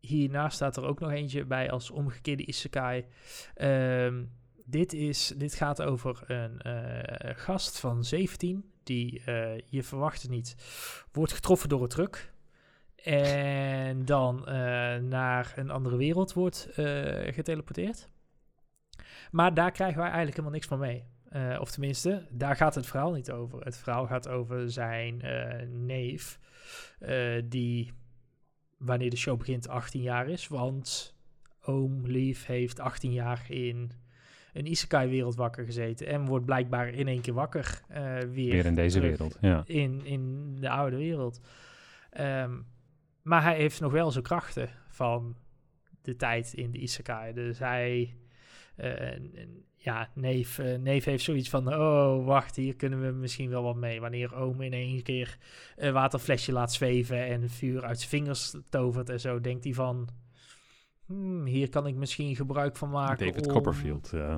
[0.01, 3.05] hierna staat er ook nog eentje bij als omgekeerde isekai.
[3.53, 4.23] Ehm,
[4.65, 10.55] dit, is, dit gaat over een eh, gast van 17 die, eh, je verwacht niet,
[11.11, 12.33] wordt getroffen door een truck.
[12.95, 14.53] En dan eh,
[14.97, 16.67] naar een andere wereld wordt
[17.25, 18.09] geteleporteerd.
[19.31, 21.05] Maar daar krijgen wij eigenlijk helemaal niks van mee.
[21.59, 23.63] Of tenminste, daar gaat het verhaal niet over.
[23.63, 25.21] Het verhaal gaat over zijn
[25.85, 26.39] neef,
[27.43, 27.93] die
[28.81, 30.47] wanneer de show begint 18 jaar is.
[30.47, 31.15] Want
[31.61, 33.91] oom Lief heeft 18 jaar in
[34.53, 36.07] een isekai-wereld wakker gezeten.
[36.07, 38.51] En wordt blijkbaar in één keer wakker eh, weer.
[38.51, 39.37] Weer in deze wereld.
[39.41, 39.63] Ja.
[39.65, 41.39] in, in de oude wereld.
[42.09, 42.59] Ehm,
[43.21, 45.35] maar hij heeft nog wel zijn krachten van
[46.01, 47.33] de tijd in de Isekai.
[47.33, 48.15] Dus hij,
[48.75, 53.11] eh, en- en ja, neef, eh, neef heeft zoiets van, oh, wacht, hier kunnen we
[53.11, 54.01] misschien wel wat mee.
[54.01, 55.37] Wanneer oom in één keer
[55.75, 60.07] een waterflesje laat zweven en vuur uit zijn vingers tovert en zo, denkt hij van,
[61.05, 64.13] hmm, hier kan ik misschien gebruik van maken David om- Copperfield.
[64.13, 64.35] eh,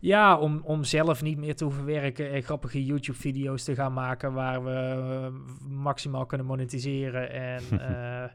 [0.00, 4.32] ja, om, om zelf niet meer te hoeven werken en grappige YouTube-video's te gaan maken
[4.32, 5.32] waar we eh,
[5.68, 8.30] maximaal kunnen monetiseren en eh, eh,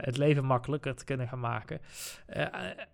[0.00, 1.80] het leven makkelijker te kunnen gaan maken.
[2.26, 2.46] Eh,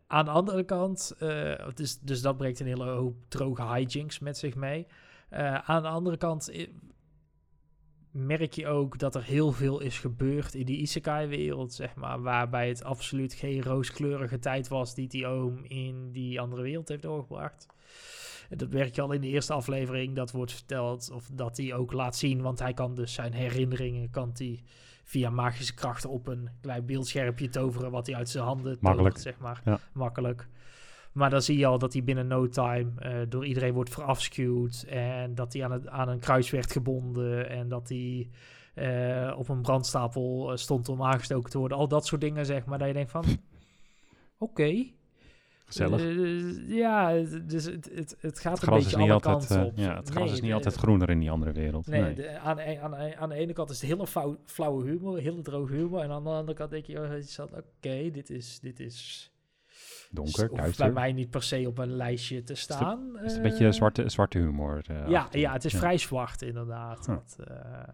[0.07, 4.39] aan de andere kant, eh, dus, dus dat brengt een hele hoop droge hijinks met
[4.39, 4.87] zich mee.
[5.33, 6.69] Eh, aan de andere kant eh,
[8.11, 12.69] merk je ook dat er heel veel is gebeurd in die isekai-wereld, zeg maar, waarbij
[12.69, 17.67] het absoluut geen rooskleurige tijd was die die oom in die andere wereld heeft doorgebracht.
[18.49, 21.93] Dat merk je al in de eerste aflevering, dat wordt verteld, of dat hij ook
[21.93, 24.63] laat zien, want hij kan dus zijn herinneringen, kan hij
[25.03, 29.15] via magische krachten op een klein beeldschermpje toveren, wat hij uit zijn handen Makkelijk.
[29.15, 29.61] tovert, zeg maar.
[29.65, 29.79] Ja.
[29.93, 30.49] Makkelijk.
[31.13, 34.85] Maar dan zie je al dat hij binnen no time eh, door iedereen wordt verafschuwd.
[34.89, 37.49] En dat hij aan, het, aan een kruis werd gebonden.
[37.49, 38.31] En dat hij
[38.75, 41.79] eh, op een brandstapel eh, stond om aangestoken te worden.
[41.79, 42.79] Al dat soort dingen, zeg maar.
[42.79, 43.25] Dat je denkt van,
[44.39, 44.87] oké.
[45.73, 46.01] Gezellig.
[46.01, 47.13] Eh, ja,
[47.47, 49.77] dus het, het, het gaat het een beetje alle altijd, kanten eh, op.
[49.77, 51.87] ja, het gras Nee, is niet de- altijd groener in die andere wereld.
[51.87, 52.15] Nee, Nee.
[52.15, 55.19] de- aan, de- aan, de- aan de ene kant is het hele flauw, flauwe humor,
[55.19, 56.01] hele droge humor.
[56.01, 58.61] En aan de andere kant denk je, oh, oké, dit is...
[58.61, 59.27] Dit is
[60.11, 60.85] Donker, hoeft duister.
[60.85, 63.11] bij mij niet per se op een lijstje te staan.
[63.17, 63.51] Het is een eh.
[63.51, 64.83] beetje zwarte, zwarte humor.
[64.87, 67.07] eh, Ja, ja, het is vrij zwart inderdaad.
[67.07, 67.15] Huh.
[67.17, 67.89] Dat, eh,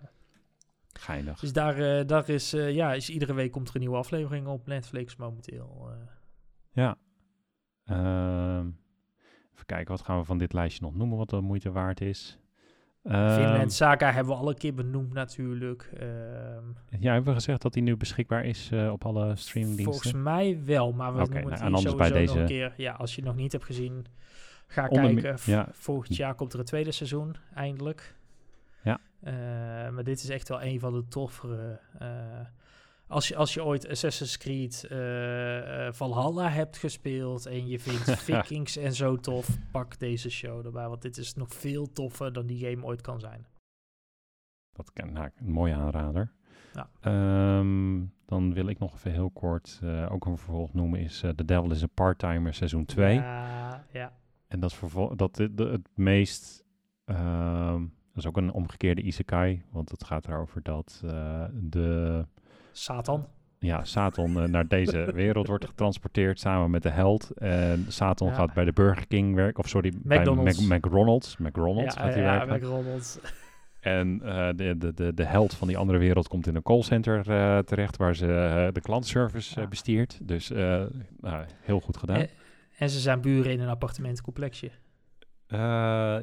[0.93, 1.41] Geinig.
[1.41, 4.47] dus daar, eh, daar is, eh, ja, is iedere week komt er een nieuwe aflevering
[4.47, 5.89] op Netflix momenteel.
[5.91, 5.97] eh.
[6.73, 6.97] Ja.
[7.89, 8.67] Ehm,
[9.55, 12.39] even kijken, wat gaan we van dit lijstje nog noemen wat de moeite waard is?
[13.03, 15.91] Ehm, Finland Saga hebben we al een keer benoemd natuurlijk.
[15.99, 16.65] Ehm,
[17.01, 20.23] ja, hebben we gezegd dat die nu beschikbaar is eh, op alle volgens streamingdiensten?
[20.23, 22.73] mij wel, maar we Oké, noemen nou, het hier anders bij sowieso nog een deze-
[22.75, 22.85] keer.
[22.85, 24.07] Ja, als je het nog niet hebt gezien,
[24.67, 25.39] ga Onder kijken.
[25.39, 25.69] V- ja.
[25.73, 28.17] Volgend jaar komt er een tweede seizoen, eindelijk.
[28.83, 29.01] Ja.
[29.91, 31.81] Maar dit is echt wel een van de toffere.
[31.99, 32.09] eh,
[33.09, 38.11] als, je, als je ooit Assassin's Creed eh, eh, Valhalla hebt gespeeld en je vindt
[38.29, 40.89] Vikings en zo tof, pak deze show erbij.
[40.89, 43.47] Want dit is nog veel toffer dan die game ooit kan zijn.
[44.73, 46.33] Dat kan, nou, een mooie aanrader.
[46.75, 46.91] Ja.
[47.01, 51.45] Ehm, dan wil ik nog even heel kort eh, ook een vervolg noemen is The
[51.45, 53.15] Devil is a Part-Timer seizoen 2.
[53.15, 54.13] Ja, ja.
[54.49, 54.81] En dat is
[55.17, 56.65] dat de, de- het meest.
[57.05, 59.63] ehm, dat is ook een omgekeerde isekai.
[59.71, 61.01] Want het gaat erover dat
[61.53, 62.27] de.
[62.83, 63.27] Satan.
[63.59, 67.31] Ja, Satan eh, naar deze wereld wordt getransporteerd samen met de held.
[67.31, 68.35] En Satan Ja.
[68.35, 69.63] gaat bij de Burger King werken.
[69.63, 70.59] Of sorry, McDonald's.
[70.59, 71.37] bij Mac- McDonald's.
[71.37, 72.57] McDonald's ja, gaat hij ja, werken.
[72.69, 73.19] McDonald's.
[73.81, 77.31] En eh, de, de, de, de held van die andere wereld komt in een callcenter
[77.31, 77.97] eh, terecht.
[77.97, 79.69] Waar ze de klantenservice eh, Ja.
[79.69, 80.19] bestiert.
[80.29, 80.49] Dus
[81.21, 82.17] nou, heel goed gedaan.
[82.17, 82.29] En,
[82.79, 84.71] en ze zijn buren in een appartementcomplexje.
[85.47, 85.59] Eh,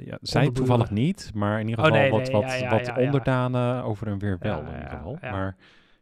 [0.05, 2.69] ja, zij toevallig niet, maar in ieder Oh, geval nee, wat, nee, wat, ja, ja,
[2.69, 5.17] wat onderdanen over en weer wel Ja, in ieder ja, geval.
[5.21, 5.55] Maar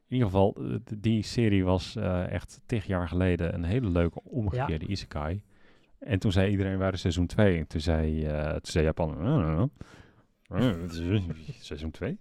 [0.07, 4.23] in ieder geval, eh, die serie was eh, echt tig jaar geleden een hele leuke
[4.23, 5.43] omgekeerde isekai.
[5.99, 7.57] En toen zei iedereen, waar is seizoen 2?
[7.57, 9.69] En toen zei, eh, toen zei Japan, "Oh,
[10.49, 10.89] oh, oh,
[11.59, 12.17] seizoen 2?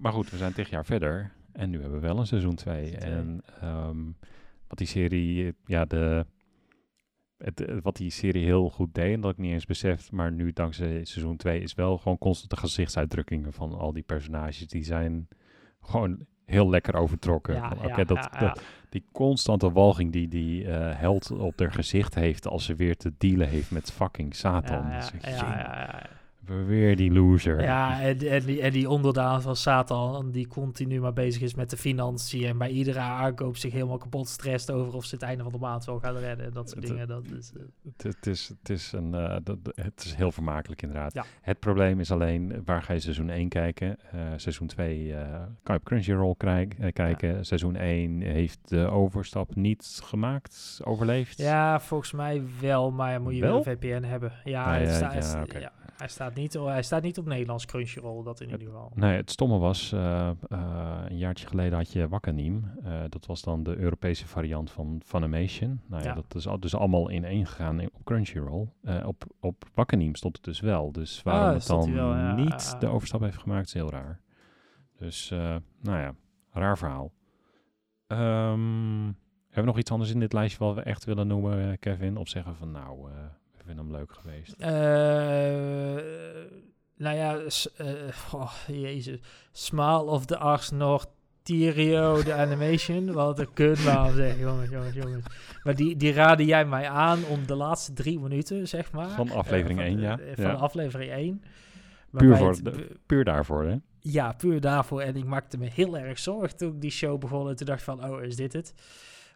[0.00, 1.32] maar goed, we zijn tig jaar verder.
[1.52, 2.90] En nu hebben we wel een seizoen 2.
[2.90, 2.96] Twee.
[2.96, 4.02] En ehm,
[4.68, 6.26] wat die serie, ja, de,
[7.36, 10.52] het, wat die serie heel goed deed, en dat ik niet eens besef, maar nu
[10.52, 14.68] dankzij seizoen 2 is wel gewoon constante gezichtsuitdrukkingen van al die personages.
[14.68, 15.28] Die zijn
[15.80, 17.54] gewoon heel lekker overtrokken.
[17.54, 18.04] Ja, dat, ja, ja.
[18.04, 22.96] dat, die constante walging die die eh, held op haar gezicht heeft als ze weer
[22.96, 24.90] te dealen heeft met fucking Satan.
[24.90, 26.02] Dus ja, ja, ja.
[26.66, 27.62] Weer die loser.
[27.62, 31.70] Ja, en, en, die, en die onderdaan van Satan, die continu maar bezig is met
[31.70, 32.44] de financiën.
[32.48, 35.58] En bij iedere aankoop zich helemaal kapot stresst over of ze het einde van de
[35.58, 36.46] maand wel gaan redden.
[36.46, 37.08] en Dat soort Het, dingen.
[37.08, 37.62] Dat is, eh,
[37.96, 41.14] Het, is, het, is een, eh, dat, het is heel vermakelijk inderdaad.
[41.14, 41.24] Ja.
[41.40, 43.96] Het probleem is alleen, eh, waar ga je seizoen 1 kijken?
[44.10, 45.20] Eh, seizoen 2 eh,
[45.62, 47.44] kan je op Crunchyroll eh, kijken.
[47.44, 51.38] Seizoen 1 heeft de overstap niet gemaakt, overleefd.
[51.38, 53.58] ja, volgens mij wel, maar moet je wel, Wel?
[53.66, 54.32] een VPN hebben.
[54.44, 58.40] Ja, Ah, het ja, ja, hij, staat niet, hij staat niet op Nederlands Crunchyroll, dat
[58.40, 58.92] in ieder geval.
[58.94, 62.70] Nee, het stomme was, eh, eh, een jaartje geleden had je Wakanim.
[62.82, 65.80] Eh, dat was dan de Europese variant van Funimation.
[65.86, 66.14] Nou ja, Ja.
[66.14, 68.68] dat is al, dus allemaal in één gegaan op Crunchyroll.
[69.04, 70.92] Op, op Wakanim stond het dus wel.
[70.92, 73.90] Dus waarom Ah, het dan hij wel, ja, niet de overstap heeft gemaakt, is heel
[73.90, 74.20] raar.
[74.98, 75.28] Dus,
[75.80, 76.14] nou ja,
[76.50, 77.12] raar verhaal.
[78.06, 79.04] Ehm,
[79.48, 82.16] hebben we nog iets anders in dit lijstje wat we echt willen noemen, Kevin?
[82.16, 83.08] Of zeggen van, nou,
[83.64, 84.52] eh, vinden hem leuk geweest.
[84.58, 84.70] Eh,
[86.96, 87.36] nou ja,
[87.76, 89.18] eh, oh, jezus.
[89.52, 93.12] Smile of the Ars Nortirio, de animation.
[93.12, 95.24] Wat een kutnaam zeg, jongens, jongens, jongens.
[95.62, 99.10] Maar die, die raadde jij mij aan om de laatste drie minuten, zeg maar.
[99.10, 100.18] Van aflevering eh, één, van, ja.
[100.18, 100.52] eh, Van Ja.
[100.52, 101.42] aflevering 1.
[102.10, 103.76] Puur voor de- Puur daarvoor, hè?
[104.00, 105.00] Ja, puur daarvoor.
[105.00, 107.48] En ik maakte me heel erg zorgen toen ik die show begon.
[107.48, 108.74] En toen dacht ik van, oh, is dit het?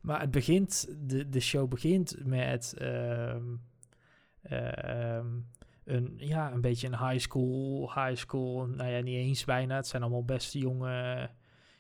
[0.03, 3.43] Maar het begint, de, de show begint met ehm,
[4.43, 5.27] ehm,
[5.85, 9.77] een, ja, een beetje een high school, high school, nou ja, niet eens bijna.
[9.77, 11.29] Het zijn allemaal best jonge,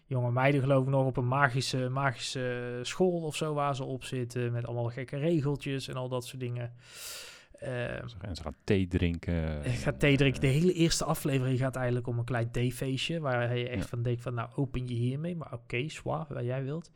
[0.06, 4.04] jonge meiden geloof ik nog op een magische, magische school of zo waar ze op
[4.04, 4.52] zitten.
[4.52, 6.72] Met allemaal gekke regeltjes en al dat soort dingen.
[7.58, 9.64] Ehm, En ze gaan thee drinken.
[9.64, 10.40] ik ga thee drinken.
[10.40, 13.20] De hele eerste aflevering gaat eigenlijk om een klein theefeestje.
[13.20, 13.88] Waar je echt Ja.
[13.88, 15.36] van denkt van, nou open je hiermee.
[15.36, 16.90] Maar oké, zwaar, wat jij wilt.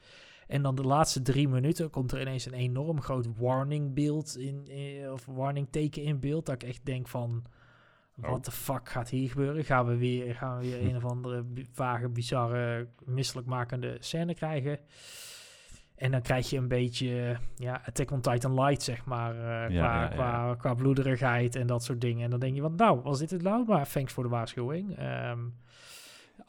[0.46, 4.66] En dan de laatste drie minuten komt er ineens een enorm groot warning beeld in,
[4.66, 6.46] in- of warning teken in beeld.
[6.46, 7.44] Dat ik echt denk van,
[8.22, 8.30] Oh.
[8.30, 9.64] wat de fuck gaat hier gebeuren?
[9.64, 14.78] Gaan we weer, gaan we weer een of andere vage, bizarre, misselijkmakende scène krijgen?
[15.94, 19.80] En dan krijg je een beetje, ja, Attack on Titan Light, zeg maar, eh, Ja,
[19.82, 20.08] qua, ja, ja.
[20.08, 22.24] Qua, qua bloederigheid en dat soort dingen.
[22.24, 23.64] En dan denk je van, nou, was dit het nou?
[23.66, 24.96] Maar thanks voor de waarschuwing.
[24.98, 25.38] Ehm,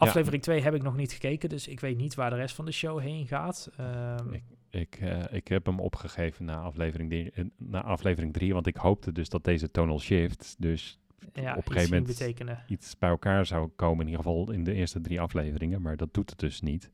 [0.07, 2.65] aflevering 2 heb ik nog niet gekeken, dus ik weet niet waar de rest van
[2.65, 3.69] de show heen gaat.
[3.77, 8.53] Ehm, Ik, ik, eh, ik heb hem opgegeven na aflevering, die- eh, na aflevering 3,
[8.53, 10.99] want ik hoopte dus dat deze tonal shift dus
[11.33, 12.63] ja, op een gegeven moment betekenen.
[12.67, 16.13] iets bij elkaar zou komen, in ieder geval in de eerste drie afleveringen, maar dat
[16.13, 16.91] doet het dus niet.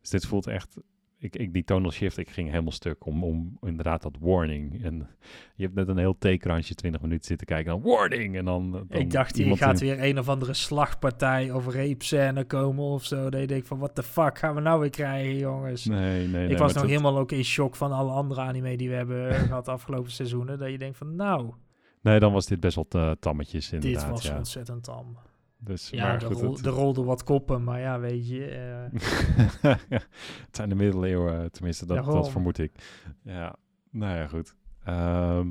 [0.00, 0.76] Dus dit voelt echt,
[1.22, 4.84] ik, ik, die tonal shift, ik ging helemaal stuk om, om inderdaad dat warning.
[4.84, 5.08] En
[5.54, 8.36] je hebt net een heel theekransje 20 minuten zitten kijken, dan warning!
[8.36, 12.44] En dan, dan Ik dacht, hier gaat in- weer een of andere slagpartij of rape-scène
[12.44, 13.30] komen of zo.
[13.30, 15.84] Dat je denkt van, what the fuck gaan we nou weer krijgen, jongens?
[15.84, 16.48] Nee, nee, nee.
[16.48, 19.64] ik was nog helemaal ook in shock van alle andere anime die we hebben gehad
[19.64, 20.58] de afgelopen seizoenen.
[20.58, 21.50] Dat je denkt van, nou,
[22.02, 24.10] Nee, dan was dit best wel tammetjes dit inderdaad.
[24.10, 24.36] was ja.
[24.36, 25.18] ontzettend tam.
[25.62, 28.44] Dus, Ja, maar goed, rol, het- er rolden wat koppen, maar ja, weet je.
[28.46, 29.00] eh,
[30.46, 31.96] het zijn de middeleeuwen, tenminste, dat,
[32.30, 32.72] vermoed ik.
[33.22, 33.56] Ja,
[33.90, 34.54] nou ja, goed.
[34.84, 35.48] Ehm,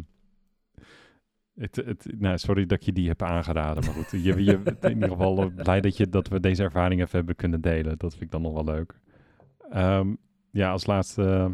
[1.55, 4.11] het, het, nou, sorry dat ik je die heb aangeraden, maar goed.
[4.11, 7.35] Je, je, in ieder geval eh, blij dat, je, dat we deze ervaring even hebben
[7.35, 7.97] kunnen delen.
[7.97, 8.99] Dat vind ik dan nog wel leuk.
[9.69, 10.13] Ehm,
[10.51, 11.49] ja, als laatste eh,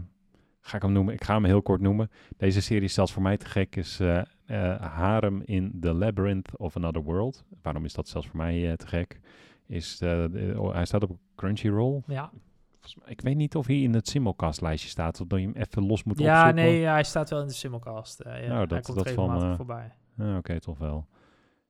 [0.61, 1.13] ga ik hem noemen.
[1.13, 2.09] Ik ga hem heel kort noemen.
[2.37, 3.75] Deze serie is zelfs voor mij te gek.
[3.75, 3.99] Is
[4.45, 7.45] eh, Harem in the Labyrinth of Another World.
[7.61, 9.19] Waarom is dat zelfs voor mij eh, te gek?
[9.67, 12.01] Is, eh, de- oh, hij staat op Crunchyroll.
[12.07, 15.55] ja, mij- ik weet niet of hij in het simulcast-lijstje staat, of dat je hem
[15.55, 16.63] even los moet ja opzoeken.
[16.65, 18.23] nee, ja, hij staat wel in de simulcast.
[18.23, 18.29] ja.
[18.29, 19.91] Nou, hij dat- komt dat van, voorbij.
[20.17, 21.07] Ah, Oké, toch wel.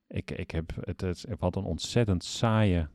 [0.07, 2.87] Ik, ik heb het, het, wat een ontzettend saaie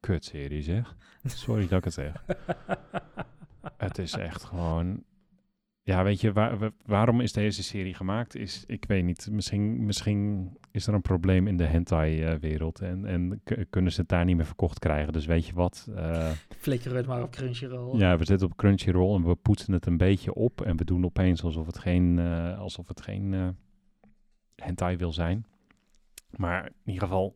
[0.00, 0.96] kutserie, zeg.
[1.24, 2.24] Sorry dat ik het zeg.
[3.76, 5.02] Het is echt gewoon...
[5.82, 8.34] Ja, weet je, waar, wa- waarom is deze serie gemaakt?
[8.36, 13.42] Is, ik weet niet, misschien, misschien is er een probleem in de hentai-wereld en, en
[13.70, 15.12] kunnen ze het daar niet meer verkocht krijgen.
[15.12, 17.98] Dus weet je wat, eh, Flikker het maar op Crunchyroll.
[17.98, 21.04] ja, we zitten op Crunchyroll en we poetsen het een beetje op en we doen
[21.04, 23.48] opeens alsof het geen, eh, alsof het geen eh,
[24.56, 25.44] hentai wil zijn.
[26.30, 27.34] Maar in ieder geval,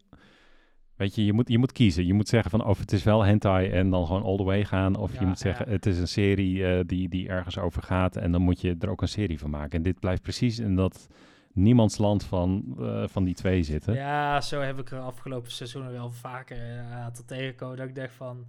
[0.96, 2.06] Weet je, je moet, je moet kiezen.
[2.06, 4.64] Je moet zeggen van of het is wel hentai en dan gewoon all the way
[4.64, 4.96] gaan.
[4.96, 5.72] Of je moet zeggen ja.
[5.72, 8.16] het is een serie eh, die, die ergens over gaat.
[8.16, 9.76] En dan moet je er ook een serie van maken.
[9.76, 11.08] En dit blijft precies in dat
[11.52, 13.94] niemands land van, eh, van die twee zitten.
[13.94, 17.76] Ja, zo heb ik er afgelopen seizoenen wel vaker uh, tot tegengekomen.
[17.76, 18.46] Dat ik dacht van,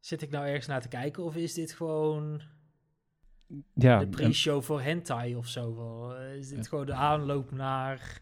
[0.00, 1.24] zit ik nou ergens naar te kijken?
[1.24, 2.40] Of is dit gewoon
[3.74, 5.74] Ja, de en- pre-show voor hentai of zo?
[5.76, 8.20] Wel, eh, Is dit gewoon de aanloop naar...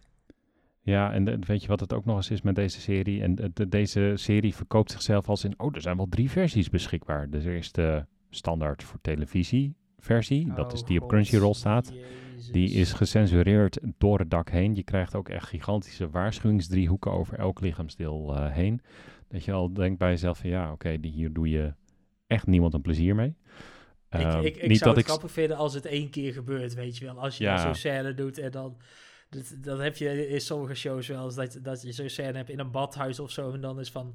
[0.82, 3.23] Ja, en de- weet je wat het ook nog eens is met deze serie?
[3.23, 5.55] En de, de- deze serie verkoopt zichzelf als in...
[5.57, 7.31] Oh, er zijn wel drie versies beschikbaar.
[7.31, 10.52] Dus er is de standaard voor televisie versie.
[10.55, 11.93] dat is Oh, die op Crunchyroll staat.
[11.94, 12.52] Jezus.
[12.52, 14.74] Die is gecensureerd door het dak heen.
[14.74, 18.81] Je krijgt ook echt gigantische waarschuwingsdriehoeken over elk lichaamsdeel eh, heen.
[19.28, 21.74] Dat je al denkt bij jezelf van ja, oké, die hier doe je
[22.27, 23.28] echt niemand een plezier mee.
[23.28, 23.36] Ik,
[24.20, 26.74] Ehm, ik, ik niet zou dat het ik grappig vinden als het één keer gebeurt,
[26.74, 27.20] weet je wel.
[27.20, 27.59] Als je Ja.
[27.59, 28.77] zo'n scène doet en dan...
[29.31, 32.51] Dat, dat heb je in sommige shows wel eens, dat, dat je zo'n scène hebt
[32.51, 33.52] in een badhuis of zo.
[33.52, 34.15] En dan is van,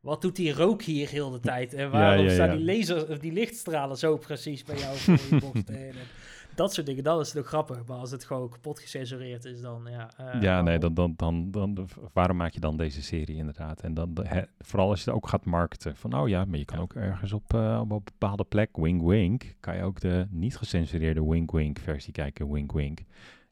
[0.00, 1.74] wat doet die rook hier heel de tijd?
[1.74, 5.62] En waarom ja, staan die lasers, of die lichtstralen zo precies bij jou voor je
[5.72, 5.90] heen?
[5.90, 6.06] En
[6.54, 7.84] dat soort dingen, dat is nog grappig.
[7.86, 10.10] Maar als het gewoon kapot gecensureerd is, dan ja...
[10.16, 10.94] eh, Ja, nee, waarom?
[10.94, 13.80] dan, dan, dan, dan, waarom maak je dan deze serie inderdaad?
[13.80, 14.12] En dan,
[14.58, 15.96] vooral als je het ook gaat marketen.
[15.96, 19.02] Van, oh ja, maar je kan ook ergens op, eh, op een bepaalde plek, wink
[19.02, 22.98] wink, kan je ook de niet gecensureerde wink wink versie kijken, wink wink.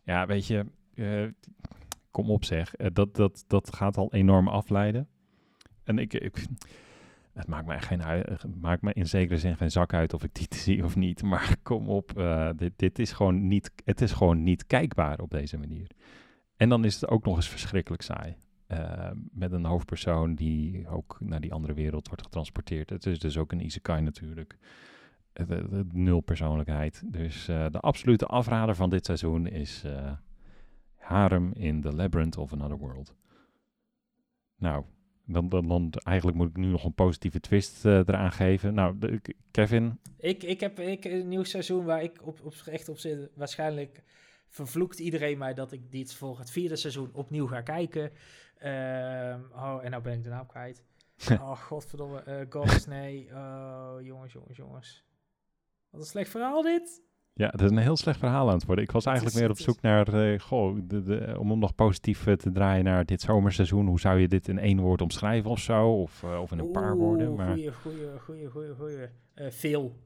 [0.03, 0.67] Ja, weet je,
[0.97, 1.27] eh,
[2.11, 5.09] kom op zeg, Eh, dat, dat, dat gaat al enorm afleiden.
[5.85, 6.47] En ik, ik
[7.33, 8.03] het maakt mij, geen,
[8.61, 11.23] maakt me in zekere zin geen zak uit of ik die zie of niet.
[11.23, 15.31] Maar kom op, eh, dit, dit is gewoon niet, het is gewoon niet kijkbaar op
[15.31, 15.91] deze manier.
[16.57, 18.37] En dan is het ook nog eens verschrikkelijk saai.
[19.33, 22.91] Met een hoofdpersoon die ook naar die andere wereld wordt getransporteerd.
[22.91, 24.57] Het is dus ook een isekai natuurlijk.
[25.93, 27.03] Nul persoonlijkheid.
[27.07, 29.85] Dus de absolute afrader van dit seizoen is
[31.07, 33.15] Harem in the Labyrinth of Another World.
[34.57, 34.85] Nou,
[35.25, 38.75] dan, dan, dan eigenlijk moet ik nu nog een positieve twist eh, eraan geven.
[38.75, 39.21] Nou, de-
[39.51, 43.31] Kevin, Ik, ik heb ik, een nieuw seizoen waar ik op, op, echt op zit.
[43.35, 44.03] Waarschijnlijk
[44.49, 48.11] vervloekt iedereen mij dat ik dit voor het vierde seizoen opnieuw ga kijken.
[48.59, 50.85] Ehm, oh, en nou ben ik de naam kwijt.
[51.31, 52.21] oh, godverdomme.
[52.21, 53.29] eh Gods, nee.
[53.33, 55.05] Oh, jongens, jongens, jongens.
[55.91, 57.03] Wat een slecht verhaal dit.
[57.39, 58.85] Ja, het is een heel slecht verhaal aan het worden.
[58.85, 61.75] Ik was eigenlijk is- meer op zoek naar, eh, goh, de, de, om hem nog
[61.75, 63.87] positief eh, te draaien naar dit zomerseizoen.
[63.87, 66.01] Hoe zou je dit in één woord omschrijven of zo?
[66.01, 67.35] Of, eh, of in een paar woorden.
[67.35, 69.07] Maar Goeie, goeie, goeie, goeie, goeie.
[69.51, 69.97] Veel.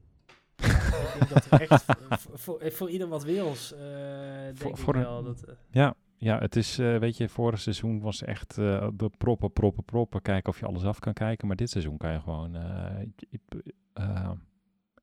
[0.55, 1.85] ik denk dat er echt
[2.33, 5.23] voor, voor, ieder wat wils, denk Voor- ik voor een- wel.
[5.23, 9.83] Dat, ja, ja, het is, weet je, vorig seizoen was echt eh, de proppen, proppen,
[9.83, 10.21] proppen.
[10.21, 11.47] Kijken of je alles af kan kijken.
[11.47, 12.55] Maar dit seizoen kan je gewoon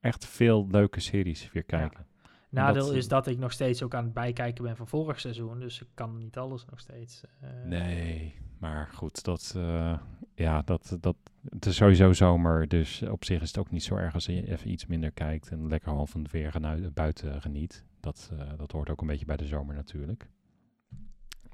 [0.01, 2.07] echt veel leuke series weer kijken.
[2.51, 5.61] Nadeel dat- is dat ik nog steeds ook aan het bijkijken ben van vorig seizoen.
[5.61, 7.23] Dus ik kan niet alles nog steeds.
[7.41, 9.99] eh, Nee, maar goed, dat, eh,
[10.35, 11.17] ja, dat, dat,
[11.49, 14.49] het is sowieso zomer, dus op zich is het ook niet zo erg als je
[14.51, 16.53] even iets minder kijkt en lekker gewoon van het weer
[16.95, 17.85] buiten geniet.
[18.01, 20.29] Dat, eh, dat hoort ook een beetje bij de zomer natuurlijk.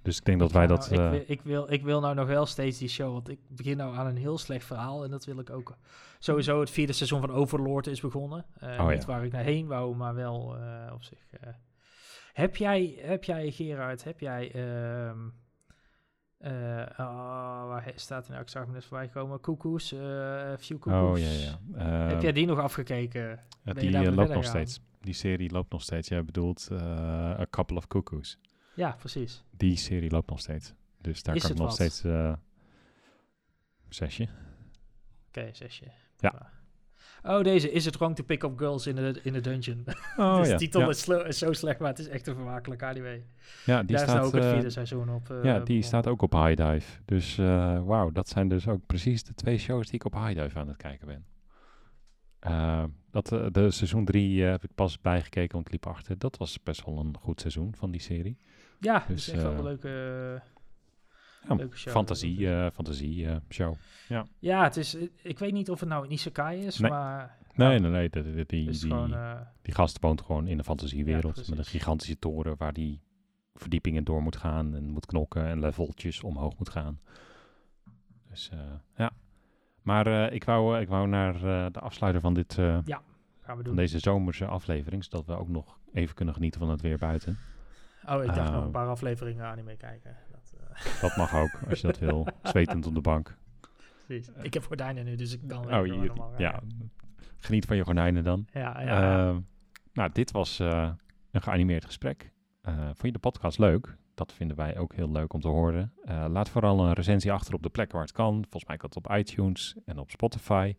[0.05, 0.91] Dus ik denk dat wij Ja, dat...
[0.91, 3.29] nou, eh, ik, wil, ik, wil, ik wil nou nog wel steeds die show, want
[3.29, 5.05] ik begin nou aan een heel slecht verhaal.
[5.05, 5.77] En dat wil ik ook.
[6.19, 8.45] Sowieso het vierde seizoen van Overlord is begonnen.
[8.63, 9.07] Oh, niet ja.
[9.07, 11.19] waar ik naar heen wou, maar wel eh, op zich.
[12.33, 14.53] Heb jij, heb jij, Gerard, heb jij...
[14.53, 15.19] ehm
[16.39, 18.43] eh, ah, waar staat hij nou?
[18.43, 19.41] Ik zag hem net voorbij komen.
[19.41, 19.89] Koekoes,
[20.59, 20.93] Few Koekoes.
[20.93, 22.09] oh ja, ja.
[22.09, 23.41] Heb jij die nog afgekeken?
[23.65, 24.81] die loopt nog steeds.
[25.01, 26.09] Die serie loopt nog steeds.
[26.09, 28.39] Jij bedoelt A Couple of Cuckoos.
[28.77, 29.45] Ja, precies.
[29.51, 30.73] Die serie loopt nog steeds.
[31.01, 31.89] Dus daar Is kan ik het nog wat?
[31.91, 32.05] steeds...
[32.05, 32.33] eh
[33.89, 34.29] zesje.
[35.29, 35.85] Oké, zesje.
[36.19, 36.51] Ja.
[37.23, 37.71] Oh, deze.
[37.71, 39.85] Is it wrong to pick up girls in a, in a dungeon?
[40.17, 40.53] Oh dus ja.
[40.53, 41.25] de titel ja.
[41.27, 43.23] is, zo slecht, maar het is echt een vermakelijk anime.
[43.65, 44.25] ja, die Daar is nou staat...
[44.25, 45.31] ook het eh, vierde seizoen op.
[45.31, 47.01] eh, Ja, die staat ook op High Dive.
[47.05, 50.41] Dus eh, wauw, dat zijn dus ook precies de twee shows die ik op High
[50.41, 51.25] Dive aan het kijken ben.
[53.11, 56.19] Dat, de seizoen 3 heb ik pas bijgekeken, want ik liep achter.
[56.19, 58.39] Dat was best wel een goed seizoen van die serie.
[58.85, 59.89] Ja, het dus, is echt wel eh, een leuke,
[61.49, 61.93] Ja, leuke show.
[61.93, 63.75] fantasie, eh, fantasie eh, show.
[64.39, 64.97] Ja, het is...
[65.23, 66.91] Ik weet niet of het nou een isekai is, Nee.
[66.91, 67.37] maar...
[67.55, 68.11] Nee, nee, nee.
[68.11, 69.15] Die, die, die, het is die, gewoon...
[69.15, 71.49] eh, die gast woont gewoon in een fantasiewereld.
[71.49, 73.01] met een gigantische toren waar die
[73.55, 74.75] verdiepingen door moet gaan.
[74.75, 77.01] En moet knokken en leveltjes omhoog moet gaan.
[78.31, 78.59] Dus eh,
[78.97, 79.11] ja.
[79.83, 82.59] Maar eh, ik, wou, eh, ik wou naar eh, de afsluiter van dit...
[82.59, 83.03] eh, gaan we
[83.55, 83.77] van doen.
[83.77, 87.39] deze zomerse aflevering, zodat we ook nog even kunnen genieten van het weer buiten.
[88.09, 90.17] Oh, ik dacht nog eh, een paar afleveringen anime kijken.
[90.31, 92.27] Dat, eh, Dat mag ook, als je dat wil.
[92.43, 93.37] Zwetend op de bank.
[94.07, 94.31] precies.
[94.43, 96.61] Ik heb gordijnen nu, dus ik kan Oh, normaal ja.
[97.39, 98.47] Geniet van je gordijnen dan.
[98.53, 99.29] Ja, ja.
[99.29, 99.41] Ehm,
[99.93, 100.91] nou, dit was eh,
[101.31, 102.33] een geanimeerd gesprek.
[102.61, 103.97] Eh, vond je de podcast leuk?
[104.15, 105.93] Dat vinden wij ook heel leuk om te horen.
[106.05, 108.35] Eh, laat vooral een recensie achter op de plek waar het kan.
[108.35, 110.77] Volgens mij kan het op iTunes en op Spotify.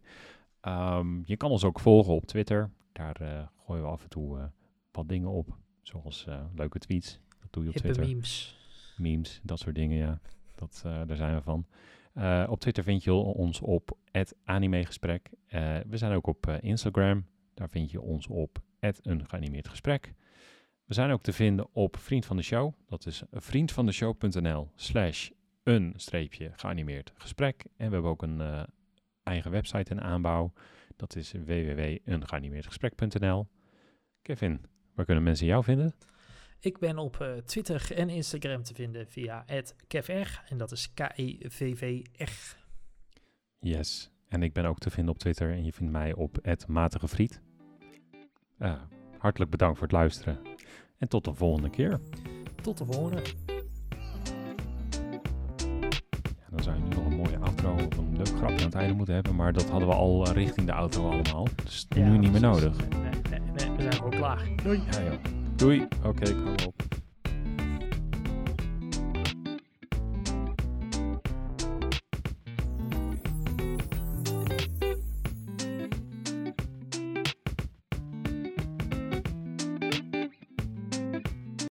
[0.62, 2.70] Ehm, je kan ons ook volgen op Twitter.
[2.92, 4.44] Daar uh, gooien we af en toe uh,
[4.92, 5.58] wat dingen op.
[5.88, 6.26] Zoals
[6.56, 7.20] leuke tweets.
[7.40, 8.14] Dat doe je op Hippe Twitter.
[8.14, 8.58] memes.
[8.98, 10.20] Memes, dat soort dingen, ja.
[10.56, 11.66] Dat, daar zijn we van.
[12.50, 15.30] op Twitter vind je ons op het animegesprek.
[15.88, 17.26] we zijn ook op Instagram.
[17.54, 18.62] Daar vind je ons op
[19.02, 20.14] een geanimeerd gesprek.
[20.86, 22.74] We zijn ook te vinden op Vriend van de Show.
[22.86, 25.30] Dat is vriendvandeshow.nl slash
[25.64, 27.66] een streepje geanimeerd gesprek.
[27.78, 28.64] En we hebben ook een uh,
[29.24, 30.54] eigen website in aanbouw.
[30.96, 33.48] Dat is www.eengeanimeerdgesprek.nl.
[34.22, 34.66] Kevin,
[34.96, 35.94] waar kunnen mensen jou vinden?
[36.60, 39.46] Ik ben op uh, Twitter en Instagram te vinden via
[39.88, 42.58] @kevr en dat is K-E-V-V-R.
[43.60, 47.42] Yes, en ik ben ook te vinden op Twitter en je vindt mij op @matigefriet.
[48.60, 48.82] Uh,
[49.18, 50.40] hartelijk bedankt voor het luisteren.
[50.98, 52.00] En tot de volgende keer.
[52.62, 53.22] Tot de volgende.
[56.40, 56.95] Ja, dan zou je
[58.36, 59.36] grapje aan het einde moeten hebben.
[59.36, 61.48] Maar dat hadden we al richting de outro allemaal.
[61.64, 62.78] Dus ja, nu niet meer nodig.
[62.78, 63.00] Nee,
[63.30, 64.42] nee, nee, we zijn gewoon klaar.
[64.64, 64.82] Doei.
[64.92, 65.14] Ja, joh.
[65.56, 65.88] Doei.
[66.04, 67.04] Oké, okay, kom op.